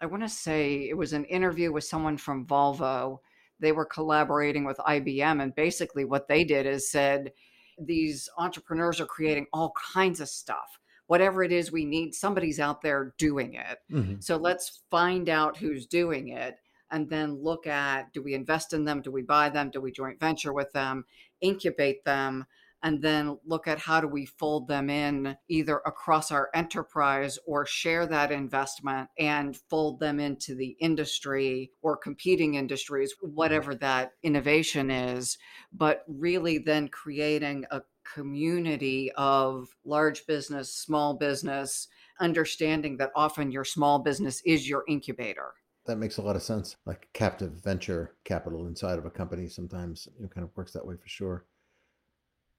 I 0.00 0.06
want 0.06 0.22
to 0.22 0.28
say 0.28 0.88
it 0.88 0.96
was 0.96 1.14
an 1.14 1.24
interview 1.24 1.72
with 1.72 1.84
someone 1.84 2.18
from 2.18 2.46
Volvo. 2.46 3.18
They 3.58 3.72
were 3.72 3.86
collaborating 3.86 4.64
with 4.64 4.76
IBM 4.76 5.42
and 5.42 5.54
basically 5.54 6.04
what 6.04 6.28
they 6.28 6.44
did 6.44 6.66
is 6.66 6.90
said 6.90 7.32
these 7.78 8.28
entrepreneurs 8.38 9.00
are 9.00 9.06
creating 9.06 9.46
all 9.52 9.72
kinds 9.92 10.20
of 10.20 10.28
stuff. 10.28 10.78
Whatever 11.06 11.44
it 11.44 11.52
is 11.52 11.70
we 11.70 11.84
need 11.84 12.14
somebody's 12.14 12.58
out 12.58 12.82
there 12.82 13.14
doing 13.18 13.54
it. 13.54 13.78
Mm-hmm. 13.92 14.20
so 14.20 14.36
let's 14.36 14.82
find 14.90 15.28
out 15.28 15.56
who's 15.56 15.86
doing 15.86 16.28
it 16.28 16.58
and 16.90 17.08
then 17.08 17.42
look 17.42 17.66
at 17.66 18.12
do 18.12 18.22
we 18.22 18.34
invest 18.34 18.72
in 18.72 18.84
them? 18.84 19.02
Do 19.02 19.10
we 19.10 19.22
buy 19.22 19.48
them? 19.48 19.70
Do 19.70 19.80
we 19.80 19.92
joint 19.92 20.20
venture 20.20 20.52
with 20.52 20.72
them? 20.72 21.04
Incubate 21.40 22.04
them 22.04 22.46
and 22.86 23.02
then 23.02 23.36
look 23.44 23.66
at 23.66 23.80
how 23.80 24.00
do 24.00 24.06
we 24.06 24.24
fold 24.24 24.68
them 24.68 24.88
in 24.88 25.36
either 25.48 25.78
across 25.84 26.30
our 26.30 26.50
enterprise 26.54 27.36
or 27.44 27.66
share 27.66 28.06
that 28.06 28.30
investment 28.30 29.08
and 29.18 29.56
fold 29.68 29.98
them 29.98 30.20
into 30.20 30.54
the 30.54 30.76
industry 30.78 31.72
or 31.82 31.96
competing 31.96 32.54
industries, 32.54 33.12
whatever 33.20 33.74
that 33.74 34.12
innovation 34.22 34.88
is, 34.88 35.36
but 35.72 36.04
really 36.06 36.58
then 36.58 36.86
creating 36.86 37.64
a 37.72 37.82
community 38.14 39.10
of 39.16 39.66
large 39.84 40.24
business, 40.24 40.72
small 40.72 41.14
business, 41.14 41.88
understanding 42.20 42.98
that 42.98 43.10
often 43.16 43.50
your 43.50 43.64
small 43.64 43.98
business 43.98 44.40
is 44.46 44.68
your 44.68 44.84
incubator. 44.88 45.54
That 45.86 45.98
makes 45.98 46.18
a 46.18 46.22
lot 46.22 46.36
of 46.36 46.42
sense. 46.42 46.76
Like 46.86 47.08
captive 47.14 47.50
venture 47.50 48.14
capital 48.22 48.68
inside 48.68 49.00
of 49.00 49.06
a 49.06 49.10
company 49.10 49.48
sometimes 49.48 50.06
it 50.22 50.30
kind 50.30 50.44
of 50.44 50.56
works 50.56 50.72
that 50.74 50.86
way 50.86 50.94
for 50.94 51.08
sure. 51.08 51.46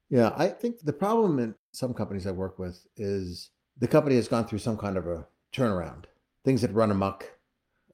Yeah, 0.10 0.34
I 0.38 0.48
think 0.48 0.80
the 0.80 0.94
problem 0.94 1.40
in 1.40 1.56
some 1.72 1.94
companies 1.94 2.28
I 2.28 2.32
work 2.32 2.60
with 2.60 2.86
is 2.96 3.50
the 3.78 3.88
company 3.88 4.16
has 4.16 4.28
gone 4.28 4.48
through 4.48 4.60
some 4.60 4.78
kind 4.78 4.98
of 4.98 5.08
a 5.08 5.28
turnaround. 5.54 6.06
Things 6.46 6.62
had 6.62 6.76
run 6.76 6.92
amok. 6.92 7.30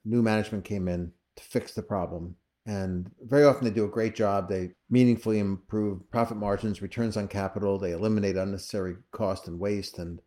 New 0.06 0.22
management 0.22 0.64
came 0.64 0.88
in. 0.88 1.12
to 1.36 1.44
fix 1.44 1.74
the 1.74 1.82
problem. 1.82 2.36
And 2.66 3.12
very 3.24 3.44
often 3.44 3.66
they 3.66 3.72
do 3.72 3.86
a 3.86 3.90
great 3.90 4.16
job. 4.16 4.48
They 4.48 4.72
meaningfully 4.90 5.40
improve 5.40 6.10
profit 6.12 6.38
margins, 6.38 6.82
returns 6.82 7.18
on 7.18 7.28
capital. 7.28 7.78
They 7.78 7.92
eliminate 7.92 8.38
unnecessary 8.38 8.96
cost 9.12 9.48
and 9.48 9.60
waste, 9.60 10.00
and 10.00 10.22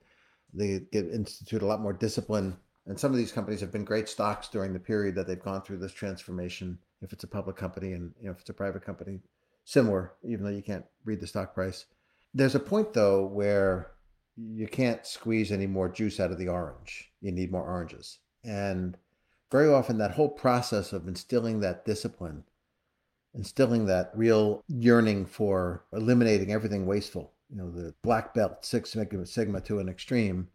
they 0.52 0.80
get 0.92 1.06
institute 1.06 1.62
a 1.62 1.66
lot 1.66 1.80
more 1.80 1.94
discipline. 1.94 2.56
And 2.86 2.98
some 2.98 3.10
of 3.10 3.16
these 3.16 3.32
companies 3.32 3.60
have 3.60 3.72
been 3.72 3.84
great 3.84 4.08
stocks 4.08 4.48
during 4.48 4.72
the 4.72 4.78
period 4.78 5.14
that 5.14 5.26
they've 5.26 5.42
gone 5.42 5.62
through 5.62 5.78
this 5.78 5.92
transformation. 5.92 6.78
If 7.00 7.12
it's 7.12 7.24
a 7.24 7.28
public 7.28 7.56
company, 7.56 7.92
and 7.92 8.12
you 8.20 8.26
know, 8.26 8.32
if 8.32 8.40
it's 8.40 8.50
a 8.50 8.54
private 8.54 8.84
company, 8.84 9.20
similar, 9.66 10.12
even 10.22 10.44
though 10.44 10.50
you 10.50 10.62
can't 10.62 10.86
read 11.04 11.20
the 11.20 11.26
stock 11.26 11.54
price. 11.54 11.84
There's 12.32 12.54
a 12.54 12.60
point 12.60 12.94
though 12.94 13.26
where 13.26 13.90
you 14.36 14.68
can't 14.68 15.04
squeeze 15.04 15.50
any 15.52 15.66
more 15.66 15.88
juice 15.88 16.20
out 16.20 16.30
of 16.30 16.38
the 16.38 16.48
orange. 16.48 17.10
You 17.20 17.32
need 17.32 17.50
more 17.50 17.64
oranges. 17.66 18.18
And 18.44 18.96
very 19.50 19.68
often 19.68 19.98
that 19.98 20.12
whole 20.12 20.28
process 20.28 20.92
of 20.92 21.08
instilling 21.08 21.60
that 21.60 21.84
discipline, 21.84 22.44
instilling 23.34 23.86
that 23.86 24.12
real 24.14 24.62
yearning 24.68 25.26
for 25.26 25.84
eliminating 25.92 26.52
everything 26.52 26.86
wasteful, 26.86 27.32
you 27.50 27.56
know, 27.56 27.70
the 27.70 27.94
black 28.02 28.34
belt, 28.34 28.64
Six 28.64 28.90
Sigma, 29.24 29.60
to 29.62 29.78
an 29.78 29.88
extreme, 29.88 30.48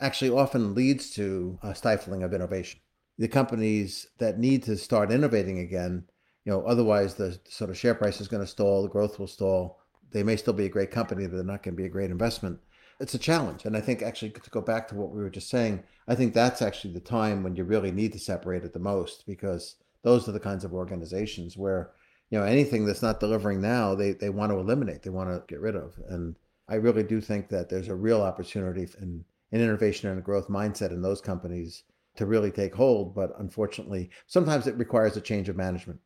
actually 0.00 0.30
often 0.30 0.74
leads 0.74 1.10
to 1.10 1.58
a 1.62 1.74
stifling 1.74 2.22
of 2.22 2.34
innovation. 2.34 2.80
The 3.18 3.28
companies 3.28 4.08
that 4.18 4.38
need 4.38 4.64
to 4.64 4.76
start 4.76 5.12
innovating 5.12 5.58
again, 5.58 6.04
you 6.44 6.52
know, 6.52 6.62
otherwise 6.62 7.14
the 7.14 7.38
sort 7.48 7.70
of 7.70 7.78
share 7.78 7.94
price 7.94 8.20
is 8.20 8.28
going 8.28 8.42
to 8.42 8.46
stall, 8.46 8.82
the 8.82 8.88
growth 8.88 9.18
will 9.18 9.26
stall. 9.26 9.80
They 10.10 10.22
may 10.22 10.36
still 10.36 10.52
be 10.52 10.66
a 10.66 10.70
great 10.70 10.90
company, 10.90 11.26
but 11.26 11.36
they're 11.36 11.44
not 11.44 11.62
going 11.62 11.74
to 11.74 11.82
be 11.82 11.86
a 11.86 11.90
great 11.90 12.10
investment 12.10 12.60
it's 13.00 13.14
a 13.14 13.18
challenge. 13.18 13.64
And 13.64 13.76
I 13.76 13.80
think 13.80 14.02
actually 14.02 14.30
to 14.30 14.50
go 14.50 14.60
back 14.60 14.88
to 14.88 14.94
what 14.94 15.10
we 15.10 15.22
were 15.22 15.30
just 15.30 15.48
saying, 15.48 15.82
I 16.06 16.14
think 16.14 16.32
that's 16.32 16.62
actually 16.62 16.94
the 16.94 17.00
time 17.00 17.42
when 17.42 17.56
you 17.56 17.64
really 17.64 17.90
need 17.90 18.12
to 18.12 18.18
separate 18.18 18.64
it 18.64 18.72
the 18.72 18.78
most 18.78 19.26
because 19.26 19.76
those 20.02 20.28
are 20.28 20.32
the 20.32 20.40
kinds 20.40 20.64
of 20.64 20.74
organizations 20.74 21.56
where, 21.56 21.90
you 22.30 22.38
know, 22.38 22.44
anything 22.44 22.84
that's 22.84 23.02
not 23.02 23.20
delivering 23.20 23.60
now, 23.60 23.94
they, 23.94 24.12
they 24.12 24.30
want 24.30 24.52
to 24.52 24.58
eliminate, 24.58 25.02
they 25.02 25.10
want 25.10 25.30
to 25.30 25.42
get 25.48 25.60
rid 25.60 25.76
of. 25.76 25.98
And 26.08 26.36
I 26.68 26.76
really 26.76 27.02
do 27.02 27.20
think 27.20 27.48
that 27.48 27.68
there's 27.68 27.88
a 27.88 27.94
real 27.94 28.22
opportunity 28.22 28.86
in, 29.00 29.24
in 29.50 29.60
innovation 29.60 30.08
and 30.08 30.18
a 30.18 30.22
growth 30.22 30.48
mindset 30.48 30.90
in 30.90 31.02
those 31.02 31.20
companies 31.20 31.82
to 32.16 32.26
really 32.26 32.50
take 32.50 32.74
hold. 32.74 33.14
But 33.14 33.32
unfortunately, 33.38 34.10
sometimes 34.26 34.66
it 34.66 34.76
requires 34.76 35.16
a 35.16 35.20
change 35.20 35.48
of 35.48 35.56
management. 35.56 36.00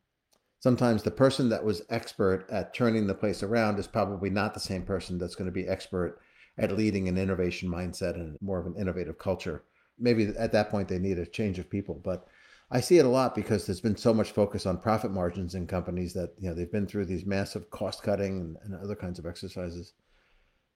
Sometimes 0.59 1.03
the 1.03 1.11
person 1.11 1.49
that 1.49 1.63
was 1.63 1.81
expert 1.89 2.45
at 2.49 2.73
turning 2.73 3.07
the 3.07 3.13
place 3.13 3.43
around 3.43 3.79
is 3.79 3.87
probably 3.87 4.29
not 4.29 4.53
the 4.53 4.59
same 4.59 4.83
person 4.83 5.17
that's 5.17 5.35
going 5.35 5.45
to 5.45 5.51
be 5.51 5.67
expert 5.67 6.19
at 6.57 6.75
leading 6.75 7.07
an 7.07 7.17
innovation 7.17 7.69
mindset 7.69 8.15
and 8.15 8.37
more 8.41 8.59
of 8.59 8.65
an 8.65 8.75
innovative 8.75 9.17
culture. 9.17 9.63
Maybe 9.97 10.27
at 10.37 10.51
that 10.51 10.69
point 10.69 10.89
they 10.89 10.99
need 10.99 11.17
a 11.17 11.25
change 11.25 11.59
of 11.59 11.69
people, 11.69 12.01
but 12.03 12.27
I 12.71 12.81
see 12.81 12.97
it 12.97 13.05
a 13.05 13.09
lot 13.09 13.33
because 13.33 13.65
there's 13.65 13.81
been 13.81 13.97
so 13.97 14.13
much 14.13 14.31
focus 14.31 14.65
on 14.65 14.77
profit 14.77 15.11
margins 15.11 15.55
in 15.55 15.65
companies 15.65 16.13
that 16.13 16.33
you 16.37 16.49
know 16.49 16.55
they've 16.55 16.71
been 16.71 16.85
through 16.85 17.05
these 17.05 17.25
massive 17.25 17.69
cost 17.71 18.03
cutting 18.03 18.39
and, 18.39 18.57
and 18.63 18.75
other 18.75 18.95
kinds 18.95 19.17
of 19.17 19.25
exercises, 19.25 19.93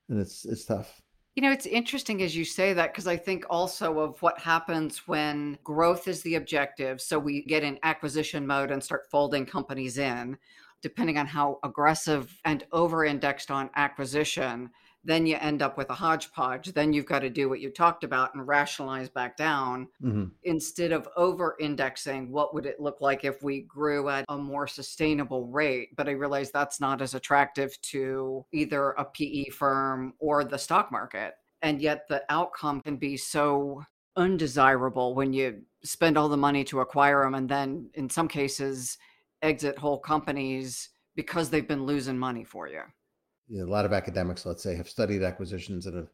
and 0.09 0.19
it's 0.19 0.43
it's 0.45 0.65
tough. 0.65 1.02
You 1.35 1.41
know, 1.41 1.51
it's 1.51 1.65
interesting 1.65 2.21
as 2.21 2.35
you 2.35 2.45
say 2.45 2.73
that 2.73 2.93
because 2.93 3.07
I 3.07 3.17
think 3.17 3.45
also 3.49 3.99
of 3.99 4.21
what 4.21 4.37
happens 4.37 5.07
when 5.07 5.57
growth 5.63 6.07
is 6.07 6.21
the 6.21 6.35
objective. 6.35 7.01
So 7.01 7.17
we 7.17 7.43
get 7.43 7.63
in 7.63 7.79
acquisition 7.81 8.45
mode 8.45 8.69
and 8.69 8.83
start 8.83 9.09
folding 9.09 9.43
companies 9.43 9.97
in, 9.97 10.37
depending 10.83 11.17
on 11.17 11.25
how 11.25 11.59
aggressive 11.63 12.39
and 12.45 12.65
over 12.71 13.05
indexed 13.05 13.49
on 13.49 13.71
acquisition 13.75 14.69
then 15.03 15.25
you 15.25 15.35
end 15.39 15.61
up 15.61 15.77
with 15.77 15.89
a 15.89 15.93
hodgepodge. 15.93 16.71
Then 16.71 16.93
you've 16.93 17.05
got 17.05 17.19
to 17.19 17.29
do 17.29 17.49
what 17.49 17.59
you 17.59 17.69
talked 17.69 18.03
about 18.03 18.33
and 18.33 18.47
rationalize 18.47 19.09
back 19.09 19.35
down 19.35 19.87
mm-hmm. 20.01 20.25
instead 20.43 20.91
of 20.91 21.07
over 21.17 21.55
indexing. 21.59 22.31
What 22.31 22.53
would 22.53 22.65
it 22.65 22.79
look 22.79 23.01
like 23.01 23.25
if 23.25 23.43
we 23.43 23.61
grew 23.61 24.09
at 24.09 24.25
a 24.29 24.37
more 24.37 24.67
sustainable 24.67 25.47
rate? 25.47 25.89
But 25.95 26.07
I 26.07 26.11
realize 26.11 26.51
that's 26.51 26.79
not 26.79 27.01
as 27.01 27.15
attractive 27.15 27.79
to 27.81 28.45
either 28.53 28.91
a 28.91 29.05
PE 29.05 29.49
firm 29.49 30.13
or 30.19 30.43
the 30.43 30.57
stock 30.57 30.91
market. 30.91 31.33
And 31.61 31.81
yet 31.81 32.07
the 32.07 32.23
outcome 32.29 32.81
can 32.81 32.97
be 32.97 33.17
so 33.17 33.83
undesirable 34.15 35.15
when 35.15 35.33
you 35.33 35.61
spend 35.83 36.17
all 36.17 36.29
the 36.29 36.37
money 36.37 36.63
to 36.63 36.79
acquire 36.79 37.23
them 37.23 37.35
and 37.35 37.49
then 37.49 37.89
in 37.95 38.09
some 38.09 38.27
cases 38.27 38.97
exit 39.41 39.77
whole 39.77 39.97
companies 39.97 40.89
because 41.15 41.49
they've 41.49 41.67
been 41.67 41.85
losing 41.85 42.17
money 42.17 42.43
for 42.43 42.67
you 42.67 42.81
a 43.51 43.63
lot 43.63 43.85
of 43.85 43.93
academics, 43.93 44.45
let's 44.45 44.63
say, 44.63 44.75
have 44.75 44.89
studied 44.89 45.23
acquisitions 45.23 45.85
and 45.85 45.97
have 45.97 46.09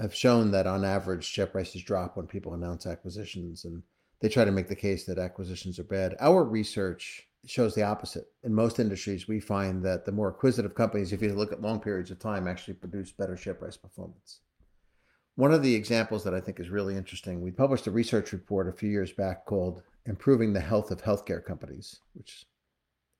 have 0.00 0.14
shown 0.14 0.50
that 0.50 0.66
on 0.66 0.84
average 0.84 1.24
share 1.24 1.46
prices 1.46 1.82
drop 1.82 2.16
when 2.16 2.26
people 2.26 2.54
announce 2.54 2.86
acquisitions 2.86 3.64
and 3.64 3.82
they 4.20 4.28
try 4.28 4.44
to 4.44 4.50
make 4.50 4.68
the 4.68 4.74
case 4.74 5.04
that 5.04 5.18
acquisitions 5.18 5.78
are 5.78 5.84
bad. 5.84 6.16
Our 6.18 6.44
research 6.44 7.28
shows 7.46 7.74
the 7.74 7.84
opposite. 7.84 8.26
In 8.42 8.52
most 8.52 8.80
industries, 8.80 9.28
we 9.28 9.38
find 9.38 9.84
that 9.84 10.04
the 10.04 10.12
more 10.12 10.28
acquisitive 10.28 10.74
companies, 10.74 11.12
if 11.12 11.22
you 11.22 11.32
look 11.32 11.52
at 11.52 11.62
long 11.62 11.78
periods 11.78 12.10
of 12.10 12.18
time, 12.18 12.48
actually 12.48 12.74
produce 12.74 13.12
better 13.12 13.36
share 13.36 13.54
price 13.54 13.76
performance. 13.76 14.40
One 15.36 15.54
of 15.54 15.62
the 15.62 15.74
examples 15.74 16.24
that 16.24 16.34
I 16.34 16.40
think 16.40 16.58
is 16.58 16.68
really 16.68 16.96
interesting, 16.96 17.40
we 17.40 17.52
published 17.52 17.86
a 17.86 17.92
research 17.92 18.32
report 18.32 18.68
a 18.68 18.72
few 18.72 18.90
years 18.90 19.12
back 19.12 19.46
called 19.46 19.82
Improving 20.06 20.52
the 20.52 20.60
Health 20.60 20.90
of 20.90 21.00
Healthcare 21.00 21.44
Companies, 21.44 22.00
which 22.14 22.44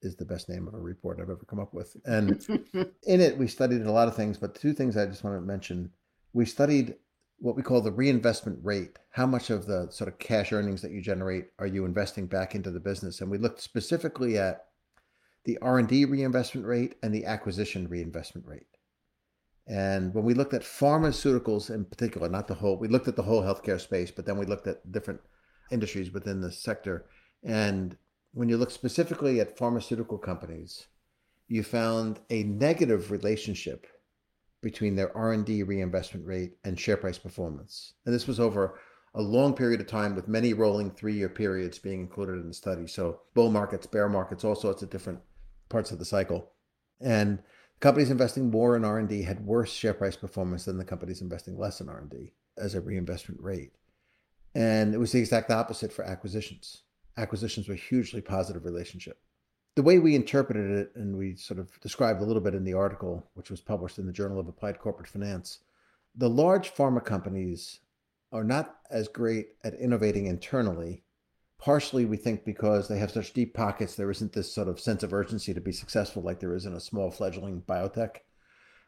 is 0.02 0.16
the 0.16 0.24
best 0.24 0.48
name 0.48 0.68
of 0.68 0.74
a 0.74 0.78
report 0.78 1.18
I've 1.20 1.30
ever 1.30 1.44
come 1.48 1.60
up 1.60 1.74
with. 1.74 1.96
And 2.04 2.44
in 3.02 3.20
it, 3.20 3.36
we 3.36 3.48
studied 3.48 3.82
a 3.82 3.92
lot 3.92 4.08
of 4.08 4.16
things, 4.16 4.38
but 4.38 4.54
two 4.54 4.72
things 4.72 4.96
I 4.96 5.06
just 5.06 5.24
want 5.24 5.36
to 5.36 5.40
mention. 5.40 5.90
We 6.32 6.44
studied 6.44 6.94
what 7.40 7.56
we 7.56 7.62
call 7.62 7.80
the 7.80 7.92
reinvestment 7.92 8.58
rate. 8.62 8.98
How 9.10 9.26
much 9.26 9.50
of 9.50 9.66
the 9.66 9.88
sort 9.90 10.08
of 10.08 10.18
cash 10.18 10.52
earnings 10.52 10.82
that 10.82 10.90
you 10.90 11.00
generate 11.00 11.46
are 11.58 11.66
you 11.66 11.84
investing 11.84 12.26
back 12.26 12.54
into 12.54 12.70
the 12.70 12.80
business? 12.80 13.20
And 13.20 13.30
we 13.30 13.38
looked 13.38 13.60
specifically 13.60 14.38
at 14.38 14.66
the 15.44 15.58
R&D 15.62 16.04
reinvestment 16.06 16.66
rate 16.66 16.96
and 17.02 17.14
the 17.14 17.24
acquisition 17.24 17.88
reinvestment 17.88 18.46
rate. 18.46 18.66
And 19.66 20.14
when 20.14 20.24
we 20.24 20.34
looked 20.34 20.54
at 20.54 20.62
pharmaceuticals 20.62 21.72
in 21.72 21.84
particular, 21.84 22.28
not 22.28 22.48
the 22.48 22.54
whole, 22.54 22.76
we 22.78 22.88
looked 22.88 23.08
at 23.08 23.16
the 23.16 23.22
whole 23.22 23.42
healthcare 23.42 23.80
space, 23.80 24.10
but 24.10 24.26
then 24.26 24.38
we 24.38 24.46
looked 24.46 24.66
at 24.66 24.90
different 24.90 25.20
industries 25.70 26.12
within 26.12 26.40
the 26.40 26.50
sector. 26.50 27.04
And 27.44 27.96
when 28.38 28.48
you 28.48 28.56
look 28.56 28.70
specifically 28.70 29.40
at 29.40 29.58
pharmaceutical 29.58 30.16
companies, 30.16 30.86
you 31.48 31.64
found 31.64 32.20
a 32.30 32.44
negative 32.44 33.10
relationship 33.10 33.84
between 34.62 34.94
their 34.94 35.14
R&D 35.16 35.64
reinvestment 35.64 36.24
rate 36.24 36.52
and 36.62 36.78
share 36.78 36.96
price 36.96 37.18
performance. 37.18 37.94
And 38.06 38.14
this 38.14 38.28
was 38.28 38.38
over 38.38 38.78
a 39.16 39.20
long 39.20 39.54
period 39.54 39.80
of 39.80 39.88
time 39.88 40.14
with 40.14 40.28
many 40.28 40.52
rolling 40.52 40.92
three-year 40.92 41.30
periods 41.30 41.80
being 41.80 41.98
included 41.98 42.36
in 42.36 42.46
the 42.46 42.54
study. 42.54 42.86
So 42.86 43.22
bull 43.34 43.50
markets, 43.50 43.88
bear 43.88 44.08
markets, 44.08 44.44
all 44.44 44.54
sorts 44.54 44.82
of 44.82 44.90
different 44.90 45.18
parts 45.68 45.90
of 45.90 45.98
the 45.98 46.04
cycle. 46.04 46.52
And 47.00 47.40
companies 47.80 48.08
investing 48.08 48.52
more 48.52 48.76
in 48.76 48.84
R&D 48.84 49.22
had 49.22 49.44
worse 49.44 49.72
share 49.72 49.94
price 49.94 50.14
performance 50.14 50.66
than 50.66 50.78
the 50.78 50.84
companies 50.84 51.22
investing 51.22 51.58
less 51.58 51.80
in 51.80 51.88
R&D 51.88 52.34
as 52.56 52.76
a 52.76 52.80
reinvestment 52.80 53.40
rate. 53.40 53.72
And 54.54 54.94
it 54.94 54.98
was 54.98 55.10
the 55.10 55.18
exact 55.18 55.50
opposite 55.50 55.92
for 55.92 56.04
acquisitions 56.04 56.82
acquisitions 57.18 57.68
were 57.68 57.74
hugely 57.74 58.20
positive 58.20 58.64
relationship. 58.64 59.18
The 59.74 59.82
way 59.82 59.98
we 59.98 60.14
interpreted 60.14 60.70
it, 60.70 60.92
and 60.94 61.16
we 61.16 61.36
sort 61.36 61.60
of 61.60 61.78
described 61.80 62.20
a 62.20 62.24
little 62.24 62.42
bit 62.42 62.54
in 62.54 62.64
the 62.64 62.74
article, 62.74 63.30
which 63.34 63.50
was 63.50 63.60
published 63.60 63.98
in 63.98 64.06
the 64.06 64.12
Journal 64.12 64.40
of 64.40 64.48
Applied 64.48 64.78
Corporate 64.78 65.08
Finance, 65.08 65.58
the 66.16 66.30
large 66.30 66.74
pharma 66.74 67.04
companies 67.04 67.80
are 68.32 68.44
not 68.44 68.76
as 68.90 69.08
great 69.08 69.48
at 69.64 69.74
innovating 69.74 70.26
internally. 70.26 71.04
Partially, 71.58 72.04
we 72.04 72.16
think 72.16 72.44
because 72.44 72.88
they 72.88 72.98
have 72.98 73.10
such 73.10 73.32
deep 73.32 73.54
pockets, 73.54 73.94
there 73.94 74.10
isn't 74.10 74.32
this 74.32 74.52
sort 74.52 74.68
of 74.68 74.80
sense 74.80 75.02
of 75.02 75.12
urgency 75.12 75.52
to 75.54 75.60
be 75.60 75.72
successful 75.72 76.22
like 76.22 76.40
there 76.40 76.54
is 76.54 76.66
in 76.66 76.74
a 76.74 76.80
small 76.80 77.10
fledgling 77.10 77.62
biotech 77.62 78.18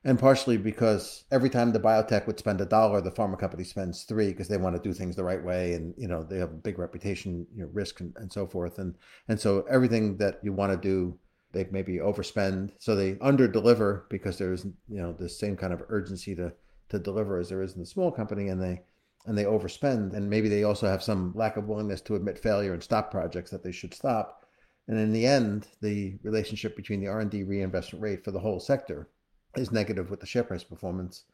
and 0.02 0.18
partially 0.18 0.56
because 0.56 1.24
every 1.30 1.50
time 1.50 1.72
the 1.72 1.80
biotech 1.80 2.26
would 2.26 2.38
spend 2.38 2.60
a 2.60 2.64
dollar, 2.64 3.00
the 3.00 3.10
pharma 3.10 3.38
company 3.38 3.64
spends 3.64 4.04
three 4.04 4.28
because 4.28 4.48
they 4.48 4.56
want 4.56 4.74
to 4.74 4.82
do 4.82 4.94
things 4.94 5.14
the 5.14 5.24
right 5.24 5.42
way, 5.44 5.74
and 5.74 5.94
you 5.98 6.08
know 6.08 6.22
they 6.22 6.38
have 6.38 6.50
a 6.50 6.54
big 6.54 6.78
reputation, 6.78 7.46
you 7.54 7.62
know, 7.62 7.70
risk 7.72 8.00
and, 8.00 8.14
and 8.16 8.32
so 8.32 8.46
forth, 8.46 8.78
and 8.78 8.96
and 9.28 9.38
so 9.38 9.64
everything 9.68 10.16
that 10.16 10.40
you 10.42 10.52
want 10.52 10.72
to 10.72 10.78
do, 10.78 11.18
they 11.52 11.66
maybe 11.70 11.96
overspend, 11.96 12.72
so 12.78 12.96
they 12.96 13.18
under 13.20 13.46
deliver 13.46 14.06
because 14.08 14.38
there's 14.38 14.64
you 14.64 15.02
know 15.02 15.12
the 15.12 15.28
same 15.28 15.56
kind 15.56 15.72
of 15.72 15.82
urgency 15.88 16.34
to 16.34 16.52
to 16.88 16.98
deliver 16.98 17.38
as 17.38 17.50
there 17.50 17.62
is 17.62 17.74
in 17.74 17.80
the 17.80 17.86
small 17.86 18.10
company, 18.10 18.48
and 18.48 18.62
they 18.62 18.80
and 19.26 19.36
they 19.36 19.44
overspend, 19.44 20.14
and 20.14 20.30
maybe 20.30 20.48
they 20.48 20.64
also 20.64 20.86
have 20.86 21.02
some 21.02 21.32
lack 21.34 21.58
of 21.58 21.68
willingness 21.68 22.00
to 22.00 22.14
admit 22.14 22.38
failure 22.38 22.72
and 22.72 22.82
stop 22.82 23.10
projects 23.10 23.50
that 23.50 23.62
they 23.62 23.72
should 23.72 23.92
stop, 23.92 24.46
and 24.88 24.98
in 24.98 25.12
the 25.12 25.26
end, 25.26 25.66
the 25.82 26.18
relationship 26.22 26.74
between 26.74 27.00
the 27.00 27.08
R 27.08 27.20
and 27.20 27.30
D 27.30 27.42
reinvestment 27.42 28.02
rate 28.02 28.24
for 28.24 28.30
the 28.30 28.40
whole 28.40 28.60
sector 28.60 29.10
is 29.56 29.72
negative 29.72 30.10
with 30.10 30.20
the 30.20 30.26
share 30.26 30.44
price 30.44 30.64
performance. 30.64 31.24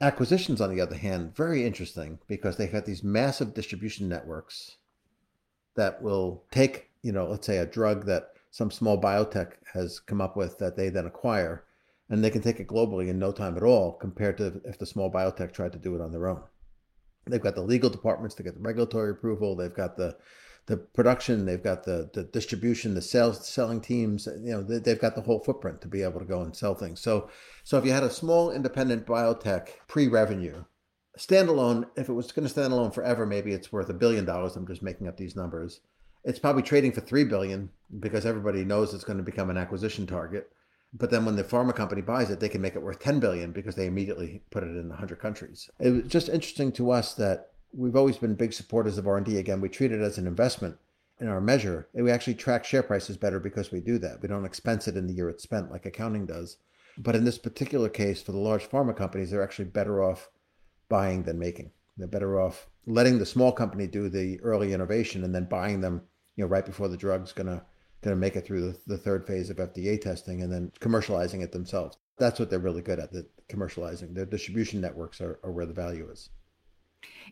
Acquisitions, 0.00 0.60
on 0.60 0.74
the 0.74 0.80
other 0.80 0.96
hand, 0.96 1.34
very 1.36 1.64
interesting 1.64 2.18
because 2.26 2.56
they 2.56 2.66
have 2.66 2.84
these 2.84 3.04
massive 3.04 3.54
distribution 3.54 4.08
networks 4.08 4.76
that 5.76 6.02
will 6.02 6.44
take, 6.50 6.90
you 7.02 7.12
know, 7.12 7.26
let's 7.26 7.46
say 7.46 7.58
a 7.58 7.66
drug 7.66 8.04
that 8.06 8.30
some 8.50 8.70
small 8.70 9.00
biotech 9.00 9.52
has 9.72 10.00
come 10.00 10.20
up 10.20 10.36
with 10.36 10.58
that 10.58 10.76
they 10.76 10.88
then 10.88 11.06
acquire, 11.06 11.64
and 12.10 12.22
they 12.22 12.30
can 12.30 12.42
take 12.42 12.60
it 12.60 12.66
globally 12.66 13.08
in 13.08 13.18
no 13.18 13.32
time 13.32 13.56
at 13.56 13.62
all 13.62 13.92
compared 13.92 14.36
to 14.36 14.60
if 14.64 14.78
the 14.78 14.84
small 14.84 15.10
biotech 15.10 15.52
tried 15.52 15.72
to 15.72 15.78
do 15.78 15.94
it 15.94 16.00
on 16.00 16.10
their 16.10 16.28
own. 16.28 16.42
They've 17.26 17.40
got 17.40 17.54
the 17.54 17.62
legal 17.62 17.88
departments 17.88 18.34
to 18.34 18.42
get 18.42 18.54
the 18.54 18.60
regulatory 18.60 19.12
approval. 19.12 19.54
They've 19.54 19.72
got 19.72 19.96
the 19.96 20.16
the 20.66 20.76
production, 20.76 21.44
they've 21.44 21.62
got 21.62 21.84
the 21.84 22.10
the 22.12 22.22
distribution, 22.22 22.94
the 22.94 23.02
sales 23.02 23.46
selling 23.48 23.80
teams. 23.80 24.26
You 24.26 24.52
know, 24.52 24.62
they, 24.62 24.90
have 24.90 25.00
got 25.00 25.14
the 25.14 25.22
whole 25.22 25.40
footprint 25.40 25.80
to 25.80 25.88
be 25.88 26.02
able 26.02 26.20
to 26.20 26.26
go 26.26 26.40
and 26.42 26.54
sell 26.54 26.74
things. 26.74 27.00
So, 27.00 27.28
so 27.64 27.78
if 27.78 27.84
you 27.84 27.92
had 27.92 28.04
a 28.04 28.10
small 28.10 28.50
independent 28.50 29.06
biotech 29.06 29.68
pre-revenue, 29.88 30.64
standalone, 31.18 31.86
if 31.96 32.08
it 32.08 32.12
was 32.12 32.30
going 32.30 32.44
to 32.44 32.48
stand 32.48 32.72
alone 32.72 32.92
forever, 32.92 33.26
maybe 33.26 33.52
it's 33.52 33.72
worth 33.72 33.88
a 33.88 33.94
billion 33.94 34.24
dollars. 34.24 34.56
I'm 34.56 34.66
just 34.66 34.82
making 34.82 35.08
up 35.08 35.16
these 35.16 35.36
numbers. 35.36 35.80
It's 36.24 36.38
probably 36.38 36.62
trading 36.62 36.92
for 36.92 37.00
three 37.00 37.24
billion 37.24 37.70
because 37.98 38.24
everybody 38.24 38.64
knows 38.64 38.94
it's 38.94 39.04
going 39.04 39.18
to 39.18 39.24
become 39.24 39.50
an 39.50 39.56
acquisition 39.56 40.06
target. 40.06 40.52
But 40.94 41.10
then 41.10 41.24
when 41.24 41.36
the 41.36 41.44
pharma 41.44 41.74
company 41.74 42.02
buys 42.02 42.30
it, 42.30 42.38
they 42.38 42.50
can 42.50 42.60
make 42.60 42.76
it 42.76 42.82
worth 42.82 43.00
10 43.00 43.18
billion 43.18 43.50
because 43.50 43.74
they 43.74 43.86
immediately 43.86 44.42
put 44.50 44.62
it 44.62 44.76
in 44.76 44.90
100 44.90 45.18
countries. 45.18 45.70
It 45.80 45.90
was 45.90 46.02
just 46.04 46.28
interesting 46.28 46.70
to 46.72 46.90
us 46.90 47.14
that 47.14 47.51
we've 47.72 47.96
always 47.96 48.18
been 48.18 48.34
big 48.34 48.52
supporters 48.52 48.98
of 48.98 49.06
R&D. 49.06 49.38
Again, 49.38 49.60
we 49.60 49.68
treat 49.68 49.92
it 49.92 50.00
as 50.00 50.18
an 50.18 50.26
investment 50.26 50.76
in 51.20 51.28
our 51.28 51.40
measure. 51.40 51.88
And 51.94 52.04
we 52.04 52.10
actually 52.10 52.34
track 52.34 52.64
share 52.64 52.82
prices 52.82 53.16
better 53.16 53.38
because 53.38 53.70
we 53.70 53.80
do 53.80 53.98
that. 53.98 54.20
We 54.20 54.28
don't 54.28 54.44
expense 54.44 54.88
it 54.88 54.96
in 54.96 55.06
the 55.06 55.14
year 55.14 55.28
it's 55.28 55.42
spent 55.42 55.70
like 55.70 55.86
accounting 55.86 56.26
does. 56.26 56.56
But 56.98 57.16
in 57.16 57.24
this 57.24 57.38
particular 57.38 57.88
case, 57.88 58.22
for 58.22 58.32
the 58.32 58.38
large 58.38 58.68
pharma 58.68 58.94
companies, 58.94 59.30
they're 59.30 59.42
actually 59.42 59.66
better 59.66 60.02
off 60.02 60.28
buying 60.88 61.22
than 61.22 61.38
making. 61.38 61.70
They're 61.96 62.08
better 62.08 62.40
off 62.40 62.68
letting 62.86 63.18
the 63.18 63.26
small 63.26 63.52
company 63.52 63.86
do 63.86 64.08
the 64.08 64.40
early 64.40 64.72
innovation 64.72 65.24
and 65.24 65.34
then 65.34 65.44
buying 65.44 65.80
them, 65.80 66.02
you 66.36 66.44
know, 66.44 66.48
right 66.48 66.66
before 66.66 66.88
the 66.88 66.96
drug's 66.96 67.32
gonna 67.32 67.64
gonna 68.02 68.16
make 68.16 68.34
it 68.34 68.44
through 68.44 68.72
the, 68.72 68.78
the 68.88 68.98
third 68.98 69.24
phase 69.26 69.48
of 69.48 69.58
FDA 69.58 70.00
testing 70.00 70.42
and 70.42 70.52
then 70.52 70.72
commercializing 70.80 71.42
it 71.42 71.52
themselves. 71.52 71.96
That's 72.18 72.40
what 72.40 72.50
they're 72.50 72.58
really 72.58 72.82
good 72.82 72.98
at, 72.98 73.12
the 73.12 73.26
commercializing. 73.48 74.14
Their 74.14 74.26
distribution 74.26 74.80
networks 74.80 75.20
are, 75.20 75.38
are 75.44 75.52
where 75.52 75.66
the 75.66 75.72
value 75.72 76.10
is. 76.10 76.30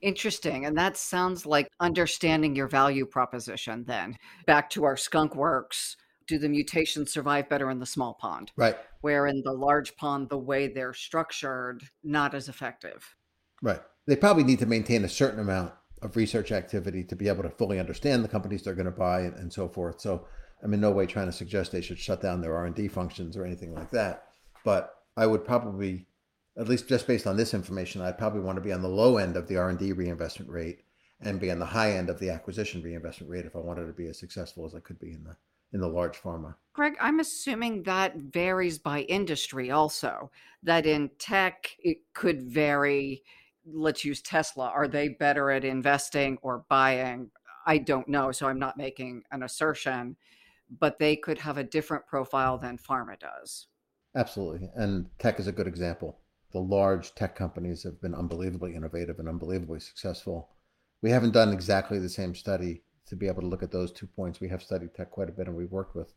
Interesting. 0.02 0.64
And 0.64 0.76
that 0.78 0.96
sounds 0.96 1.46
like 1.46 1.68
understanding 1.80 2.56
your 2.56 2.68
value 2.68 3.06
proposition 3.06 3.84
then. 3.84 4.16
Back 4.46 4.70
to 4.70 4.84
our 4.84 4.96
skunk 4.96 5.34
works. 5.34 5.96
Do 6.26 6.38
the 6.38 6.48
mutations 6.48 7.12
survive 7.12 7.48
better 7.48 7.70
in 7.70 7.80
the 7.80 7.86
small 7.86 8.14
pond? 8.14 8.52
Right. 8.56 8.76
Where 9.00 9.26
in 9.26 9.42
the 9.44 9.52
large 9.52 9.96
pond, 9.96 10.28
the 10.28 10.38
way 10.38 10.68
they're 10.68 10.94
structured, 10.94 11.82
not 12.04 12.34
as 12.34 12.48
effective. 12.48 13.16
Right. 13.62 13.80
They 14.06 14.16
probably 14.16 14.44
need 14.44 14.60
to 14.60 14.66
maintain 14.66 15.04
a 15.04 15.08
certain 15.08 15.40
amount 15.40 15.72
of 16.02 16.16
research 16.16 16.52
activity 16.52 17.04
to 17.04 17.16
be 17.16 17.28
able 17.28 17.42
to 17.42 17.50
fully 17.50 17.78
understand 17.78 18.24
the 18.24 18.28
companies 18.28 18.62
they're 18.62 18.74
going 18.74 18.86
to 18.86 18.90
buy 18.90 19.22
and, 19.22 19.34
and 19.36 19.52
so 19.52 19.68
forth. 19.68 20.00
So 20.00 20.26
I'm 20.62 20.72
in 20.72 20.80
no 20.80 20.90
way 20.90 21.06
trying 21.06 21.26
to 21.26 21.32
suggest 21.32 21.72
they 21.72 21.80
should 21.80 21.98
shut 21.98 22.22
down 22.22 22.40
their 22.40 22.56
R&D 22.56 22.88
functions 22.88 23.36
or 23.36 23.44
anything 23.44 23.74
like 23.74 23.90
that. 23.90 24.24
But 24.64 24.94
I 25.16 25.26
would 25.26 25.44
probably 25.44 26.06
at 26.56 26.68
least 26.68 26.88
just 26.88 27.06
based 27.06 27.26
on 27.26 27.36
this 27.36 27.54
information, 27.54 28.02
I'd 28.02 28.18
probably 28.18 28.40
want 28.40 28.56
to 28.56 28.62
be 28.62 28.72
on 28.72 28.82
the 28.82 28.88
low 28.88 29.16
end 29.16 29.36
of 29.36 29.48
the 29.48 29.56
R&D 29.56 29.92
reinvestment 29.92 30.50
rate 30.50 30.84
and 31.20 31.40
be 31.40 31.50
on 31.50 31.58
the 31.58 31.66
high 31.66 31.92
end 31.92 32.10
of 32.10 32.18
the 32.18 32.30
acquisition 32.30 32.82
reinvestment 32.82 33.30
rate 33.30 33.46
if 33.46 33.54
I 33.54 33.60
wanted 33.60 33.86
to 33.86 33.92
be 33.92 34.08
as 34.08 34.18
successful 34.18 34.66
as 34.66 34.74
I 34.74 34.80
could 34.80 34.98
be 34.98 35.12
in 35.12 35.24
the 35.24 35.36
in 35.72 35.80
the 35.80 35.88
large 35.88 36.20
pharma. 36.20 36.56
Greg, 36.72 36.96
I'm 37.00 37.20
assuming 37.20 37.84
that 37.84 38.16
varies 38.16 38.76
by 38.76 39.02
industry 39.02 39.70
also. 39.70 40.32
That 40.64 40.84
in 40.84 41.10
tech 41.18 41.76
it 41.78 41.98
could 42.12 42.42
vary. 42.42 43.22
Let's 43.64 44.04
use 44.04 44.20
Tesla. 44.20 44.66
Are 44.68 44.88
they 44.88 45.10
better 45.10 45.52
at 45.52 45.64
investing 45.64 46.38
or 46.42 46.64
buying? 46.68 47.30
I 47.66 47.78
don't 47.78 48.08
know, 48.08 48.32
so 48.32 48.48
I'm 48.48 48.58
not 48.58 48.76
making 48.76 49.22
an 49.30 49.44
assertion, 49.44 50.16
but 50.80 50.98
they 50.98 51.14
could 51.14 51.38
have 51.38 51.58
a 51.58 51.62
different 51.62 52.06
profile 52.06 52.58
than 52.58 52.76
pharma 52.76 53.20
does. 53.20 53.68
Absolutely. 54.16 54.68
And 54.74 55.06
tech 55.20 55.38
is 55.38 55.46
a 55.46 55.52
good 55.52 55.68
example 55.68 56.18
the 56.52 56.58
large 56.58 57.14
tech 57.14 57.34
companies 57.36 57.82
have 57.82 58.00
been 58.00 58.14
unbelievably 58.14 58.74
innovative 58.74 59.18
and 59.18 59.28
unbelievably 59.28 59.80
successful. 59.80 60.50
We 61.02 61.10
haven't 61.10 61.32
done 61.32 61.52
exactly 61.52 61.98
the 61.98 62.08
same 62.08 62.34
study 62.34 62.82
to 63.06 63.16
be 63.16 63.26
able 63.26 63.42
to 63.42 63.48
look 63.48 63.62
at 63.62 63.70
those 63.70 63.92
two 63.92 64.06
points. 64.06 64.40
We 64.40 64.48
have 64.48 64.62
studied 64.62 64.94
tech 64.94 65.10
quite 65.10 65.28
a 65.28 65.32
bit 65.32 65.46
and 65.46 65.56
we've 65.56 65.72
worked 65.72 65.94
with 65.94 66.12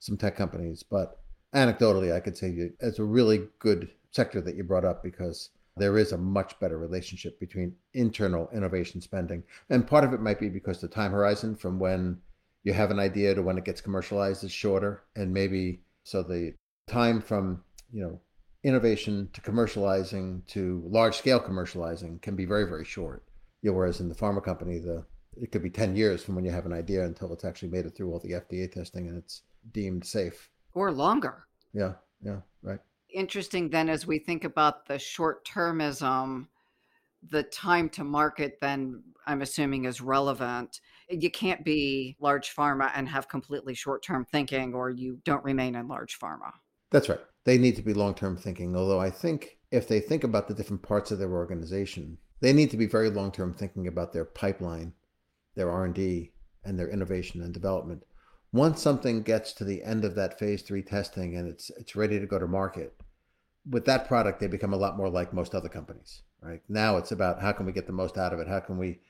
some 0.00 0.16
tech 0.16 0.36
companies, 0.36 0.82
but 0.82 1.20
anecdotally, 1.54 2.12
I 2.12 2.20
could 2.20 2.36
say 2.36 2.70
it's 2.80 2.98
a 2.98 3.04
really 3.04 3.48
good 3.58 3.90
sector 4.10 4.40
that 4.40 4.56
you 4.56 4.64
brought 4.64 4.84
up 4.84 5.02
because 5.02 5.50
there 5.76 5.98
is 5.98 6.12
a 6.12 6.18
much 6.18 6.58
better 6.60 6.78
relationship 6.78 7.38
between 7.40 7.74
internal 7.94 8.48
innovation 8.54 9.00
spending. 9.00 9.42
And 9.70 9.86
part 9.86 10.04
of 10.04 10.12
it 10.12 10.20
might 10.20 10.38
be 10.38 10.48
because 10.48 10.80
the 10.80 10.88
time 10.88 11.12
horizon 11.12 11.56
from 11.56 11.78
when 11.78 12.18
you 12.62 12.72
have 12.72 12.90
an 12.90 13.00
idea 13.00 13.34
to 13.34 13.42
when 13.42 13.58
it 13.58 13.64
gets 13.64 13.80
commercialized 13.80 14.44
is 14.44 14.52
shorter. 14.52 15.02
And 15.16 15.32
maybe 15.32 15.80
so 16.04 16.22
the 16.22 16.54
time 16.86 17.20
from, 17.20 17.62
you 17.92 18.02
know, 18.02 18.20
innovation 18.64 19.28
to 19.34 19.40
commercializing 19.42 20.44
to 20.46 20.82
large 20.86 21.16
scale 21.16 21.38
commercializing 21.38 22.20
can 22.22 22.34
be 22.34 22.46
very 22.46 22.64
very 22.64 22.84
short. 22.84 23.22
You 23.62 23.70
know, 23.70 23.76
whereas 23.76 24.00
in 24.00 24.08
the 24.08 24.14
pharma 24.14 24.42
company, 24.42 24.78
the 24.78 25.04
it 25.40 25.52
could 25.52 25.62
be 25.62 25.70
ten 25.70 25.94
years 25.94 26.24
from 26.24 26.34
when 26.34 26.44
you 26.44 26.50
have 26.50 26.66
an 26.66 26.72
idea 26.72 27.04
until 27.04 27.32
it's 27.32 27.44
actually 27.44 27.68
made 27.68 27.86
it 27.86 27.94
through 27.94 28.10
all 28.10 28.20
the 28.20 28.32
FDA 28.32 28.70
testing 28.70 29.08
and 29.08 29.18
it's 29.18 29.42
deemed 29.72 30.04
safe. 30.04 30.50
Or 30.74 30.90
longer. 30.90 31.46
Yeah, 31.72 31.94
yeah, 32.24 32.40
right. 32.62 32.80
Interesting. 33.10 33.68
Then, 33.68 33.88
as 33.88 34.06
we 34.06 34.18
think 34.18 34.44
about 34.44 34.86
the 34.86 34.98
short 34.98 35.46
termism, 35.46 36.48
the 37.30 37.42
time 37.44 37.88
to 37.90 38.04
market 38.04 38.58
then 38.60 39.02
I'm 39.26 39.42
assuming 39.42 39.84
is 39.84 40.00
relevant. 40.00 40.80
You 41.08 41.30
can't 41.30 41.64
be 41.64 42.16
large 42.20 42.54
pharma 42.54 42.90
and 42.94 43.08
have 43.08 43.28
completely 43.28 43.74
short 43.74 44.02
term 44.02 44.26
thinking, 44.30 44.74
or 44.74 44.90
you 44.90 45.18
don't 45.24 45.44
remain 45.44 45.74
in 45.74 45.88
large 45.88 46.18
pharma. 46.18 46.52
That's 46.90 47.08
right 47.08 47.20
they 47.44 47.58
need 47.58 47.76
to 47.76 47.82
be 47.82 47.94
long 47.94 48.14
term 48.14 48.36
thinking. 48.36 48.74
Although 48.76 49.00
I 49.00 49.10
think 49.10 49.58
if 49.70 49.86
they 49.88 50.00
think 50.00 50.24
about 50.24 50.48
the 50.48 50.54
different 50.54 50.82
parts 50.82 51.10
of 51.10 51.18
their 51.18 51.32
organization, 51.32 52.18
they 52.40 52.52
need 52.52 52.70
to 52.70 52.76
be 52.76 52.86
very 52.86 53.10
long 53.10 53.32
term 53.32 53.54
thinking 53.54 53.86
about 53.86 54.12
their 54.12 54.24
pipeline, 54.24 54.92
their 55.54 55.70
R 55.70 55.84
and 55.84 55.94
D, 55.94 56.32
and 56.64 56.78
their 56.78 56.88
innovation 56.88 57.42
and 57.42 57.52
development. 57.54 58.04
Once 58.52 58.80
something 58.80 59.22
gets 59.22 59.52
to 59.52 59.64
the 59.64 59.82
end 59.82 60.04
of 60.04 60.14
that 60.14 60.38
phase 60.38 60.62
three 60.62 60.82
testing 60.82 61.36
and 61.36 61.48
it's 61.48 61.70
it's 61.70 61.96
ready 61.96 62.20
to 62.20 62.26
go 62.26 62.38
to 62.38 62.46
market, 62.46 62.94
with 63.68 63.84
that 63.84 64.06
product 64.06 64.40
they 64.40 64.46
become 64.46 64.72
a 64.72 64.78
lot 64.78 64.96
more 64.96 65.08
like 65.08 65.32
most 65.32 65.54
other 65.54 65.68
companies. 65.68 66.22
Right 66.40 66.62
now, 66.68 66.98
it's 66.98 67.12
about 67.12 67.40
how 67.40 67.52
can 67.52 67.64
we 67.64 67.72
get 67.72 67.86
the 67.86 67.92
most 67.92 68.18
out 68.18 68.34
of 68.34 68.38
it? 68.38 68.46
How 68.46 68.60
can 68.60 68.76
we 68.76 69.00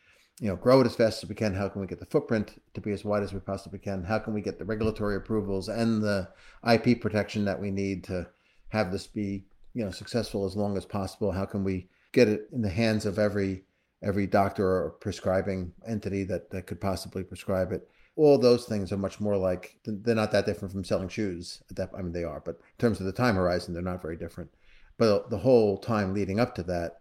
you 0.40 0.48
know, 0.48 0.56
grow 0.56 0.80
it 0.80 0.86
as 0.86 0.96
fast 0.96 1.22
as 1.22 1.28
we 1.28 1.34
can. 1.34 1.54
How 1.54 1.68
can 1.68 1.80
we 1.80 1.86
get 1.86 2.00
the 2.00 2.06
footprint 2.06 2.60
to 2.74 2.80
be 2.80 2.90
as 2.92 3.04
wide 3.04 3.22
as 3.22 3.32
we 3.32 3.40
possibly 3.40 3.78
can? 3.78 4.02
How 4.02 4.18
can 4.18 4.34
we 4.34 4.40
get 4.40 4.58
the 4.58 4.64
regulatory 4.64 5.16
approvals 5.16 5.68
and 5.68 6.02
the 6.02 6.28
IP 6.68 7.00
protection 7.00 7.44
that 7.44 7.60
we 7.60 7.70
need 7.70 8.04
to 8.04 8.26
have 8.70 8.90
this 8.90 9.06
be, 9.06 9.44
you 9.74 9.84
know, 9.84 9.92
successful 9.92 10.44
as 10.44 10.56
long 10.56 10.76
as 10.76 10.84
possible? 10.84 11.30
How 11.30 11.44
can 11.44 11.62
we 11.62 11.88
get 12.12 12.28
it 12.28 12.48
in 12.52 12.62
the 12.62 12.70
hands 12.70 13.06
of 13.06 13.18
every 13.18 13.64
every 14.02 14.26
doctor 14.26 14.66
or 14.66 14.90
prescribing 15.00 15.72
entity 15.86 16.24
that, 16.24 16.50
that 16.50 16.66
could 16.66 16.80
possibly 16.80 17.22
prescribe 17.22 17.70
it? 17.72 17.88
All 18.16 18.36
those 18.36 18.64
things 18.64 18.92
are 18.92 18.96
much 18.96 19.20
more 19.20 19.36
like 19.36 19.78
they're 19.84 20.14
not 20.14 20.32
that 20.32 20.46
different 20.46 20.72
from 20.72 20.84
selling 20.84 21.08
shoes. 21.08 21.62
That 21.70 21.90
I 21.96 22.02
mean, 22.02 22.12
they 22.12 22.24
are, 22.24 22.40
but 22.40 22.56
in 22.56 22.78
terms 22.78 22.98
of 22.98 23.06
the 23.06 23.12
time 23.12 23.36
horizon, 23.36 23.72
they're 23.72 23.82
not 23.82 24.02
very 24.02 24.16
different. 24.16 24.50
But 24.98 25.30
the 25.30 25.38
whole 25.38 25.78
time 25.78 26.12
leading 26.12 26.40
up 26.40 26.54
to 26.56 26.62
that, 26.64 27.00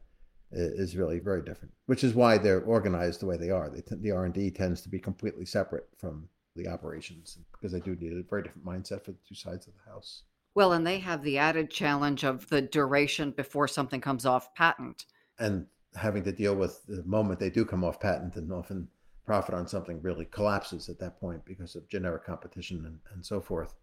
is 0.53 0.95
really 0.95 1.19
very 1.19 1.41
different, 1.41 1.73
which 1.87 2.03
is 2.03 2.13
why 2.13 2.37
they're 2.37 2.61
organized 2.61 3.21
the 3.21 3.25
way 3.25 3.37
they 3.37 3.49
are. 3.49 3.69
They 3.69 3.81
t- 3.81 3.95
the 3.95 4.11
R 4.11 4.25
and 4.25 4.33
D 4.33 4.51
tends 4.51 4.81
to 4.81 4.89
be 4.89 4.99
completely 4.99 5.45
separate 5.45 5.87
from 5.97 6.27
the 6.55 6.67
operations 6.67 7.37
because 7.51 7.71
they 7.71 7.79
do 7.79 7.95
need 7.95 8.13
a 8.13 8.23
very 8.29 8.43
different 8.43 8.65
mindset 8.65 9.03
for 9.03 9.11
the 9.11 9.17
two 9.27 9.35
sides 9.35 9.67
of 9.67 9.73
the 9.73 9.91
house. 9.91 10.23
Well, 10.55 10.73
and 10.73 10.85
they 10.85 10.99
have 10.99 11.23
the 11.23 11.39
added 11.39 11.71
challenge 11.71 12.23
of 12.23 12.47
the 12.49 12.61
duration 12.61 13.31
before 13.31 13.67
something 13.67 14.01
comes 14.01 14.25
off 14.25 14.53
patent, 14.53 15.05
and 15.39 15.65
having 15.95 16.23
to 16.23 16.31
deal 16.31 16.55
with 16.55 16.85
the 16.87 17.03
moment 17.03 17.39
they 17.39 17.49
do 17.49 17.65
come 17.65 17.83
off 17.83 17.99
patent, 17.99 18.35
and 18.35 18.51
often 18.51 18.87
profit 19.25 19.55
on 19.55 19.67
something 19.67 20.01
really 20.01 20.25
collapses 20.25 20.89
at 20.89 20.99
that 20.99 21.19
point 21.19 21.43
because 21.45 21.75
of 21.75 21.87
generic 21.87 22.25
competition 22.25 22.85
and, 22.85 22.99
and 23.13 23.25
so 23.25 23.39
forth 23.39 23.73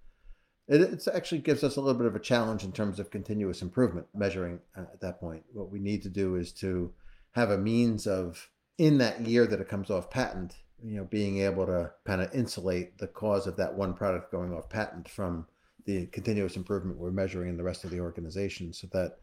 it 0.71 1.09
actually 1.13 1.41
gives 1.41 1.65
us 1.65 1.77
a 1.77 1.81
little 1.81 1.99
bit 1.99 2.07
of 2.07 2.15
a 2.15 2.21
challenge 2.21 2.63
in 2.63 2.73
terms 2.73 3.01
of 3.01 3.11
continuous 3.11 3.61
improvement 3.61 4.07
measuring 4.15 4.61
uh, 4.77 4.83
at 4.83 5.01
that 5.01 5.21
point. 5.21 5.43
What 5.53 5.71
we 5.71 5.81
need 5.81 6.03
to 6.03 6.09
do 6.09 6.37
is 6.37 6.53
to 6.55 6.93
have 7.33 7.51
a 7.51 7.59
means 7.59 8.07
of 8.07 8.49
in 8.79 8.99
that 8.99 9.21
year 9.21 9.47
that 9.47 9.61
it 9.61 9.69
comes 9.69 9.91
off 9.91 10.11
patent, 10.11 10.57
you 10.83 10.97
know, 10.97 11.05
being 11.05 11.41
able 11.41 11.67
to 11.67 11.91
kind 12.07 12.23
of 12.23 12.33
insulate 12.35 12.99
the 12.99 13.09
cause 13.09 13.47
of 13.47 13.57
that 13.57 13.75
one 13.75 13.95
product 13.95 14.31
going 14.31 14.55
off 14.55 14.69
patent 14.69 15.09
from 15.09 15.47
the 15.87 16.07
continuous 16.07 16.57
improvement 16.57 16.99
we're 16.99 17.11
measuring 17.11 17.49
in 17.49 17.57
the 17.57 17.63
rest 17.63 17.85
of 17.85 17.91
the 17.91 18.01
organization 18.01 18.73
so 18.73 18.87
that 18.93 19.19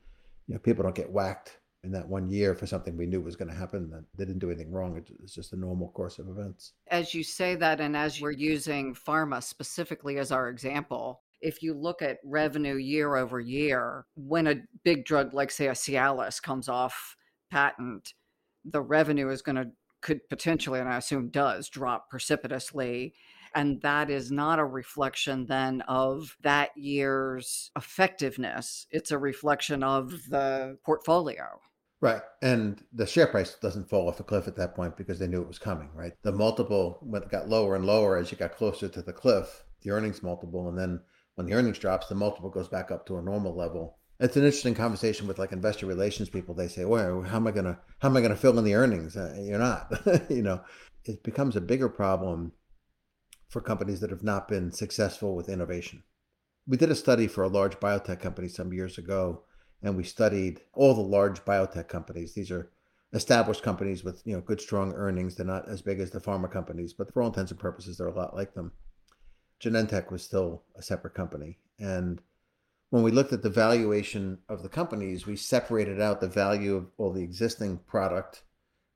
you 0.48 0.54
know 0.54 0.60
people 0.60 0.84
don't 0.84 0.96
get 0.96 1.10
whacked 1.10 1.60
in 1.84 1.92
that 1.92 2.08
one 2.08 2.30
year 2.30 2.56
for 2.56 2.66
something 2.66 2.98
we 2.98 3.06
knew 3.06 3.22
was 3.22 3.36
going 3.36 3.50
to 3.50 3.56
happen 3.56 3.90
that 3.90 4.04
they 4.18 4.26
didn't 4.26 4.40
do 4.40 4.50
anything 4.50 4.72
wrong 4.72 5.02
it's 5.24 5.34
just 5.34 5.54
a 5.54 5.56
normal 5.56 5.90
course 5.90 6.20
of 6.20 6.28
events 6.28 6.74
as 6.88 7.14
you 7.14 7.24
say 7.24 7.56
that 7.56 7.80
and 7.80 7.96
as 7.96 8.20
we're 8.20 8.32
using 8.32 8.94
pharma 8.94 9.42
specifically 9.42 10.18
as 10.18 10.32
our 10.32 10.50
example 10.50 11.22
if 11.42 11.62
you 11.62 11.74
look 11.74 12.02
at 12.02 12.18
revenue 12.24 12.76
year 12.76 13.16
over 13.16 13.40
year, 13.40 14.06
when 14.16 14.48
a 14.48 14.62
big 14.84 15.06
drug 15.06 15.34
like 15.34 15.52
say 15.52 15.68
a 15.68 15.74
Cialis 15.74 16.42
comes 16.42 16.70
off 16.70 17.16
patent, 17.52 18.14
the 18.66 18.82
revenue 18.82 19.30
is 19.30 19.42
going 19.42 19.56
to 19.56 19.72
could 20.02 20.28
potentially, 20.30 20.80
and 20.80 20.90
I 20.90 20.98
assume 20.98 21.30
does, 21.30 21.70
drop 21.70 22.10
precipitously. 22.10 23.14
And 23.56 23.82
that 23.82 24.10
is 24.10 24.32
not 24.32 24.60
a 24.60 24.66
reflection 24.66 25.46
then 25.48 25.82
of 25.88 26.38
that 26.44 26.70
year's 26.78 27.72
effectiveness. 27.76 28.86
It's 28.92 29.12
a 29.12 29.18
reflection 29.18 29.84
of 29.84 30.12
the 30.30 30.78
portfolio. 30.86 31.60
Right. 32.00 32.22
And 32.44 32.84
the 32.94 33.08
share 33.08 33.26
price 33.26 33.56
doesn't 33.60 33.90
fall 33.90 34.08
off 34.08 34.20
a 34.20 34.24
cliff 34.24 34.48
at 34.48 34.56
that 34.58 34.76
point 34.76 34.96
because 34.96 35.18
they 35.18 35.28
knew 35.28 35.42
it 35.42 35.48
was 35.48 35.58
coming, 35.58 35.90
right? 35.96 36.14
The 36.22 36.32
multiple 36.32 37.00
went, 37.02 37.30
got 37.32 37.50
lower 37.50 37.76
and 37.76 37.86
lower 37.86 38.18
as 38.18 38.32
you 38.32 38.38
got 38.38 38.56
closer 38.56 38.88
to 38.88 39.02
the 39.02 39.14
cliff, 39.14 39.64
the 39.82 39.90
earnings 39.90 40.22
multiple. 40.22 40.70
And 40.70 40.78
then 40.78 41.02
when 41.38 41.46
the 41.46 41.54
earnings 41.54 41.78
drops, 41.78 42.08
the 42.08 42.16
multiple 42.16 42.50
goes 42.50 42.68
back 42.68 42.90
up 42.90 43.06
to 43.06 43.18
a 43.18 43.22
normal 43.22 43.56
level. 43.56 44.00
It's 44.20 44.36
an 44.36 44.44
interesting 44.44 44.74
conversation 44.74 45.28
with 45.28 45.38
like 45.38 45.52
investor 45.52 45.86
relations 45.86 46.30
people. 46.30 46.56
They 46.56 46.68
say, 46.68 46.84
well, 46.84 47.22
how 47.22 47.36
am 47.36 47.46
I 47.46 47.52
to, 47.52 47.78
how 48.00 48.10
am 48.10 48.18
I 48.18 48.22
to 48.22 48.36
fill 48.36 48.58
in 48.58 48.66
the 48.66 48.74
earnings? 48.74 49.16
Uh, 49.16 49.38
you're 49.40 49.60
not, 49.60 49.92
you 50.32 50.42
know, 50.42 50.62
it 51.06 51.22
becomes 51.22 51.56
a 51.56 51.62
bigger 51.62 51.90
problem 51.90 52.54
for 53.50 53.62
companies 53.62 54.00
that 54.00 54.10
have 54.10 54.24
not 54.24 54.48
been 54.48 54.72
successful 54.72 55.36
with 55.36 55.48
innovation. 55.48 56.02
We 56.66 56.76
did 56.76 56.90
a 56.90 56.96
study 56.96 57.28
for 57.28 57.44
a 57.44 57.50
large 57.50 57.80
biotech 57.80 58.20
company 58.20 58.48
some 58.48 58.74
years 58.74 58.98
ago 58.98 59.44
and 59.84 59.96
we 59.96 60.04
studied 60.04 60.62
all 60.74 60.96
the 60.96 61.02
large 61.02 61.46
biotech 61.46 61.88
companies. 61.88 62.34
These 62.34 62.50
are 62.50 62.72
established 63.14 63.62
companies 63.62 64.04
with 64.04 64.22
you 64.26 64.34
know 64.34 64.42
good 64.42 64.60
strong 64.60 64.94
earnings. 64.94 65.36
They're 65.36 65.46
not 65.46 65.70
as 65.70 65.82
big 65.82 66.00
as 66.00 66.12
the 66.12 66.20
pharma 66.20 66.52
companies, 66.52 66.94
but 66.94 67.14
for 67.14 67.22
all 67.22 67.30
intents 67.30 67.52
and 67.52 67.60
purposes, 67.60 67.98
they're 67.98 68.08
a 68.08 68.16
lot 68.16 68.36
like 68.36 68.54
them. 68.54 68.72
Genentech 69.62 70.12
was 70.12 70.24
still 70.24 70.64
a 70.76 70.82
separate 70.82 71.14
company, 71.14 71.58
and 71.80 72.22
when 72.90 73.04
we 73.04 73.12
looked 73.12 73.34
at 73.34 73.42
the 73.42 73.50
valuation 73.50 74.40
of 74.48 74.64
the 74.64 74.70
companies, 74.70 75.26
we 75.26 75.36
separated 75.36 76.00
out 76.00 76.22
the 76.22 76.28
value 76.28 76.76
of 76.76 76.88
all 76.98 77.12
the 77.12 77.24
existing 77.24 77.80
product 77.80 78.44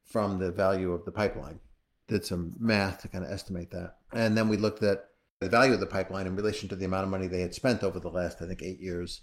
from 0.05 0.39
the 0.39 0.51
value 0.51 0.93
of 0.93 1.03
the 1.03 1.11
pipeline. 1.11 1.59
Did 2.07 2.25
some 2.25 2.55
math 2.59 3.01
to 3.01 3.07
kind 3.07 3.23
of 3.23 3.31
estimate 3.31 3.71
that, 3.71 3.97
and 4.13 4.37
then 4.37 4.49
we 4.49 4.57
looked 4.57 4.83
at 4.83 5.09
the 5.39 5.49
value 5.49 5.73
of 5.73 5.79
the 5.79 5.87
pipeline 5.87 6.27
in 6.27 6.35
relation 6.35 6.69
to 6.69 6.75
the 6.75 6.85
amount 6.85 7.03
of 7.03 7.09
money 7.09 7.27
they 7.27 7.41
had 7.41 7.55
spent 7.55 7.83
over 7.83 7.99
the 7.99 8.09
last, 8.09 8.41
I 8.41 8.45
think, 8.45 8.61
eight 8.61 8.79
years 8.79 9.21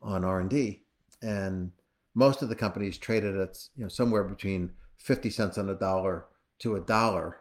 on 0.00 0.24
R 0.24 0.40
and 0.40 0.48
D. 0.48 0.82
And 1.20 1.72
most 2.14 2.42
of 2.42 2.48
the 2.48 2.56
companies 2.56 2.98
traded 2.98 3.36
at 3.36 3.58
you 3.76 3.84
know 3.84 3.88
somewhere 3.88 4.24
between 4.24 4.72
50 4.96 5.30
cents 5.30 5.58
on 5.58 5.68
a 5.68 5.74
dollar 5.74 6.26
to 6.60 6.74
a 6.74 6.80
dollar 6.80 7.38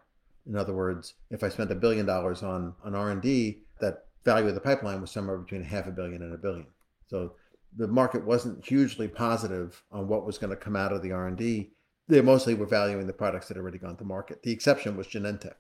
in 0.48 0.56
other 0.56 0.74
words 0.74 1.16
if 1.30 1.44
i 1.44 1.50
spent 1.50 1.72
a 1.72 1.76
billion 1.76 2.06
dollars 2.06 2.44
on 2.44 2.74
on 2.84 2.96
r&d 2.96 3.62
that 3.80 4.06
value 4.24 4.48
of 4.48 4.56
the 4.56 4.62
pipeline 4.62 5.02
was 5.02 5.12
somewhere 5.12 5.38
between 5.38 5.64
half 5.64 5.88
a 5.88 5.92
billion 5.92 6.22
and 6.22 6.34
a 6.34 6.38
billion 6.38 6.68
so 7.08 7.34
the 7.76 7.88
market 7.88 8.26
wasn't 8.26 8.66
hugely 8.66 9.08
positive 9.08 9.84
on 9.92 10.08
what 10.08 10.26
was 10.26 10.38
going 10.38 10.50
to 10.50 10.56
come 10.56 10.76
out 10.76 10.94
of 10.94 11.02
the 11.02 11.12
r&d 11.12 11.72
they 12.08 12.22
mostly 12.22 12.54
were 12.54 12.66
valuing 12.66 13.08
the 13.08 13.14
products 13.14 13.48
that 13.48 13.56
had 13.56 13.62
already 13.62 13.78
gone 13.78 13.98
to 13.98 14.04
market 14.04 14.42
the 14.44 14.52
exception 14.52 14.98
was 14.98 15.08
genentech 15.08 15.56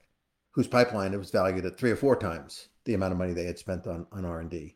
whose 0.51 0.67
pipeline 0.67 1.17
was 1.17 1.31
valued 1.31 1.65
at 1.65 1.77
three 1.77 1.91
or 1.91 1.95
four 1.95 2.15
times 2.15 2.69
the 2.85 2.93
amount 2.93 3.11
of 3.11 3.17
money 3.17 3.33
they 3.33 3.45
had 3.45 3.59
spent 3.59 3.85
on, 3.87 4.07
on 4.11 4.25
r&d 4.25 4.75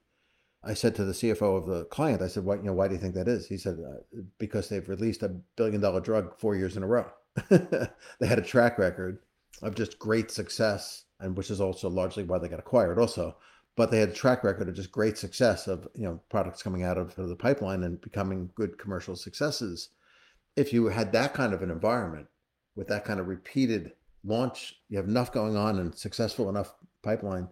I 0.64 0.76
said 0.76 0.94
to 0.96 1.06
the 1.06 1.14
CFO 1.14 1.58
of 1.58 1.66
the 1.66 1.86
client, 1.86 2.22
I 2.22 2.28
said, 2.28 2.46
"What 2.46 2.60
you 2.60 2.66
know? 2.66 2.74
Why 2.74 2.88
do 2.88 2.94
you 2.94 3.00
think 3.00 3.16
that 3.16 3.28
is?" 3.28 3.48
He 3.48 3.58
said, 3.58 3.80
uh, 3.80 4.22
"Because 4.38 4.70
they've 4.70 4.88
released 4.88 5.24
a 5.24 5.30
billion 5.56 5.82
dollar 5.82 6.02
drug 6.02 6.38
four 6.38 6.56
years 6.56 6.78
in 6.78 6.84
a 6.84 6.88
row. 6.88 7.08
they 7.50 8.28
had 8.28 8.38
a 8.38 8.44
track 8.44 8.78
record 8.78 9.20
of 9.62 9.76
just 9.76 10.00
great 10.00 10.32
success, 10.32 11.06
and 11.20 11.38
which 11.38 11.52
is 11.52 11.62
also 11.62 11.90
largely 11.90 12.24
why 12.24 12.40
they 12.40 12.48
got 12.48 12.60
acquired, 12.60 13.00
also. 13.00 13.38
But 13.76 13.90
they 13.90 14.00
had 14.00 14.10
a 14.10 14.14
track 14.14 14.44
record 14.44 14.68
of 14.68 14.76
just 14.76 14.92
great 14.92 15.18
success 15.18 15.68
of 15.68 15.88
you 15.96 16.04
know 16.04 16.20
products 16.30 16.64
coming 16.64 16.84
out 16.84 16.98
of 16.98 17.16
the 17.16 17.36
pipeline 17.36 17.84
and 17.84 18.02
becoming 18.02 18.50
good 18.56 18.78
commercial 18.78 19.16
successes. 19.16 19.90
If 20.56 20.74
you 20.74 20.88
had 20.88 21.12
that 21.14 21.34
kind 21.34 21.54
of 21.54 21.62
an 21.62 21.72
environment 21.72 22.28
with 22.76 22.88
that 22.90 23.06
kind 23.06 23.20
of 23.20 23.28
repeated 23.28 23.94
launch, 24.24 24.82
you 24.90 24.98
have 24.98 25.08
enough 25.08 25.32
going 25.32 25.56
on 25.56 25.80
and 25.80 25.96
successful 25.96 26.50
enough 26.50 26.74
pipeline, 27.02 27.48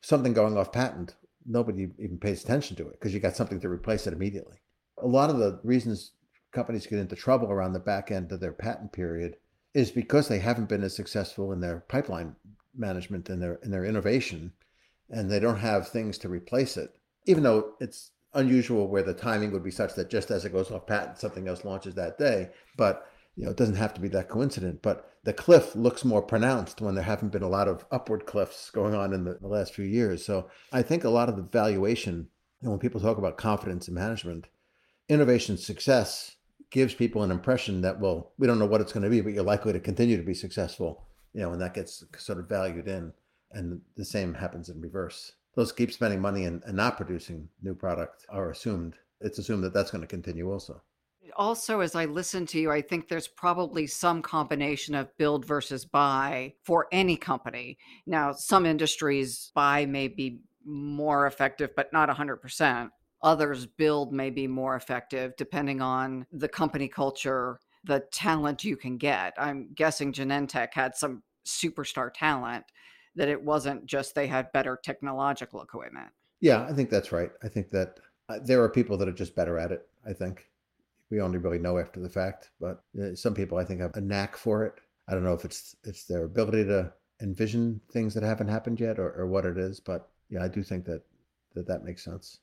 something 0.00 0.32
going 0.32 0.56
off 0.56 0.72
patent 0.72 1.14
nobody 1.46 1.88
even 1.98 2.18
pays 2.18 2.44
attention 2.44 2.76
to 2.76 2.88
it 2.88 2.92
because 2.92 3.12
you 3.12 3.20
got 3.20 3.36
something 3.36 3.60
to 3.60 3.68
replace 3.68 4.06
it 4.06 4.12
immediately. 4.12 4.56
A 5.02 5.06
lot 5.06 5.30
of 5.30 5.38
the 5.38 5.60
reasons 5.62 6.12
companies 6.52 6.86
get 6.86 6.98
into 6.98 7.16
trouble 7.16 7.50
around 7.50 7.72
the 7.72 7.80
back 7.80 8.10
end 8.10 8.30
of 8.32 8.40
their 8.40 8.52
patent 8.52 8.92
period 8.92 9.36
is 9.74 9.90
because 9.90 10.28
they 10.28 10.38
haven't 10.38 10.68
been 10.68 10.82
as 10.82 10.94
successful 10.94 11.52
in 11.52 11.60
their 11.60 11.80
pipeline 11.88 12.36
management 12.74 13.28
and 13.28 13.42
their 13.42 13.54
in 13.56 13.70
their 13.70 13.84
innovation 13.84 14.52
and 15.10 15.30
they 15.30 15.38
don't 15.38 15.58
have 15.58 15.88
things 15.88 16.18
to 16.18 16.28
replace 16.28 16.76
it. 16.76 16.96
Even 17.26 17.42
though 17.42 17.74
it's 17.80 18.10
unusual 18.34 18.88
where 18.88 19.02
the 19.02 19.14
timing 19.14 19.52
would 19.52 19.62
be 19.62 19.70
such 19.70 19.94
that 19.94 20.10
just 20.10 20.30
as 20.30 20.44
it 20.44 20.52
goes 20.52 20.70
off 20.70 20.86
patent, 20.86 21.18
something 21.18 21.46
else 21.46 21.64
launches 21.64 21.94
that 21.94 22.18
day. 22.18 22.48
But 22.76 23.06
you 23.36 23.44
know, 23.44 23.50
it 23.50 23.56
doesn't 23.56 23.76
have 23.76 23.94
to 23.94 24.00
be 24.00 24.08
that 24.08 24.28
coincident, 24.28 24.82
but 24.82 25.10
the 25.24 25.32
cliff 25.32 25.74
looks 25.76 26.04
more 26.04 26.22
pronounced 26.22 26.80
when 26.80 26.94
there 26.94 27.04
haven't 27.04 27.32
been 27.32 27.42
a 27.42 27.48
lot 27.48 27.68
of 27.68 27.84
upward 27.90 28.26
cliffs 28.26 28.70
going 28.70 28.94
on 28.94 29.12
in 29.12 29.24
the, 29.24 29.34
the 29.34 29.48
last 29.48 29.74
few 29.74 29.84
years. 29.84 30.24
So 30.24 30.50
I 30.72 30.82
think 30.82 31.04
a 31.04 31.10
lot 31.10 31.28
of 31.28 31.36
the 31.36 31.42
valuation, 31.42 32.28
you 32.60 32.66
know, 32.66 32.70
when 32.70 32.80
people 32.80 33.00
talk 33.00 33.18
about 33.18 33.36
confidence 33.36 33.88
in 33.88 33.94
management, 33.94 34.48
innovation 35.08 35.56
success 35.56 36.36
gives 36.72 36.94
people 36.94 37.22
an 37.22 37.30
impression 37.30 37.82
that, 37.82 38.00
well, 38.00 38.32
we 38.38 38.46
don't 38.46 38.58
know 38.58 38.66
what 38.66 38.80
it's 38.80 38.92
going 38.92 39.04
to 39.04 39.10
be, 39.10 39.20
but 39.20 39.32
you're 39.32 39.44
likely 39.44 39.72
to 39.72 39.80
continue 39.80 40.16
to 40.16 40.22
be 40.22 40.34
successful, 40.34 41.06
you 41.34 41.40
know, 41.40 41.52
and 41.52 41.60
that 41.60 41.74
gets 41.74 42.02
sort 42.16 42.38
of 42.38 42.48
valued 42.48 42.88
in. 42.88 43.12
And 43.52 43.80
the 43.96 44.04
same 44.04 44.32
happens 44.32 44.70
in 44.70 44.80
reverse. 44.80 45.32
Those 45.54 45.70
keep 45.70 45.92
spending 45.92 46.20
money 46.20 46.44
and, 46.44 46.62
and 46.64 46.74
not 46.74 46.96
producing 46.96 47.48
new 47.62 47.74
product 47.74 48.24
are 48.30 48.50
assumed. 48.50 48.94
It's 49.20 49.38
assumed 49.38 49.62
that 49.64 49.74
that's 49.74 49.90
going 49.90 50.00
to 50.00 50.08
continue 50.08 50.50
also 50.50 50.82
also, 51.36 51.80
as 51.80 51.94
I 51.94 52.04
listen 52.04 52.46
to 52.46 52.60
you, 52.60 52.70
I 52.70 52.82
think 52.82 53.08
there's 53.08 53.28
probably 53.28 53.86
some 53.86 54.22
combination 54.22 54.94
of 54.94 55.16
build 55.16 55.44
versus 55.44 55.84
buy 55.84 56.54
for 56.62 56.88
any 56.92 57.16
company. 57.16 57.78
Now, 58.06 58.32
some 58.32 58.66
industries 58.66 59.50
buy 59.54 59.86
may 59.86 60.08
be 60.08 60.40
more 60.64 61.26
effective, 61.26 61.70
but 61.74 61.92
not 61.92 62.08
100%. 62.08 62.90
Others 63.22 63.66
build 63.66 64.12
may 64.12 64.30
be 64.30 64.46
more 64.46 64.76
effective 64.76 65.34
depending 65.36 65.80
on 65.80 66.26
the 66.32 66.48
company 66.48 66.88
culture, 66.88 67.58
the 67.84 68.00
talent 68.12 68.64
you 68.64 68.76
can 68.76 68.96
get. 68.96 69.34
I'm 69.38 69.68
guessing 69.74 70.12
Genentech 70.12 70.74
had 70.74 70.96
some 70.96 71.22
superstar 71.46 72.10
talent 72.12 72.64
that 73.14 73.28
it 73.28 73.42
wasn't 73.42 73.86
just 73.86 74.14
they 74.14 74.26
had 74.26 74.52
better 74.52 74.78
technological 74.82 75.62
equipment. 75.62 76.08
Yeah, 76.40 76.66
I 76.68 76.72
think 76.72 76.90
that's 76.90 77.12
right. 77.12 77.30
I 77.42 77.48
think 77.48 77.70
that 77.70 78.00
uh, 78.28 78.38
there 78.42 78.62
are 78.62 78.68
people 78.68 78.96
that 78.96 79.08
are 79.08 79.12
just 79.12 79.36
better 79.36 79.58
at 79.58 79.72
it, 79.72 79.86
I 80.06 80.12
think 80.12 80.46
we 81.10 81.20
only 81.20 81.38
really 81.38 81.58
know 81.58 81.78
after 81.78 82.00
the 82.00 82.08
fact. 82.08 82.50
But 82.58 82.82
uh, 83.00 83.14
some 83.14 83.34
people, 83.34 83.58
I 83.58 83.64
think, 83.64 83.80
have 83.80 83.94
a 83.96 84.00
knack 84.00 84.36
for 84.36 84.64
it. 84.64 84.74
I 85.06 85.12
don't 85.12 85.24
know 85.24 85.34
if 85.34 85.44
it's 85.44 85.76
it's 85.84 86.04
their 86.04 86.24
ability 86.24 86.64
to 86.64 86.92
envision 87.20 87.80
things 87.92 88.14
that 88.14 88.22
haven't 88.22 88.48
happened 88.48 88.80
yet, 88.80 88.98
or, 88.98 89.12
or 89.12 89.26
what 89.26 89.44
it 89.44 89.58
is. 89.58 89.78
But 89.78 90.08
yeah, 90.30 90.42
I 90.42 90.48
do 90.48 90.62
think 90.62 90.84
that 90.86 91.02
that 91.54 91.66
that 91.66 91.84
makes 91.84 92.02
sense. 92.02 92.38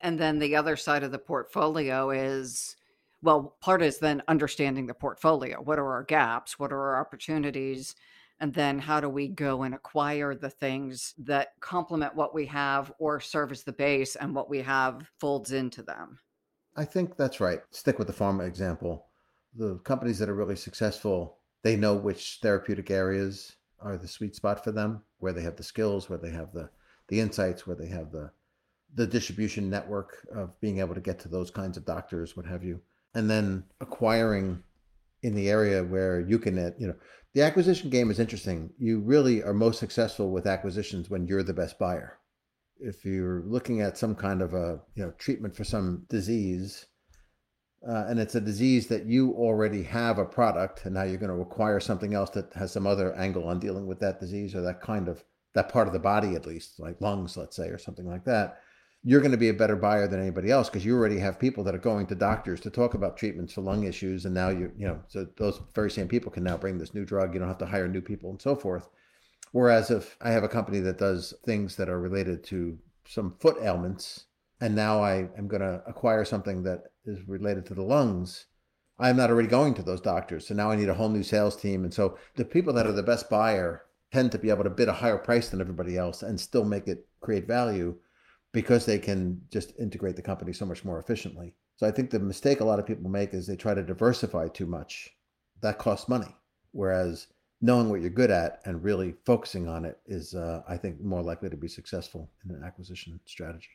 And 0.00 0.18
then 0.18 0.38
the 0.38 0.56
other 0.56 0.76
side 0.76 1.02
of 1.02 1.12
the 1.12 1.18
portfolio 1.18 2.10
is 2.10 2.76
well, 3.24 3.56
part 3.62 3.80
is 3.80 3.98
then 3.98 4.22
understanding 4.28 4.86
the 4.86 4.92
portfolio. 4.92 5.62
What 5.62 5.78
are 5.78 5.92
our 5.92 6.04
gaps? 6.04 6.58
What 6.58 6.72
are 6.72 6.78
our 6.78 7.00
opportunities? 7.00 7.94
And 8.38 8.52
then 8.52 8.78
how 8.78 9.00
do 9.00 9.08
we 9.08 9.28
go 9.28 9.62
and 9.62 9.74
acquire 9.74 10.34
the 10.34 10.50
things 10.50 11.14
that 11.18 11.58
complement 11.60 12.14
what 12.14 12.34
we 12.34 12.44
have 12.46 12.92
or 12.98 13.20
serve 13.20 13.50
as 13.50 13.62
the 13.62 13.72
base 13.72 14.14
and 14.16 14.34
what 14.34 14.50
we 14.50 14.60
have 14.60 15.10
folds 15.18 15.52
into 15.52 15.82
them? 15.82 16.18
I 16.76 16.84
think 16.84 17.16
that's 17.16 17.40
right. 17.40 17.60
Stick 17.70 17.98
with 17.98 18.08
the 18.08 18.12
pharma 18.12 18.46
example. 18.46 19.06
The 19.54 19.76
companies 19.84 20.18
that 20.18 20.28
are 20.28 20.34
really 20.34 20.56
successful, 20.56 21.38
they 21.62 21.76
know 21.76 21.94
which 21.94 22.40
therapeutic 22.42 22.90
areas 22.90 23.56
are 23.80 23.96
the 23.96 24.08
sweet 24.08 24.36
spot 24.36 24.62
for 24.62 24.72
them, 24.72 25.02
where 25.18 25.32
they 25.32 25.42
have 25.42 25.56
the 25.56 25.62
skills, 25.62 26.10
where 26.10 26.18
they 26.18 26.30
have 26.30 26.52
the 26.52 26.68
the 27.08 27.20
insights, 27.20 27.66
where 27.66 27.76
they 27.76 27.86
have 27.88 28.10
the 28.10 28.30
the 28.94 29.06
distribution 29.06 29.68
network 29.68 30.26
of 30.34 30.58
being 30.60 30.78
able 30.78 30.94
to 30.94 31.00
get 31.00 31.18
to 31.20 31.28
those 31.28 31.50
kinds 31.50 31.76
of 31.76 31.84
doctors, 31.84 32.36
what 32.36 32.46
have 32.46 32.62
you, 32.62 32.80
and 33.14 33.28
then 33.28 33.64
acquiring 33.80 34.62
in 35.22 35.34
the 35.34 35.48
area 35.48 35.82
where 35.82 36.20
you 36.20 36.38
can, 36.38 36.56
you 36.78 36.86
know, 36.86 36.94
the 37.34 37.42
acquisition 37.42 37.90
game 37.90 38.10
is 38.10 38.20
interesting. 38.20 38.70
You 38.78 39.00
really 39.00 39.42
are 39.42 39.54
most 39.54 39.80
successful 39.80 40.30
with 40.30 40.46
acquisitions 40.46 41.10
when 41.10 41.26
you're 41.26 41.42
the 41.42 41.52
best 41.52 41.78
buyer 41.78 42.18
if 42.80 43.04
you're 43.04 43.42
looking 43.46 43.80
at 43.80 43.98
some 43.98 44.14
kind 44.14 44.42
of 44.42 44.54
a 44.54 44.80
you 44.94 45.04
know 45.04 45.12
treatment 45.18 45.54
for 45.54 45.64
some 45.64 46.04
disease 46.08 46.86
uh, 47.88 48.06
and 48.08 48.18
it's 48.18 48.34
a 48.34 48.40
disease 48.40 48.86
that 48.86 49.06
you 49.06 49.32
already 49.32 49.82
have 49.82 50.18
a 50.18 50.24
product 50.24 50.84
and 50.84 50.94
now 50.94 51.02
you're 51.02 51.18
going 51.18 51.34
to 51.34 51.42
acquire 51.42 51.80
something 51.80 52.14
else 52.14 52.30
that 52.30 52.52
has 52.54 52.72
some 52.72 52.86
other 52.86 53.14
angle 53.14 53.46
on 53.46 53.58
dealing 53.58 53.86
with 53.86 54.00
that 54.00 54.20
disease 54.20 54.54
or 54.54 54.62
that 54.62 54.80
kind 54.80 55.08
of 55.08 55.22
that 55.54 55.68
part 55.68 55.86
of 55.86 55.92
the 55.92 55.98
body 55.98 56.34
at 56.34 56.46
least 56.46 56.80
like 56.80 57.00
lungs 57.00 57.36
let's 57.36 57.56
say 57.56 57.68
or 57.68 57.78
something 57.78 58.06
like 58.06 58.24
that 58.24 58.60
you're 59.06 59.20
going 59.20 59.30
to 59.30 59.36
be 59.36 59.50
a 59.50 59.54
better 59.54 59.76
buyer 59.76 60.08
than 60.08 60.20
anybody 60.20 60.50
else 60.50 60.70
because 60.70 60.84
you 60.84 60.96
already 60.96 61.18
have 61.18 61.38
people 61.38 61.62
that 61.62 61.74
are 61.74 61.78
going 61.78 62.06
to 62.06 62.14
doctors 62.14 62.60
to 62.60 62.70
talk 62.70 62.94
about 62.94 63.16
treatments 63.16 63.52
for 63.52 63.60
lung 63.60 63.84
issues 63.84 64.24
and 64.24 64.34
now 64.34 64.48
you 64.48 64.72
you 64.76 64.86
know 64.86 64.98
so 65.08 65.26
those 65.36 65.60
very 65.74 65.90
same 65.90 66.08
people 66.08 66.30
can 66.30 66.42
now 66.42 66.56
bring 66.56 66.78
this 66.78 66.94
new 66.94 67.04
drug 67.04 67.34
you 67.34 67.38
don't 67.38 67.48
have 67.48 67.58
to 67.58 67.66
hire 67.66 67.86
new 67.86 68.00
people 68.00 68.30
and 68.30 68.40
so 68.40 68.56
forth 68.56 68.88
Whereas 69.54 69.88
if 69.92 70.16
I 70.20 70.32
have 70.32 70.42
a 70.42 70.48
company 70.48 70.80
that 70.80 70.98
does 70.98 71.32
things 71.44 71.76
that 71.76 71.88
are 71.88 72.00
related 72.00 72.42
to 72.46 72.76
some 73.06 73.36
foot 73.38 73.56
ailments, 73.62 74.24
and 74.60 74.74
now 74.74 75.00
I 75.00 75.28
am 75.38 75.46
going 75.46 75.62
to 75.62 75.80
acquire 75.86 76.24
something 76.24 76.64
that 76.64 76.90
is 77.04 77.20
related 77.28 77.64
to 77.66 77.74
the 77.74 77.82
lungs, 77.84 78.46
I'm 78.98 79.16
not 79.16 79.30
already 79.30 79.46
going 79.46 79.72
to 79.74 79.82
those 79.84 80.00
doctors. 80.00 80.48
So 80.48 80.54
now 80.54 80.72
I 80.72 80.74
need 80.74 80.88
a 80.88 80.94
whole 80.94 81.08
new 81.08 81.22
sales 81.22 81.54
team. 81.54 81.84
And 81.84 81.94
so 81.94 82.18
the 82.34 82.44
people 82.44 82.72
that 82.72 82.88
are 82.88 82.92
the 82.92 83.04
best 83.04 83.30
buyer 83.30 83.82
tend 84.10 84.32
to 84.32 84.40
be 84.40 84.50
able 84.50 84.64
to 84.64 84.70
bid 84.70 84.88
a 84.88 84.92
higher 84.92 85.18
price 85.18 85.50
than 85.50 85.60
everybody 85.60 85.96
else 85.96 86.24
and 86.24 86.40
still 86.40 86.64
make 86.64 86.88
it 86.88 87.06
create 87.20 87.46
value 87.46 87.94
because 88.54 88.86
they 88.86 89.00
can 89.00 89.42
just 89.50 89.72
integrate 89.80 90.14
the 90.14 90.22
company 90.22 90.52
so 90.52 90.64
much 90.64 90.84
more 90.84 91.00
efficiently. 91.00 91.52
So 91.76 91.88
I 91.88 91.90
think 91.90 92.10
the 92.10 92.20
mistake 92.20 92.60
a 92.60 92.64
lot 92.64 92.78
of 92.78 92.86
people 92.86 93.10
make 93.10 93.34
is 93.34 93.46
they 93.46 93.56
try 93.56 93.74
to 93.74 93.82
diversify 93.82 94.48
too 94.48 94.64
much. 94.64 95.10
That 95.60 95.78
costs 95.78 96.08
money. 96.08 96.34
Whereas 96.70 97.26
knowing 97.60 97.90
what 97.90 98.00
you're 98.00 98.10
good 98.10 98.30
at 98.30 98.60
and 98.64 98.82
really 98.82 99.16
focusing 99.26 99.68
on 99.68 99.84
it 99.84 99.98
is, 100.06 100.34
uh, 100.34 100.62
I 100.68 100.76
think, 100.76 101.00
more 101.00 101.20
likely 101.20 101.50
to 101.50 101.56
be 101.56 101.66
successful 101.66 102.30
in 102.44 102.54
an 102.54 102.62
acquisition 102.62 103.18
strategy. 103.26 103.70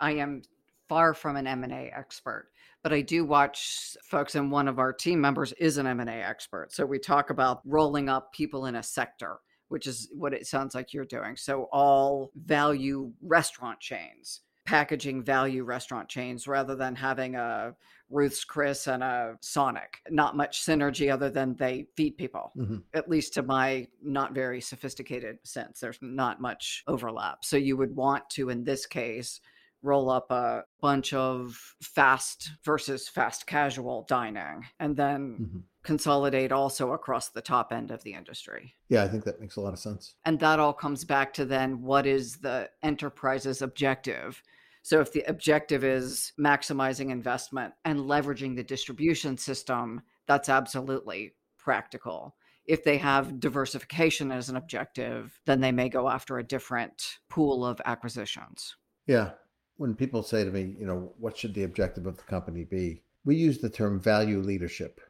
I 0.00 0.12
am 0.12 0.42
far 0.88 1.12
from 1.12 1.34
an 1.36 1.48
M&A 1.48 1.90
expert, 1.90 2.50
but 2.84 2.92
I 2.92 3.00
do 3.00 3.24
watch 3.24 3.96
folks 4.04 4.36
and 4.36 4.52
one 4.52 4.68
of 4.68 4.78
our 4.78 4.92
team 4.92 5.20
members 5.20 5.52
is 5.54 5.76
an 5.76 5.88
M&A 5.88 6.22
expert. 6.22 6.72
So 6.72 6.86
we 6.86 7.00
talk 7.00 7.30
about 7.30 7.62
rolling 7.64 8.08
up 8.08 8.32
people 8.32 8.66
in 8.66 8.76
a 8.76 8.82
sector, 8.82 9.40
which 9.68 9.86
is 9.86 10.08
what 10.12 10.34
it 10.34 10.46
sounds 10.46 10.74
like 10.74 10.92
you're 10.92 11.04
doing. 11.04 11.36
So 11.36 11.68
all 11.72 12.30
value 12.34 13.12
restaurant 13.22 13.80
chains, 13.80 14.40
packaging 14.66 15.22
value 15.22 15.64
restaurant 15.64 16.08
chains 16.08 16.46
rather 16.46 16.74
than 16.74 16.94
having 16.94 17.36
a 17.36 17.74
Ruth's 18.10 18.44
Chris 18.44 18.86
and 18.86 19.02
a 19.02 19.36
Sonic. 19.40 19.98
Not 20.10 20.36
much 20.36 20.64
synergy 20.64 21.12
other 21.12 21.30
than 21.30 21.54
they 21.56 21.86
feed 21.96 22.16
people, 22.16 22.52
mm-hmm. 22.56 22.78
at 22.94 23.08
least 23.08 23.34
to 23.34 23.42
my 23.42 23.86
not 24.02 24.34
very 24.34 24.60
sophisticated 24.60 25.38
sense. 25.44 25.80
There's 25.80 25.98
not 26.00 26.40
much 26.40 26.84
overlap. 26.86 27.44
So 27.44 27.56
you 27.56 27.76
would 27.76 27.94
want 27.94 28.28
to, 28.30 28.48
in 28.48 28.64
this 28.64 28.86
case, 28.86 29.40
roll 29.82 30.10
up 30.10 30.30
a 30.30 30.64
bunch 30.80 31.12
of 31.12 31.76
fast 31.80 32.50
versus 32.64 33.08
fast 33.08 33.46
casual 33.46 34.04
dining 34.08 34.64
and 34.80 34.96
then 34.96 35.36
mm-hmm. 35.40 35.58
Consolidate 35.88 36.52
also 36.52 36.92
across 36.92 37.30
the 37.30 37.40
top 37.40 37.72
end 37.72 37.90
of 37.90 38.02
the 38.02 38.12
industry. 38.12 38.74
Yeah, 38.90 39.04
I 39.04 39.08
think 39.08 39.24
that 39.24 39.40
makes 39.40 39.56
a 39.56 39.62
lot 39.62 39.72
of 39.72 39.78
sense. 39.78 40.16
And 40.26 40.38
that 40.38 40.60
all 40.60 40.74
comes 40.74 41.02
back 41.02 41.32
to 41.32 41.46
then 41.46 41.80
what 41.80 42.04
is 42.04 42.36
the 42.36 42.68
enterprise's 42.82 43.62
objective? 43.62 44.42
So 44.82 45.00
if 45.00 45.14
the 45.14 45.22
objective 45.22 45.84
is 45.84 46.34
maximizing 46.38 47.10
investment 47.10 47.72
and 47.86 48.00
leveraging 48.00 48.54
the 48.54 48.62
distribution 48.62 49.38
system, 49.38 50.02
that's 50.26 50.50
absolutely 50.50 51.32
practical. 51.56 52.36
If 52.66 52.84
they 52.84 52.98
have 52.98 53.40
diversification 53.40 54.30
as 54.30 54.50
an 54.50 54.56
objective, 54.56 55.40
then 55.46 55.62
they 55.62 55.72
may 55.72 55.88
go 55.88 56.10
after 56.10 56.36
a 56.36 56.44
different 56.44 57.18
pool 57.30 57.64
of 57.64 57.80
acquisitions. 57.86 58.76
Yeah, 59.06 59.30
when 59.78 59.94
people 59.94 60.22
say 60.22 60.44
to 60.44 60.50
me, 60.50 60.76
you 60.78 60.84
know, 60.84 61.14
what 61.18 61.38
should 61.38 61.54
the 61.54 61.64
objective 61.64 62.04
of 62.04 62.18
the 62.18 62.24
company 62.24 62.64
be? 62.64 63.04
We 63.24 63.36
use 63.36 63.56
the 63.56 63.70
term 63.70 63.98
value 63.98 64.40
leadership 64.40 65.00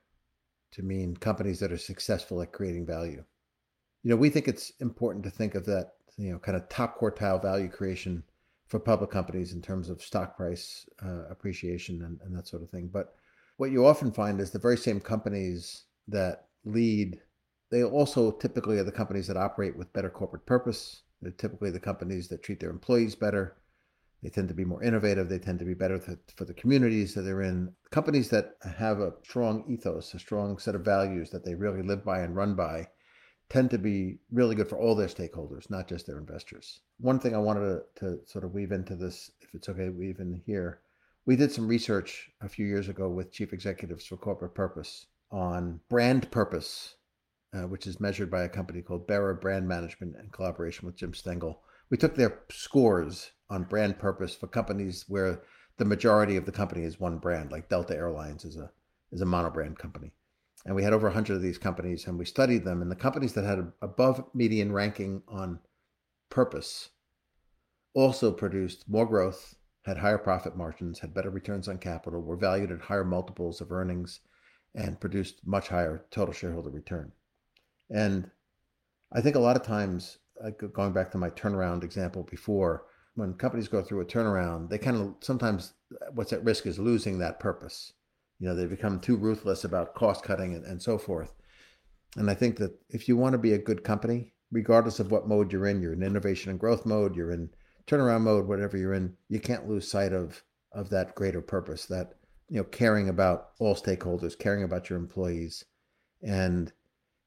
to 0.72 0.82
mean 0.82 1.16
companies 1.16 1.58
that 1.60 1.72
are 1.72 1.78
successful 1.78 2.42
at 2.42 2.52
creating 2.52 2.86
value. 2.86 3.24
You 4.02 4.10
know, 4.10 4.16
we 4.16 4.30
think 4.30 4.48
it's 4.48 4.72
important 4.80 5.24
to 5.24 5.30
think 5.30 5.54
of 5.54 5.64
that, 5.66 5.94
you 6.16 6.30
know, 6.30 6.38
kind 6.38 6.56
of 6.56 6.68
top 6.68 6.98
quartile 6.98 7.40
value 7.40 7.68
creation 7.68 8.22
for 8.66 8.78
public 8.78 9.10
companies 9.10 9.52
in 9.52 9.62
terms 9.62 9.88
of 9.88 10.02
stock 10.02 10.36
price 10.36 10.86
uh, 11.04 11.24
appreciation 11.30 12.02
and, 12.02 12.20
and 12.22 12.36
that 12.36 12.46
sort 12.46 12.62
of 12.62 12.70
thing. 12.70 12.88
But 12.92 13.14
what 13.56 13.70
you 13.70 13.86
often 13.86 14.12
find 14.12 14.40
is 14.40 14.50
the 14.50 14.58
very 14.58 14.76
same 14.76 15.00
companies 15.00 15.84
that 16.06 16.46
lead, 16.64 17.20
they 17.70 17.82
also 17.82 18.30
typically 18.30 18.78
are 18.78 18.84
the 18.84 18.92
companies 18.92 19.26
that 19.26 19.36
operate 19.36 19.76
with 19.76 19.92
better 19.92 20.10
corporate 20.10 20.46
purpose. 20.46 21.02
They're 21.22 21.32
typically 21.32 21.70
the 21.70 21.80
companies 21.80 22.28
that 22.28 22.42
treat 22.42 22.60
their 22.60 22.70
employees 22.70 23.14
better 23.14 23.56
they 24.22 24.30
tend 24.30 24.48
to 24.48 24.54
be 24.54 24.64
more 24.64 24.82
innovative. 24.82 25.28
They 25.28 25.38
tend 25.38 25.60
to 25.60 25.64
be 25.64 25.74
better 25.74 26.00
for 26.36 26.44
the 26.44 26.54
communities 26.54 27.14
that 27.14 27.22
they're 27.22 27.42
in. 27.42 27.72
Companies 27.90 28.28
that 28.30 28.56
have 28.62 28.98
a 28.98 29.12
strong 29.22 29.64
ethos, 29.68 30.12
a 30.14 30.18
strong 30.18 30.58
set 30.58 30.74
of 30.74 30.84
values 30.84 31.30
that 31.30 31.44
they 31.44 31.54
really 31.54 31.82
live 31.82 32.04
by 32.04 32.20
and 32.20 32.34
run 32.34 32.54
by, 32.56 32.88
tend 33.48 33.70
to 33.70 33.78
be 33.78 34.18
really 34.30 34.54
good 34.54 34.68
for 34.68 34.78
all 34.78 34.94
their 34.94 35.06
stakeholders, 35.06 35.70
not 35.70 35.88
just 35.88 36.06
their 36.06 36.18
investors. 36.18 36.80
One 36.98 37.20
thing 37.20 37.34
I 37.34 37.38
wanted 37.38 37.80
to, 37.96 38.00
to 38.00 38.18
sort 38.26 38.44
of 38.44 38.52
weave 38.52 38.72
into 38.72 38.96
this, 38.96 39.30
if 39.40 39.54
it's 39.54 39.68
okay 39.68 39.88
weave 39.88 40.18
in 40.18 40.42
here, 40.44 40.80
we 41.24 41.36
did 41.36 41.52
some 41.52 41.68
research 41.68 42.30
a 42.40 42.48
few 42.48 42.66
years 42.66 42.88
ago 42.88 43.08
with 43.08 43.32
chief 43.32 43.52
executives 43.52 44.04
for 44.04 44.16
corporate 44.16 44.54
purpose 44.54 45.06
on 45.30 45.80
brand 45.88 46.30
purpose, 46.30 46.96
uh, 47.54 47.66
which 47.68 47.86
is 47.86 48.00
measured 48.00 48.30
by 48.30 48.44
a 48.44 48.48
company 48.48 48.82
called 48.82 49.06
Bera 49.06 49.34
Brand 49.34 49.68
Management 49.68 50.16
in 50.16 50.28
collaboration 50.30 50.86
with 50.86 50.96
Jim 50.96 51.14
Stengel. 51.14 51.60
We 51.90 51.96
took 51.96 52.16
their 52.16 52.40
scores 52.50 53.30
on 53.50 53.64
brand 53.64 53.98
purpose 53.98 54.34
for 54.34 54.46
companies 54.46 55.04
where 55.08 55.42
the 55.78 55.84
majority 55.84 56.36
of 56.36 56.44
the 56.44 56.52
company 56.52 56.82
is 56.82 57.00
one 57.00 57.18
brand, 57.18 57.52
like 57.52 57.68
Delta 57.68 57.94
Airlines 57.94 58.44
is 58.44 58.56
a 58.56 58.70
is 59.10 59.22
a 59.22 59.26
monobrand 59.26 59.78
company. 59.78 60.12
And 60.66 60.74
we 60.74 60.82
had 60.82 60.92
over 60.92 61.06
100 61.06 61.34
of 61.34 61.42
these 61.42 61.58
companies 61.58 62.06
and 62.06 62.18
we 62.18 62.24
studied 62.24 62.64
them. 62.64 62.82
And 62.82 62.90
the 62.90 62.96
companies 62.96 63.32
that 63.34 63.44
had 63.44 63.72
above 63.80 64.24
median 64.34 64.72
ranking 64.72 65.22
on 65.28 65.60
purpose 66.30 66.90
also 67.94 68.30
produced 68.30 68.88
more 68.88 69.06
growth, 69.06 69.54
had 69.84 69.96
higher 69.96 70.18
profit 70.18 70.56
margins, 70.56 70.98
had 70.98 71.14
better 71.14 71.30
returns 71.30 71.68
on 71.68 71.78
capital, 71.78 72.20
were 72.20 72.36
valued 72.36 72.70
at 72.70 72.80
higher 72.80 73.04
multiples 73.04 73.60
of 73.60 73.72
earnings, 73.72 74.20
and 74.74 75.00
produced 75.00 75.40
much 75.46 75.68
higher 75.68 76.04
total 76.10 76.34
shareholder 76.34 76.70
return. 76.70 77.10
And 77.90 78.30
I 79.12 79.22
think 79.22 79.36
a 79.36 79.40
lot 79.40 79.56
of 79.56 79.62
times, 79.62 80.18
going 80.74 80.92
back 80.92 81.10
to 81.12 81.18
my 81.18 81.30
turnaround 81.30 81.82
example 81.82 82.24
before, 82.30 82.84
when 83.18 83.34
companies 83.34 83.66
go 83.66 83.82
through 83.82 84.00
a 84.00 84.04
turnaround, 84.04 84.70
they 84.70 84.78
kind 84.78 84.96
of 84.96 85.14
sometimes 85.20 85.72
what's 86.14 86.32
at 86.32 86.44
risk 86.44 86.66
is 86.66 86.78
losing 86.78 87.18
that 87.18 87.40
purpose. 87.40 87.92
You 88.38 88.46
know, 88.46 88.54
they 88.54 88.66
become 88.66 89.00
too 89.00 89.16
ruthless 89.16 89.64
about 89.64 89.96
cost 89.96 90.22
cutting 90.22 90.54
and, 90.54 90.64
and 90.64 90.80
so 90.80 90.98
forth. 90.98 91.34
And 92.16 92.30
I 92.30 92.34
think 92.34 92.58
that 92.58 92.78
if 92.88 93.08
you 93.08 93.16
want 93.16 93.32
to 93.32 93.38
be 93.38 93.54
a 93.54 93.58
good 93.58 93.82
company, 93.82 94.34
regardless 94.52 95.00
of 95.00 95.10
what 95.10 95.26
mode 95.26 95.52
you're 95.52 95.66
in, 95.66 95.82
you're 95.82 95.94
in 95.94 96.04
innovation 96.04 96.50
and 96.50 96.60
growth 96.60 96.86
mode, 96.86 97.16
you're 97.16 97.32
in 97.32 97.50
turnaround 97.88 98.20
mode, 98.20 98.46
whatever 98.46 98.76
you're 98.76 98.94
in, 98.94 99.16
you 99.28 99.40
can't 99.40 99.68
lose 99.68 99.90
sight 99.90 100.12
of 100.12 100.44
of 100.70 100.88
that 100.90 101.16
greater 101.16 101.40
purpose, 101.40 101.86
that 101.86 102.12
you 102.48 102.58
know, 102.58 102.64
caring 102.64 103.08
about 103.08 103.48
all 103.58 103.74
stakeholders, 103.74 104.38
caring 104.38 104.62
about 104.62 104.88
your 104.88 104.98
employees. 104.98 105.64
And 106.22 106.72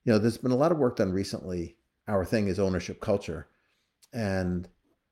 you 0.06 0.14
know, 0.14 0.20
there's 0.20 0.38
been 0.38 0.52
a 0.52 0.56
lot 0.56 0.72
of 0.72 0.78
work 0.78 0.96
done 0.96 1.12
recently. 1.12 1.76
Our 2.08 2.24
thing 2.24 2.48
is 2.48 2.60
ownership 2.60 3.02
culture. 3.02 3.48
And 4.14 4.70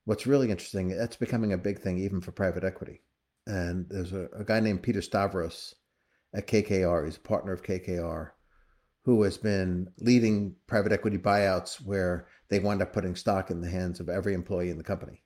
what's 0.10 0.26
really 0.26 0.50
interesting, 0.50 0.88
that's 0.88 1.18
becoming 1.18 1.54
a 1.54 1.58
big 1.58 1.80
thing 1.80 2.00
even 2.00 2.20
for 2.20 2.32
private 2.32 2.64
equity. 2.64 3.04
And 3.46 3.86
there's 3.90 4.12
a, 4.12 4.28
a 4.36 4.44
guy 4.44 4.60
named 4.60 4.82
Peter 4.82 5.04
Stavros 5.04 5.76
at 6.34 6.48
KKR, 6.48 7.06
he's 7.06 7.18
a 7.18 7.20
partner 7.20 7.54
of 7.54 7.62
KKR, 7.62 8.32
who 9.06 9.22
has 9.22 9.38
been 9.38 9.88
leading 10.00 10.56
private 10.66 10.92
equity 10.92 11.20
buyouts 11.20 11.76
where 11.76 12.26
they 12.50 12.58
wind 12.58 12.82
up 12.82 12.92
putting 12.92 13.16
stock 13.16 13.52
in 13.52 13.62
the 13.62 13.70
hands 13.70 14.00
of 14.00 14.10
every 14.10 14.34
employee 14.34 14.72
in 14.72 14.80
the 14.80 14.84
company. 14.84 15.22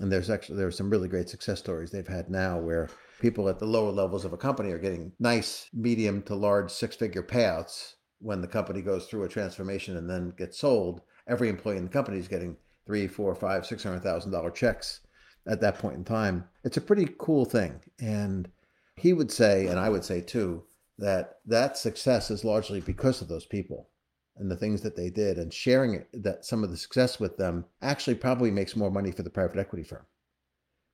And 0.00 0.10
there's 0.10 0.30
actually 0.30 0.58
there's 0.58 0.76
some 0.76 0.88
really 0.88 1.08
great 1.08 1.28
success 1.28 1.58
stories 1.58 1.90
they've 1.90 2.06
had 2.06 2.30
now 2.30 2.60
where 2.60 2.90
people 3.20 3.48
at 3.48 3.58
the 3.58 3.66
lower 3.66 3.90
levels 3.90 4.24
of 4.24 4.32
a 4.32 4.38
company 4.38 4.70
are 4.70 4.78
getting 4.78 5.10
nice, 5.18 5.68
medium 5.72 6.22
to 6.22 6.36
large 6.36 6.70
six-figure 6.70 7.24
payouts 7.24 7.94
when 8.20 8.40
the 8.40 8.46
company 8.46 8.82
goes 8.82 9.06
through 9.06 9.24
a 9.24 9.28
transformation 9.28 9.96
and 9.96 10.08
then 10.08 10.32
gets 10.38 10.60
sold. 10.60 11.00
Every 11.26 11.48
employee 11.48 11.78
in 11.78 11.84
the 11.84 11.90
company 11.90 12.18
is 12.18 12.28
getting 12.28 12.56
three, 12.86 13.06
four, 13.06 13.34
five, 13.34 13.66
six 13.66 13.82
hundred 13.82 14.02
thousand 14.02 14.32
dollar 14.32 14.50
checks 14.50 15.00
at 15.46 15.60
that 15.60 15.78
point 15.78 15.96
in 15.96 16.04
time. 16.04 16.44
It's 16.64 16.76
a 16.76 16.82
pretty 16.82 17.08
cool 17.18 17.44
thing. 17.44 17.80
And 18.00 18.48
he 18.96 19.12
would 19.12 19.30
say, 19.30 19.66
and 19.66 19.78
I 19.78 19.88
would 19.88 20.04
say 20.04 20.20
too, 20.20 20.64
that 20.98 21.38
that 21.46 21.76
success 21.76 22.30
is 22.30 22.44
largely 22.44 22.80
because 22.80 23.20
of 23.20 23.28
those 23.28 23.46
people 23.46 23.88
and 24.36 24.50
the 24.50 24.56
things 24.56 24.82
that 24.82 24.96
they 24.96 25.10
did 25.10 25.38
and 25.38 25.52
sharing 25.52 25.94
it, 25.94 26.08
that 26.22 26.44
some 26.44 26.64
of 26.64 26.70
the 26.70 26.76
success 26.76 27.20
with 27.20 27.36
them 27.36 27.64
actually 27.82 28.14
probably 28.14 28.50
makes 28.50 28.76
more 28.76 28.90
money 28.90 29.10
for 29.10 29.22
the 29.22 29.30
private 29.30 29.58
equity 29.58 29.82
firm 29.82 30.06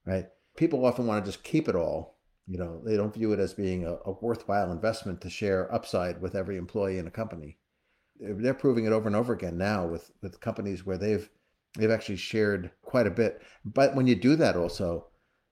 right 0.07 0.27
people 0.57 0.85
often 0.85 1.07
want 1.07 1.25
to 1.25 1.31
just 1.31 1.45
keep 1.45 1.69
it 1.69 1.77
all 1.77 2.19
you 2.47 2.59
know 2.59 2.81
they 2.85 2.97
don't 2.97 3.15
view 3.15 3.33
it 3.33 3.39
as 3.39 3.53
being 3.55 3.85
a, 3.85 3.95
a 4.07 4.13
worthwhile 4.21 4.73
investment 4.73 5.21
to 5.21 5.31
share 5.31 5.73
upside 5.73 6.21
with 6.21 6.35
every 6.35 6.57
employee 6.57 6.99
in 6.99 7.07
a 7.07 7.11
company 7.11 7.59
they're 8.21 8.55
proving 8.55 8.85
it 8.85 8.93
over 8.93 9.07
and 9.07 9.17
over 9.17 9.33
again 9.33 9.57
now 9.57 9.87
with 9.87 10.11
with 10.23 10.41
companies 10.41 10.85
where 10.85 10.99
they've 10.99 11.31
they've 11.79 11.91
actually 11.91 12.17
shared 12.17 12.71
quite 12.83 13.07
a 13.07 13.11
bit. 13.11 13.43
But 13.65 13.95
when 13.95 14.07
you 14.07 14.15
do 14.15 14.37
that, 14.37 14.57
also, 14.57 15.07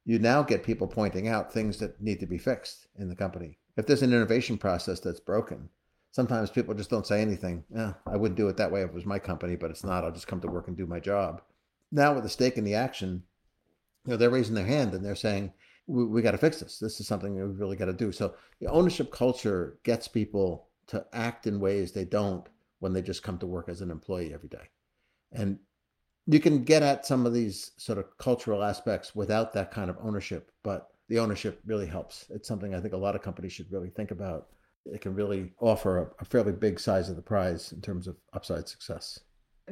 you 0.05 0.19
now 0.19 0.43
get 0.43 0.63
people 0.63 0.87
pointing 0.87 1.29
out 1.29 1.53
things 1.53 1.79
that 1.79 2.01
need 2.01 2.21
to 2.21 2.27
be 2.27 2.39
fixed 2.39 2.87
in 2.99 3.09
the 3.09 3.17
company. 3.17 3.59
If 3.77 3.87
there's 3.87 4.03
an 4.03 4.13
innovation 4.13 4.57
process 4.59 5.01
that's 5.01 5.21
broken, 5.21 5.69
sometimes 6.13 6.51
people 6.51 6.75
just 6.75 6.91
don't 6.91 7.07
say 7.07 7.21
anything. 7.21 7.65
Eh, 7.77 7.93
I 8.07 8.17
wouldn't 8.17 8.39
do 8.39 8.49
it 8.49 8.57
that 8.57 8.71
way 8.71 8.83
if 8.83 8.89
it 8.89 8.95
was 8.95 9.05
my 9.05 9.19
company, 9.19 9.57
but 9.57 9.71
it's 9.71 9.85
not. 9.85 10.05
I'll 10.05 10.13
just 10.13 10.29
come 10.29 10.41
to 10.41 10.49
work 10.49 10.69
and 10.69 10.77
do 10.77 10.87
my 10.87 11.01
job. 11.01 11.43
Now, 11.93 12.15
with 12.15 12.23
the 12.23 12.29
stake 12.29 12.57
in 12.57 12.65
the 12.65 12.75
action, 12.75 13.23
you 14.07 14.13
know, 14.13 14.17
they're 14.17 14.31
raising 14.31 14.55
their 14.55 14.65
hand 14.65 14.95
and 14.95 15.05
they're 15.05 15.15
saying, 15.15 15.53
we, 15.87 16.05
we 16.05 16.23
got 16.23 16.33
to 16.33 16.39
fix 16.39 16.61
this. 16.61 16.79
This 16.79 17.01
is 17.01 17.07
something 17.07 17.35
we 17.35 17.43
really 17.43 17.77
got 17.77 17.87
to 17.87 17.93
do. 17.93 18.13
So 18.13 18.35
the 18.61 18.69
ownership 18.69 19.13
culture 19.13 19.79
gets 19.83 20.09
people 20.09 20.69
to 20.89 21.05
act 21.13 21.47
in 21.47 21.61
ways 21.61 21.93
they 21.93 22.05
don't 22.05 22.49
when 22.79 22.93
they 22.93 23.03
just 23.03 23.23
come 23.23 23.39
to 23.39 23.47
work 23.47 23.69
as 23.69 23.81
an 23.81 23.91
employee 23.91 24.33
every 24.33 24.49
day. 24.49 24.69
And 25.33 25.59
you 26.27 26.41
can 26.41 26.65
get 26.65 26.83
at 26.83 27.07
some 27.07 27.25
of 27.25 27.33
these 27.33 27.73
sort 27.77 27.99
of 27.99 28.17
cultural 28.19 28.63
aspects 28.63 29.15
without 29.15 29.53
that 29.53 29.71
kind 29.71 29.89
of 29.89 29.97
ownership, 30.01 30.51
but 30.63 30.89
the 31.09 31.19
ownership 31.19 31.61
really 31.65 31.87
helps. 31.87 32.27
It's 32.31 32.49
something 32.49 32.75
I 32.75 32.81
think 32.81 32.95
a 32.95 32.99
lot 32.99 33.15
of 33.15 33.23
companies 33.23 33.53
should 33.53 33.71
really 33.71 33.91
think 33.91 34.11
about. 34.11 34.49
It 34.87 35.01
can 35.01 35.15
really 35.15 35.53
offer 35.61 35.99
a, 35.99 36.11
a 36.21 36.25
fairly 36.25 36.53
big 36.53 36.81
size 36.81 37.09
of 37.09 37.17
the 37.17 37.23
prize 37.23 37.73
in 37.73 37.81
terms 37.81 38.09
of 38.09 38.17
upside 38.33 38.69
success. 38.69 39.21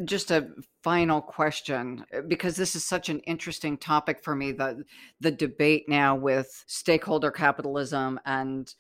Just 0.04 0.30
a 0.30 0.48
final 0.82 1.20
question 1.20 2.04
because 2.26 2.56
this 2.56 2.74
is 2.74 2.84
such 2.84 3.08
an 3.08 3.20
interesting 3.20 3.78
topic 3.78 4.24
for 4.24 4.34
me 4.34 4.50
the 4.50 4.84
the 5.20 5.30
debate 5.30 5.88
now 5.88 6.16
with 6.16 6.64
stakeholder 6.66 7.30
capitalism 7.30 8.18
and 8.26 8.74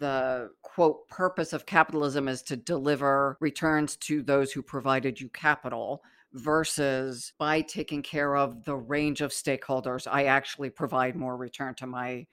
the 0.00 0.50
quote 0.62 1.06
purpose 1.06 1.52
of 1.52 1.66
capitalism 1.66 2.26
is 2.26 2.42
to 2.42 2.56
deliver 2.56 3.36
returns 3.38 3.94
to 3.94 4.22
those 4.22 4.50
who 4.50 4.60
provided 4.60 5.20
you 5.20 5.28
capital 5.28 6.02
versus 6.36 7.32
by 7.38 7.60
taking 7.60 8.02
care 8.02 8.36
of 8.36 8.64
the 8.64 8.76
range 8.76 9.20
of 9.20 9.30
stakeholders 9.30 10.06
i 10.10 10.24
actually 10.24 10.70
provide 10.70 11.16
more 11.16 11.36
return 11.36 11.74
to 11.74 11.86
my 11.86 12.26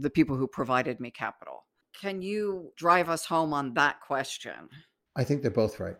the 0.00 0.10
people 0.10 0.36
who 0.36 0.46
provided 0.46 0.98
me 1.00 1.10
capital 1.10 1.64
can 1.98 2.22
you 2.22 2.72
drive 2.76 3.08
us 3.08 3.24
home 3.24 3.52
on 3.52 3.74
that 3.74 4.00
question 4.00 4.68
i 5.16 5.24
think 5.24 5.42
they're 5.42 5.50
both 5.50 5.80
right 5.80 5.96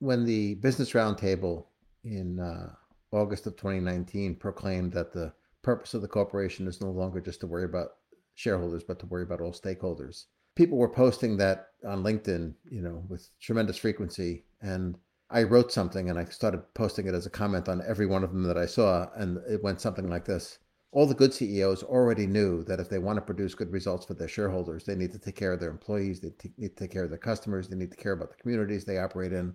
when 0.00 0.24
the 0.24 0.54
business 0.56 0.92
roundtable 0.92 1.66
in 2.04 2.40
uh, 2.40 2.70
august 3.12 3.46
of 3.46 3.56
2019 3.56 4.34
proclaimed 4.36 4.92
that 4.92 5.12
the 5.12 5.32
purpose 5.62 5.94
of 5.94 6.02
the 6.02 6.08
corporation 6.08 6.66
is 6.66 6.80
no 6.80 6.90
longer 6.90 7.20
just 7.20 7.40
to 7.40 7.46
worry 7.46 7.64
about 7.64 7.90
shareholders 8.34 8.82
but 8.82 8.98
to 8.98 9.06
worry 9.06 9.22
about 9.22 9.40
all 9.40 9.52
stakeholders 9.52 10.24
people 10.56 10.78
were 10.78 10.88
posting 10.88 11.36
that 11.36 11.68
on 11.86 12.02
LinkedIn, 12.02 12.54
you 12.68 12.80
know, 12.80 13.04
with 13.08 13.28
tremendous 13.40 13.76
frequency. 13.76 14.44
And 14.60 14.98
I 15.30 15.42
wrote 15.42 15.72
something 15.72 16.08
and 16.08 16.18
I 16.18 16.24
started 16.26 16.62
posting 16.74 17.06
it 17.08 17.14
as 17.14 17.26
a 17.26 17.30
comment 17.30 17.68
on 17.68 17.82
every 17.86 18.06
one 18.06 18.22
of 18.22 18.32
them 18.32 18.44
that 18.44 18.56
I 18.56 18.66
saw. 18.66 19.08
And 19.16 19.38
it 19.48 19.62
went 19.62 19.80
something 19.80 20.08
like 20.08 20.24
this 20.24 20.58
All 20.92 21.06
the 21.06 21.14
good 21.14 21.34
CEOs 21.34 21.82
already 21.82 22.26
knew 22.26 22.62
that 22.64 22.78
if 22.78 22.88
they 22.88 22.98
want 22.98 23.16
to 23.16 23.22
produce 23.22 23.54
good 23.54 23.72
results 23.72 24.06
for 24.06 24.14
their 24.14 24.28
shareholders, 24.28 24.84
they 24.84 24.94
need 24.94 25.12
to 25.12 25.18
take 25.18 25.36
care 25.36 25.52
of 25.52 25.60
their 25.60 25.70
employees, 25.70 26.20
they 26.20 26.30
t- 26.30 26.52
need 26.56 26.76
to 26.76 26.84
take 26.84 26.92
care 26.92 27.04
of 27.04 27.10
their 27.10 27.18
customers, 27.18 27.68
they 27.68 27.76
need 27.76 27.90
to 27.90 27.96
care 27.96 28.12
about 28.12 28.30
the 28.30 28.40
communities 28.40 28.84
they 28.84 28.98
operate 28.98 29.32
in. 29.32 29.54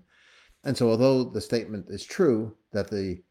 And 0.64 0.78
so, 0.78 0.90
although 0.90 1.24
the 1.24 1.42
statement 1.42 1.88
is 1.90 2.04
true 2.04 2.56
that 2.74 2.90
the 2.90 3.24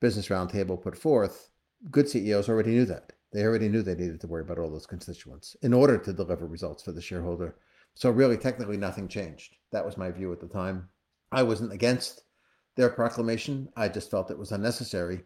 Business 0.00 0.28
Roundtable 0.28 0.80
put 0.80 0.96
forth, 0.96 1.50
good 1.90 2.08
CEOs 2.08 2.48
already 2.48 2.70
knew 2.70 2.84
that. 2.86 3.12
They 3.32 3.44
already 3.44 3.68
knew 3.68 3.82
they 3.82 3.94
needed 3.94 4.20
to 4.20 4.26
worry 4.26 4.42
about 4.42 4.58
all 4.58 4.70
those 4.70 4.86
constituents 4.86 5.56
in 5.62 5.72
order 5.72 5.98
to 5.98 6.12
deliver 6.12 6.46
results 6.46 6.82
for 6.82 6.92
the 6.92 7.00
shareholder. 7.00 7.56
So 7.94 8.10
really, 8.10 8.36
technically, 8.36 8.76
nothing 8.76 9.08
changed. 9.08 9.56
That 9.70 9.84
was 9.84 9.96
my 9.96 10.10
view 10.10 10.32
at 10.32 10.40
the 10.40 10.48
time. 10.48 10.88
I 11.32 11.42
wasn't 11.42 11.72
against 11.72 12.22
their 12.76 12.90
proclamation. 12.90 13.68
I 13.76 13.88
just 13.88 14.10
felt 14.10 14.30
it 14.30 14.38
was 14.38 14.52
unnecessary. 14.52 15.22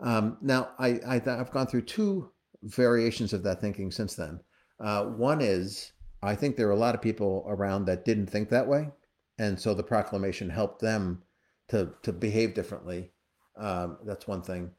Um, 0.00 0.38
now, 0.42 0.70
I, 0.78 1.00
I, 1.06 1.20
have 1.24 1.50
gone 1.50 1.66
through 1.66 1.82
two 1.82 2.30
variations 2.62 3.32
of 3.32 3.42
that 3.44 3.60
thinking 3.60 3.90
since 3.90 4.14
then. 4.14 4.40
Uh, 4.78 5.04
one 5.04 5.40
is 5.40 5.92
I 6.22 6.34
think 6.34 6.56
there 6.56 6.68
are 6.68 6.72
a 6.72 6.76
lot 6.76 6.94
of 6.94 7.00
people 7.00 7.44
around 7.48 7.86
that 7.86 8.04
didn't 8.04 8.26
think 8.26 8.50
that 8.50 8.68
way, 8.68 8.90
and 9.38 9.58
so 9.58 9.72
the 9.72 9.82
proclamation 9.82 10.50
helped 10.50 10.80
them 10.80 11.22
to 11.68 11.92
to 12.02 12.12
behave 12.12 12.54
differently. 12.54 13.12
Um, 13.56 13.98
that's 14.04 14.26
one 14.26 14.42
thing 14.42 14.72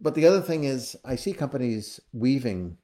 but 0.00 0.14
the 0.14 0.26
other 0.26 0.40
thing 0.40 0.64
is 0.64 0.96
I 1.04 1.16
see 1.16 1.32
companies 1.32 2.00
weaving, 2.12 2.76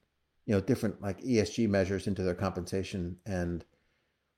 you 0.46 0.54
know, 0.54 0.60
different 0.60 1.02
like 1.02 1.20
ESG 1.20 1.68
measures 1.68 2.06
into 2.06 2.22
their 2.22 2.34
compensation. 2.34 3.16
And 3.26 3.64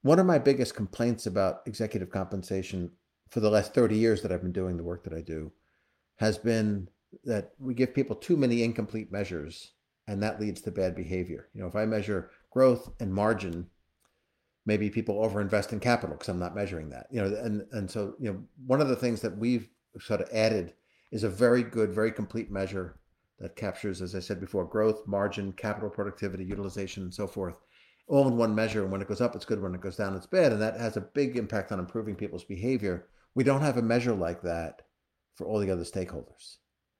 one 0.03 0.18
of 0.18 0.26
my 0.26 0.38
biggest 0.38 0.74
complaints 0.74 1.26
about 1.26 1.62
executive 1.66 2.11
compensation 2.11 2.90
for 3.30 3.40
the 3.40 3.50
last 3.50 3.74
30 3.74 3.96
years 3.96 4.22
that 4.22 4.32
I've 4.32 4.42
been 4.42 4.53
doing 4.53 4.76
the 4.76 4.84
work 4.84 5.05
that 5.05 5.14
I 5.14 5.22
do 5.22 5.53
has 6.16 6.38
been 6.38 6.88
that 7.24 7.53
we 7.59 7.74
give 7.74 7.94
people 7.94 8.16
too 8.16 8.36
many 8.36 8.62
incomplete 8.62 9.11
measures 9.11 9.72
and 10.07 10.22
that 10.22 10.40
leads 10.40 10.61
to 10.62 10.70
bad 10.70 10.94
behavior. 10.94 11.48
You 11.55 11.62
know, 11.62 11.68
if 11.68 11.76
I 11.76 11.86
measure 11.86 12.30
growth 12.50 12.90
and 13.00 13.14
margin, 13.14 13.68
maybe 14.66 14.90
people 14.90 15.16
overinvest 15.16 15.72
in 15.72 15.80
capital 15.80 16.16
because 16.16 16.28
I'm 16.28 16.38
not 16.38 16.55
measuring 16.55 16.90
that. 16.90 17.07
You 17.11 17.22
know, 17.22 17.36
and 17.36 17.66
and 17.72 17.90
so, 17.90 18.14
you 18.18 18.32
know, 18.32 18.42
one 18.66 18.80
of 18.80 18.88
the 18.88 18.96
things 18.96 19.20
that 19.20 19.36
we've 19.36 19.68
sort 20.00 20.20
of 20.20 20.28
added 20.32 20.74
is 21.12 21.24
a 21.24 21.28
very 21.28 21.62
good, 21.62 21.92
very 21.92 22.11
complete 22.11 22.50
measure 22.50 22.98
that 23.38 23.57
captures, 23.57 24.03
as 24.03 24.14
I 24.14 24.20
said 24.20 24.40
before, 24.40 24.64
growth, 24.64 25.07
margin, 25.07 25.53
capital 25.53 25.90
productivity, 25.90 26.44
utilization, 26.44 27.05
and 27.05 27.14
so 27.14 27.26
forth, 27.26 27.57
all 28.07 28.28
in 28.28 28.36
one 28.36 28.55
measure. 28.55 28.82
And 28.82 28.92
when 28.92 29.03
it 29.03 29.09
goes 29.09 29.20
up, 29.20 29.34
it's 29.34 29.44
good. 29.44 29.61
When 29.61 29.74
it 29.74 29.80
goes 29.80 29.96
down, 29.96 30.14
it's 30.14 30.26
bad. 30.26 30.53
And 30.53 30.61
that 30.61 30.78
has 30.78 30.96
a 30.96 31.00
big 31.00 31.36
impact 31.36 31.72
on 31.72 31.78
improving 31.78 32.14
people's 32.14 32.44
behavior. 32.44 33.09
We 33.34 33.44
don't 33.44 33.62
have 33.62 33.76
a 33.76 33.82
measure 33.82 34.14
like 34.14 34.42
that 34.42 34.82
for 35.34 35.46
all 35.46 35.59
the 35.59 35.70
other 35.70 35.84
stakeholders. 35.84 36.57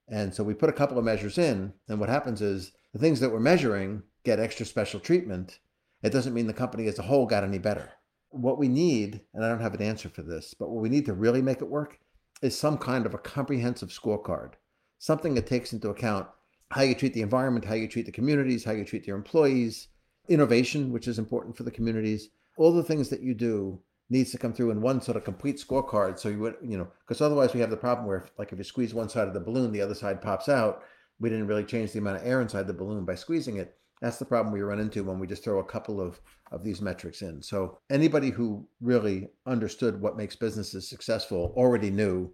And 0.09 0.34
so 0.34 0.42
we 0.42 0.55
put 0.55 0.70
a 0.70 0.74
couple 0.74 0.98
of 0.98 1.05
measures 1.05 1.38
in, 1.38 1.72
and 1.88 2.00
what 2.00 2.09
happens 2.09 2.42
is 2.42 2.72
the 2.92 2.98
things 2.98 3.20
that 3.20 3.30
we're 3.30 3.40
measuring 3.40 4.03
get 4.24 4.40
extra 4.40 4.66
special 4.66 5.00
treatment. 5.00 5.59
It 6.03 6.11
doesn't 6.11 6.34
mean 6.34 6.46
the 6.46 6.53
company 6.53 6.86
as 6.86 6.98
a 6.98 7.03
whole 7.03 7.26
got 7.26 7.44
any 7.44 7.59
better. 7.59 7.90
What 8.30 8.59
we 8.59 8.68
need, 8.68 9.20
and 9.34 9.44
I 9.44 9.48
don't 9.48 9.61
have 9.61 9.74
an 9.74 9.82
answer 9.82 10.09
for 10.09 10.22
this, 10.22 10.55
but 10.59 10.70
what 10.70 10.82
we 10.82 10.88
need 10.88 11.07
to 11.07 11.12
really 11.12 11.42
make 11.42 11.61
it 11.61 11.68
work 11.68 11.98
is 12.40 12.59
some 12.59 12.78
kind 12.78 13.07
of 13.07 13.14
a 13.14 13.18
comprehensive 13.18 13.90
scorecard, 13.90 14.55
something 14.98 15.34
that 15.34 15.46
takes 15.46 15.72
into 15.72 15.90
account 15.90 16.26
how 16.70 16.82
you 16.82 16.94
treat 16.94 17.14
the 17.14 17.22
environment, 17.22 17.64
how 17.64 17.74
you 17.74 17.86
treat 17.86 18.07
the 18.07 18.12
communities, 18.12 18.64
how 18.64 18.72
you 18.72 18.84
treat 18.84 19.07
your 19.07 19.16
employees, 19.16 19.88
innovation, 20.28 20.92
which 20.92 21.08
is 21.08 21.18
important 21.18 21.56
for 21.56 21.62
the 21.62 21.70
communities. 21.70 22.28
All 22.56 22.72
the 22.72 22.82
things 22.82 23.08
that 23.08 23.22
you 23.22 23.34
do 23.34 23.80
needs 24.10 24.30
to 24.30 24.38
come 24.38 24.52
through 24.52 24.70
in 24.70 24.82
one 24.82 25.00
sort 25.00 25.16
of 25.16 25.24
complete 25.24 25.56
scorecard. 25.56 26.18
So 26.18 26.28
you 26.28 26.38
would, 26.40 26.56
you 26.62 26.76
know, 26.76 26.88
because 27.06 27.20
otherwise 27.20 27.54
we 27.54 27.60
have 27.60 27.70
the 27.70 27.76
problem 27.76 28.06
where, 28.06 28.18
if, 28.18 28.30
like, 28.38 28.52
if 28.52 28.58
you 28.58 28.64
squeeze 28.64 28.92
one 28.92 29.08
side 29.08 29.26
of 29.26 29.34
the 29.34 29.40
balloon, 29.40 29.72
the 29.72 29.80
other 29.80 29.94
side 29.94 30.20
pops 30.20 30.48
out. 30.48 30.82
We 31.18 31.30
didn't 31.30 31.46
really 31.46 31.64
change 31.64 31.92
the 31.92 31.98
amount 31.98 32.18
of 32.18 32.26
air 32.26 32.40
inside 32.40 32.66
the 32.66 32.74
balloon 32.74 33.04
by 33.04 33.14
squeezing 33.14 33.56
it. 33.56 33.76
That's 34.00 34.18
the 34.18 34.24
problem 34.24 34.52
we 34.52 34.62
run 34.62 34.80
into 34.80 35.04
when 35.04 35.20
we 35.20 35.28
just 35.28 35.44
throw 35.44 35.60
a 35.60 35.64
couple 35.64 36.00
of, 36.00 36.20
of 36.50 36.64
these 36.64 36.82
metrics 36.82 37.22
in. 37.22 37.40
So 37.40 37.78
anybody 37.88 38.30
who 38.30 38.66
really 38.80 39.28
understood 39.46 40.00
what 40.00 40.16
makes 40.16 40.34
businesses 40.34 40.88
successful 40.88 41.54
already 41.56 41.90
knew 41.90 42.32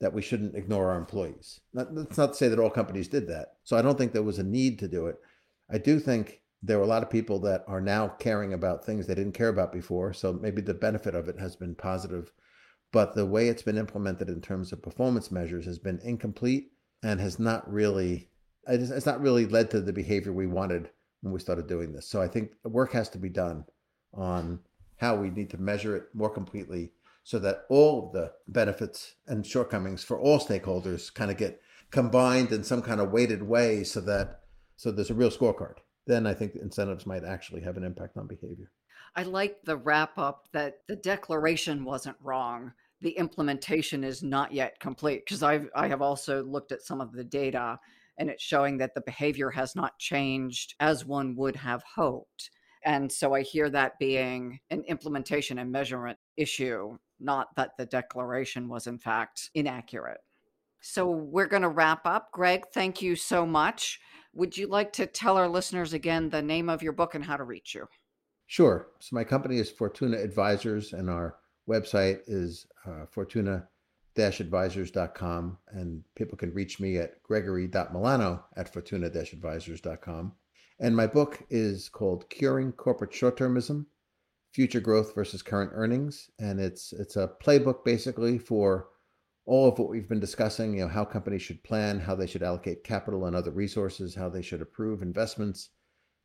that 0.00 0.12
we 0.12 0.22
shouldn't 0.22 0.54
ignore 0.54 0.90
our 0.90 0.98
employees. 0.98 1.58
That's 1.74 2.16
not 2.16 2.28
to 2.28 2.34
say 2.34 2.46
that 2.46 2.60
all 2.60 2.70
companies 2.70 3.08
did 3.08 3.26
that. 3.28 3.54
So 3.64 3.76
I 3.76 3.82
don't 3.82 3.98
think 3.98 4.12
there 4.12 4.22
was 4.22 4.38
a 4.38 4.44
need 4.44 4.78
to 4.78 4.86
do 4.86 5.08
it. 5.08 5.16
I 5.68 5.78
do 5.78 5.98
think 5.98 6.40
there 6.62 6.78
are 6.78 6.82
a 6.82 6.86
lot 6.86 7.02
of 7.02 7.10
people 7.10 7.38
that 7.40 7.64
are 7.68 7.80
now 7.80 8.08
caring 8.08 8.52
about 8.52 8.84
things 8.84 9.06
they 9.06 9.14
didn't 9.14 9.32
care 9.32 9.48
about 9.48 9.72
before. 9.72 10.12
So 10.12 10.32
maybe 10.32 10.60
the 10.60 10.74
benefit 10.74 11.14
of 11.14 11.28
it 11.28 11.38
has 11.38 11.56
been 11.56 11.74
positive. 11.74 12.32
But 12.90 13.14
the 13.14 13.26
way 13.26 13.48
it's 13.48 13.62
been 13.62 13.78
implemented 13.78 14.28
in 14.28 14.40
terms 14.40 14.72
of 14.72 14.82
performance 14.82 15.30
measures 15.30 15.66
has 15.66 15.78
been 15.78 16.00
incomplete 16.02 16.72
and 17.02 17.20
has 17.20 17.38
not 17.38 17.70
really 17.70 18.28
it's 18.66 19.06
not 19.06 19.20
really 19.20 19.46
led 19.46 19.70
to 19.70 19.80
the 19.80 19.92
behavior 19.92 20.32
we 20.32 20.46
wanted 20.46 20.90
when 21.22 21.32
we 21.32 21.40
started 21.40 21.66
doing 21.66 21.92
this. 21.92 22.06
So 22.06 22.20
I 22.20 22.28
think 22.28 22.52
work 22.64 22.92
has 22.92 23.08
to 23.10 23.18
be 23.18 23.30
done 23.30 23.64
on 24.12 24.60
how 24.96 25.16
we 25.16 25.30
need 25.30 25.50
to 25.50 25.58
measure 25.58 25.96
it 25.96 26.08
more 26.12 26.28
completely 26.28 26.92
so 27.24 27.38
that 27.38 27.64
all 27.68 28.06
of 28.06 28.12
the 28.12 28.32
benefits 28.46 29.14
and 29.26 29.46
shortcomings 29.46 30.04
for 30.04 30.18
all 30.18 30.38
stakeholders 30.38 31.12
kind 31.12 31.30
of 31.30 31.36
get 31.36 31.60
combined 31.90 32.52
in 32.52 32.64
some 32.64 32.82
kind 32.82 33.00
of 33.00 33.10
weighted 33.10 33.42
way 33.42 33.84
so 33.84 34.00
that 34.00 34.40
so 34.76 34.90
there's 34.90 35.10
a 35.10 35.14
real 35.14 35.30
scorecard. 35.30 35.76
Then 36.08 36.26
I 36.26 36.32
think 36.32 36.56
incentives 36.56 37.04
might 37.04 37.22
actually 37.22 37.60
have 37.60 37.76
an 37.76 37.84
impact 37.84 38.16
on 38.16 38.26
behavior. 38.26 38.72
I 39.14 39.24
like 39.24 39.58
the 39.64 39.76
wrap 39.76 40.16
up 40.16 40.48
that 40.52 40.78
the 40.88 40.96
declaration 40.96 41.84
wasn't 41.84 42.16
wrong. 42.22 42.72
The 43.02 43.10
implementation 43.10 44.02
is 44.02 44.22
not 44.22 44.52
yet 44.52 44.80
complete 44.80 45.24
because 45.26 45.42
I 45.42 45.60
I 45.74 45.86
have 45.88 46.00
also 46.00 46.42
looked 46.42 46.72
at 46.72 46.82
some 46.82 47.02
of 47.02 47.12
the 47.12 47.24
data 47.24 47.78
and 48.16 48.30
it's 48.30 48.42
showing 48.42 48.78
that 48.78 48.94
the 48.94 49.02
behavior 49.02 49.50
has 49.50 49.76
not 49.76 49.98
changed 49.98 50.74
as 50.80 51.04
one 51.04 51.36
would 51.36 51.56
have 51.56 51.82
hoped. 51.94 52.50
And 52.84 53.12
so 53.12 53.34
I 53.34 53.42
hear 53.42 53.68
that 53.70 53.98
being 53.98 54.60
an 54.70 54.82
implementation 54.88 55.58
and 55.58 55.70
measurement 55.70 56.18
issue, 56.38 56.96
not 57.20 57.54
that 57.56 57.72
the 57.76 57.86
declaration 57.86 58.66
was 58.66 58.86
in 58.86 58.98
fact 58.98 59.50
inaccurate. 59.54 60.20
So 60.80 61.10
we're 61.10 61.48
going 61.48 61.62
to 61.62 61.68
wrap 61.68 62.06
up. 62.06 62.30
Greg, 62.32 62.64
thank 62.72 63.02
you 63.02 63.14
so 63.16 63.44
much. 63.44 64.00
Would 64.34 64.56
you 64.56 64.66
like 64.66 64.92
to 64.94 65.06
tell 65.06 65.36
our 65.36 65.48
listeners 65.48 65.92
again 65.92 66.30
the 66.30 66.42
name 66.42 66.68
of 66.68 66.82
your 66.82 66.92
book 66.92 67.14
and 67.14 67.24
how 67.24 67.36
to 67.36 67.44
reach 67.44 67.74
you? 67.74 67.86
Sure. 68.46 68.88
So 69.00 69.14
my 69.14 69.24
company 69.24 69.58
is 69.58 69.70
Fortuna 69.70 70.16
Advisors, 70.18 70.92
and 70.92 71.10
our 71.10 71.36
website 71.68 72.20
is 72.26 72.66
uh, 72.86 73.06
Fortuna 73.10 73.68
advisors.com 74.18 75.58
and 75.68 76.02
people 76.16 76.36
can 76.36 76.52
reach 76.52 76.80
me 76.80 76.96
at 76.96 77.22
gregory.milano 77.22 78.44
at 78.56 78.72
fortuna 78.72 79.06
advisors.com. 79.06 80.32
And 80.80 80.96
my 80.96 81.06
book 81.06 81.44
is 81.50 81.88
called 81.88 82.28
Curing 82.28 82.72
Corporate 82.72 83.14
Short-Termism: 83.14 83.86
Future 84.52 84.80
Growth 84.80 85.14
versus 85.14 85.42
Current 85.42 85.70
Earnings, 85.72 86.30
and 86.38 86.60
it's 86.60 86.92
it's 86.92 87.16
a 87.16 87.30
playbook 87.42 87.84
basically 87.84 88.38
for 88.38 88.88
all 89.48 89.66
of 89.66 89.78
what 89.78 89.88
we've 89.88 90.08
been 90.08 90.20
discussing, 90.20 90.74
you 90.74 90.80
know, 90.80 90.88
how 90.88 91.06
companies 91.06 91.40
should 91.40 91.62
plan, 91.64 91.98
how 91.98 92.14
they 92.14 92.26
should 92.26 92.42
allocate 92.42 92.84
capital 92.84 93.24
and 93.24 93.34
other 93.34 93.50
resources, 93.50 94.14
how 94.14 94.28
they 94.28 94.42
should 94.42 94.60
approve 94.60 95.00
investments, 95.00 95.70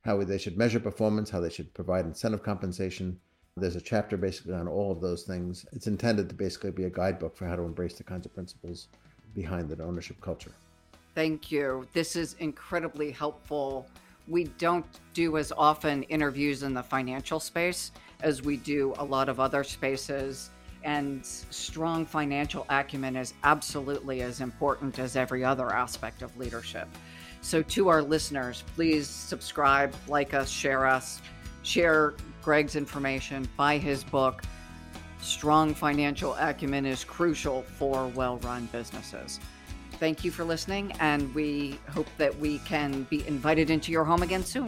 how 0.03 0.21
they 0.21 0.37
should 0.37 0.57
measure 0.57 0.79
performance, 0.79 1.29
how 1.29 1.39
they 1.39 1.49
should 1.49 1.73
provide 1.73 2.05
incentive 2.05 2.43
compensation, 2.43 3.17
there's 3.55 3.77
a 3.77 3.81
chapter 3.81 4.17
basically 4.17 4.53
on 4.53 4.67
all 4.67 4.91
of 4.91 4.99
those 4.99 5.23
things. 5.23 5.65
It's 5.71 5.87
intended 5.87 6.27
to 6.29 6.35
basically 6.35 6.71
be 6.71 6.83
a 6.83 6.89
guidebook 6.89 7.37
for 7.37 7.45
how 7.45 7.55
to 7.55 7.61
embrace 7.61 7.93
the 7.93 8.03
kinds 8.03 8.25
of 8.25 8.33
principles 8.33 8.87
behind 9.33 9.69
the 9.69 9.81
ownership 9.81 10.19
culture. 10.19 10.51
Thank 11.15 11.51
you. 11.51 11.87
This 11.93 12.17
is 12.17 12.35
incredibly 12.39 13.11
helpful. 13.11 13.87
We 14.27 14.45
don't 14.57 14.85
do 15.13 15.37
as 15.37 15.53
often 15.55 16.03
interviews 16.03 16.63
in 16.63 16.73
the 16.73 16.83
financial 16.83 17.39
space 17.39 17.91
as 18.21 18.41
we 18.41 18.57
do 18.57 18.93
a 18.97 19.05
lot 19.05 19.29
of 19.29 19.39
other 19.39 19.63
spaces. 19.63 20.49
And 20.83 21.25
strong 21.25 22.05
financial 22.05 22.65
acumen 22.69 23.15
is 23.15 23.33
absolutely 23.43 24.21
as 24.21 24.41
important 24.41 24.99
as 24.99 25.15
every 25.15 25.43
other 25.43 25.71
aspect 25.71 26.21
of 26.21 26.35
leadership. 26.37 26.87
So, 27.41 27.61
to 27.61 27.89
our 27.89 28.01
listeners, 28.01 28.63
please 28.75 29.07
subscribe, 29.07 29.93
like 30.07 30.33
us, 30.33 30.49
share 30.49 30.85
us, 30.85 31.21
share 31.61 32.13
Greg's 32.41 32.75
information, 32.75 33.47
buy 33.57 33.77
his 33.77 34.03
book. 34.03 34.43
Strong 35.21 35.75
financial 35.75 36.35
acumen 36.35 36.85
is 36.85 37.03
crucial 37.03 37.63
for 37.63 38.07
well 38.09 38.37
run 38.39 38.67
businesses. 38.71 39.39
Thank 39.99 40.23
you 40.25 40.31
for 40.31 40.43
listening, 40.43 40.91
and 40.99 41.33
we 41.33 41.79
hope 41.89 42.07
that 42.17 42.37
we 42.37 42.59
can 42.59 43.03
be 43.03 43.25
invited 43.27 43.69
into 43.69 43.91
your 43.91 44.03
home 44.03 44.21
again 44.21 44.43
soon. 44.43 44.67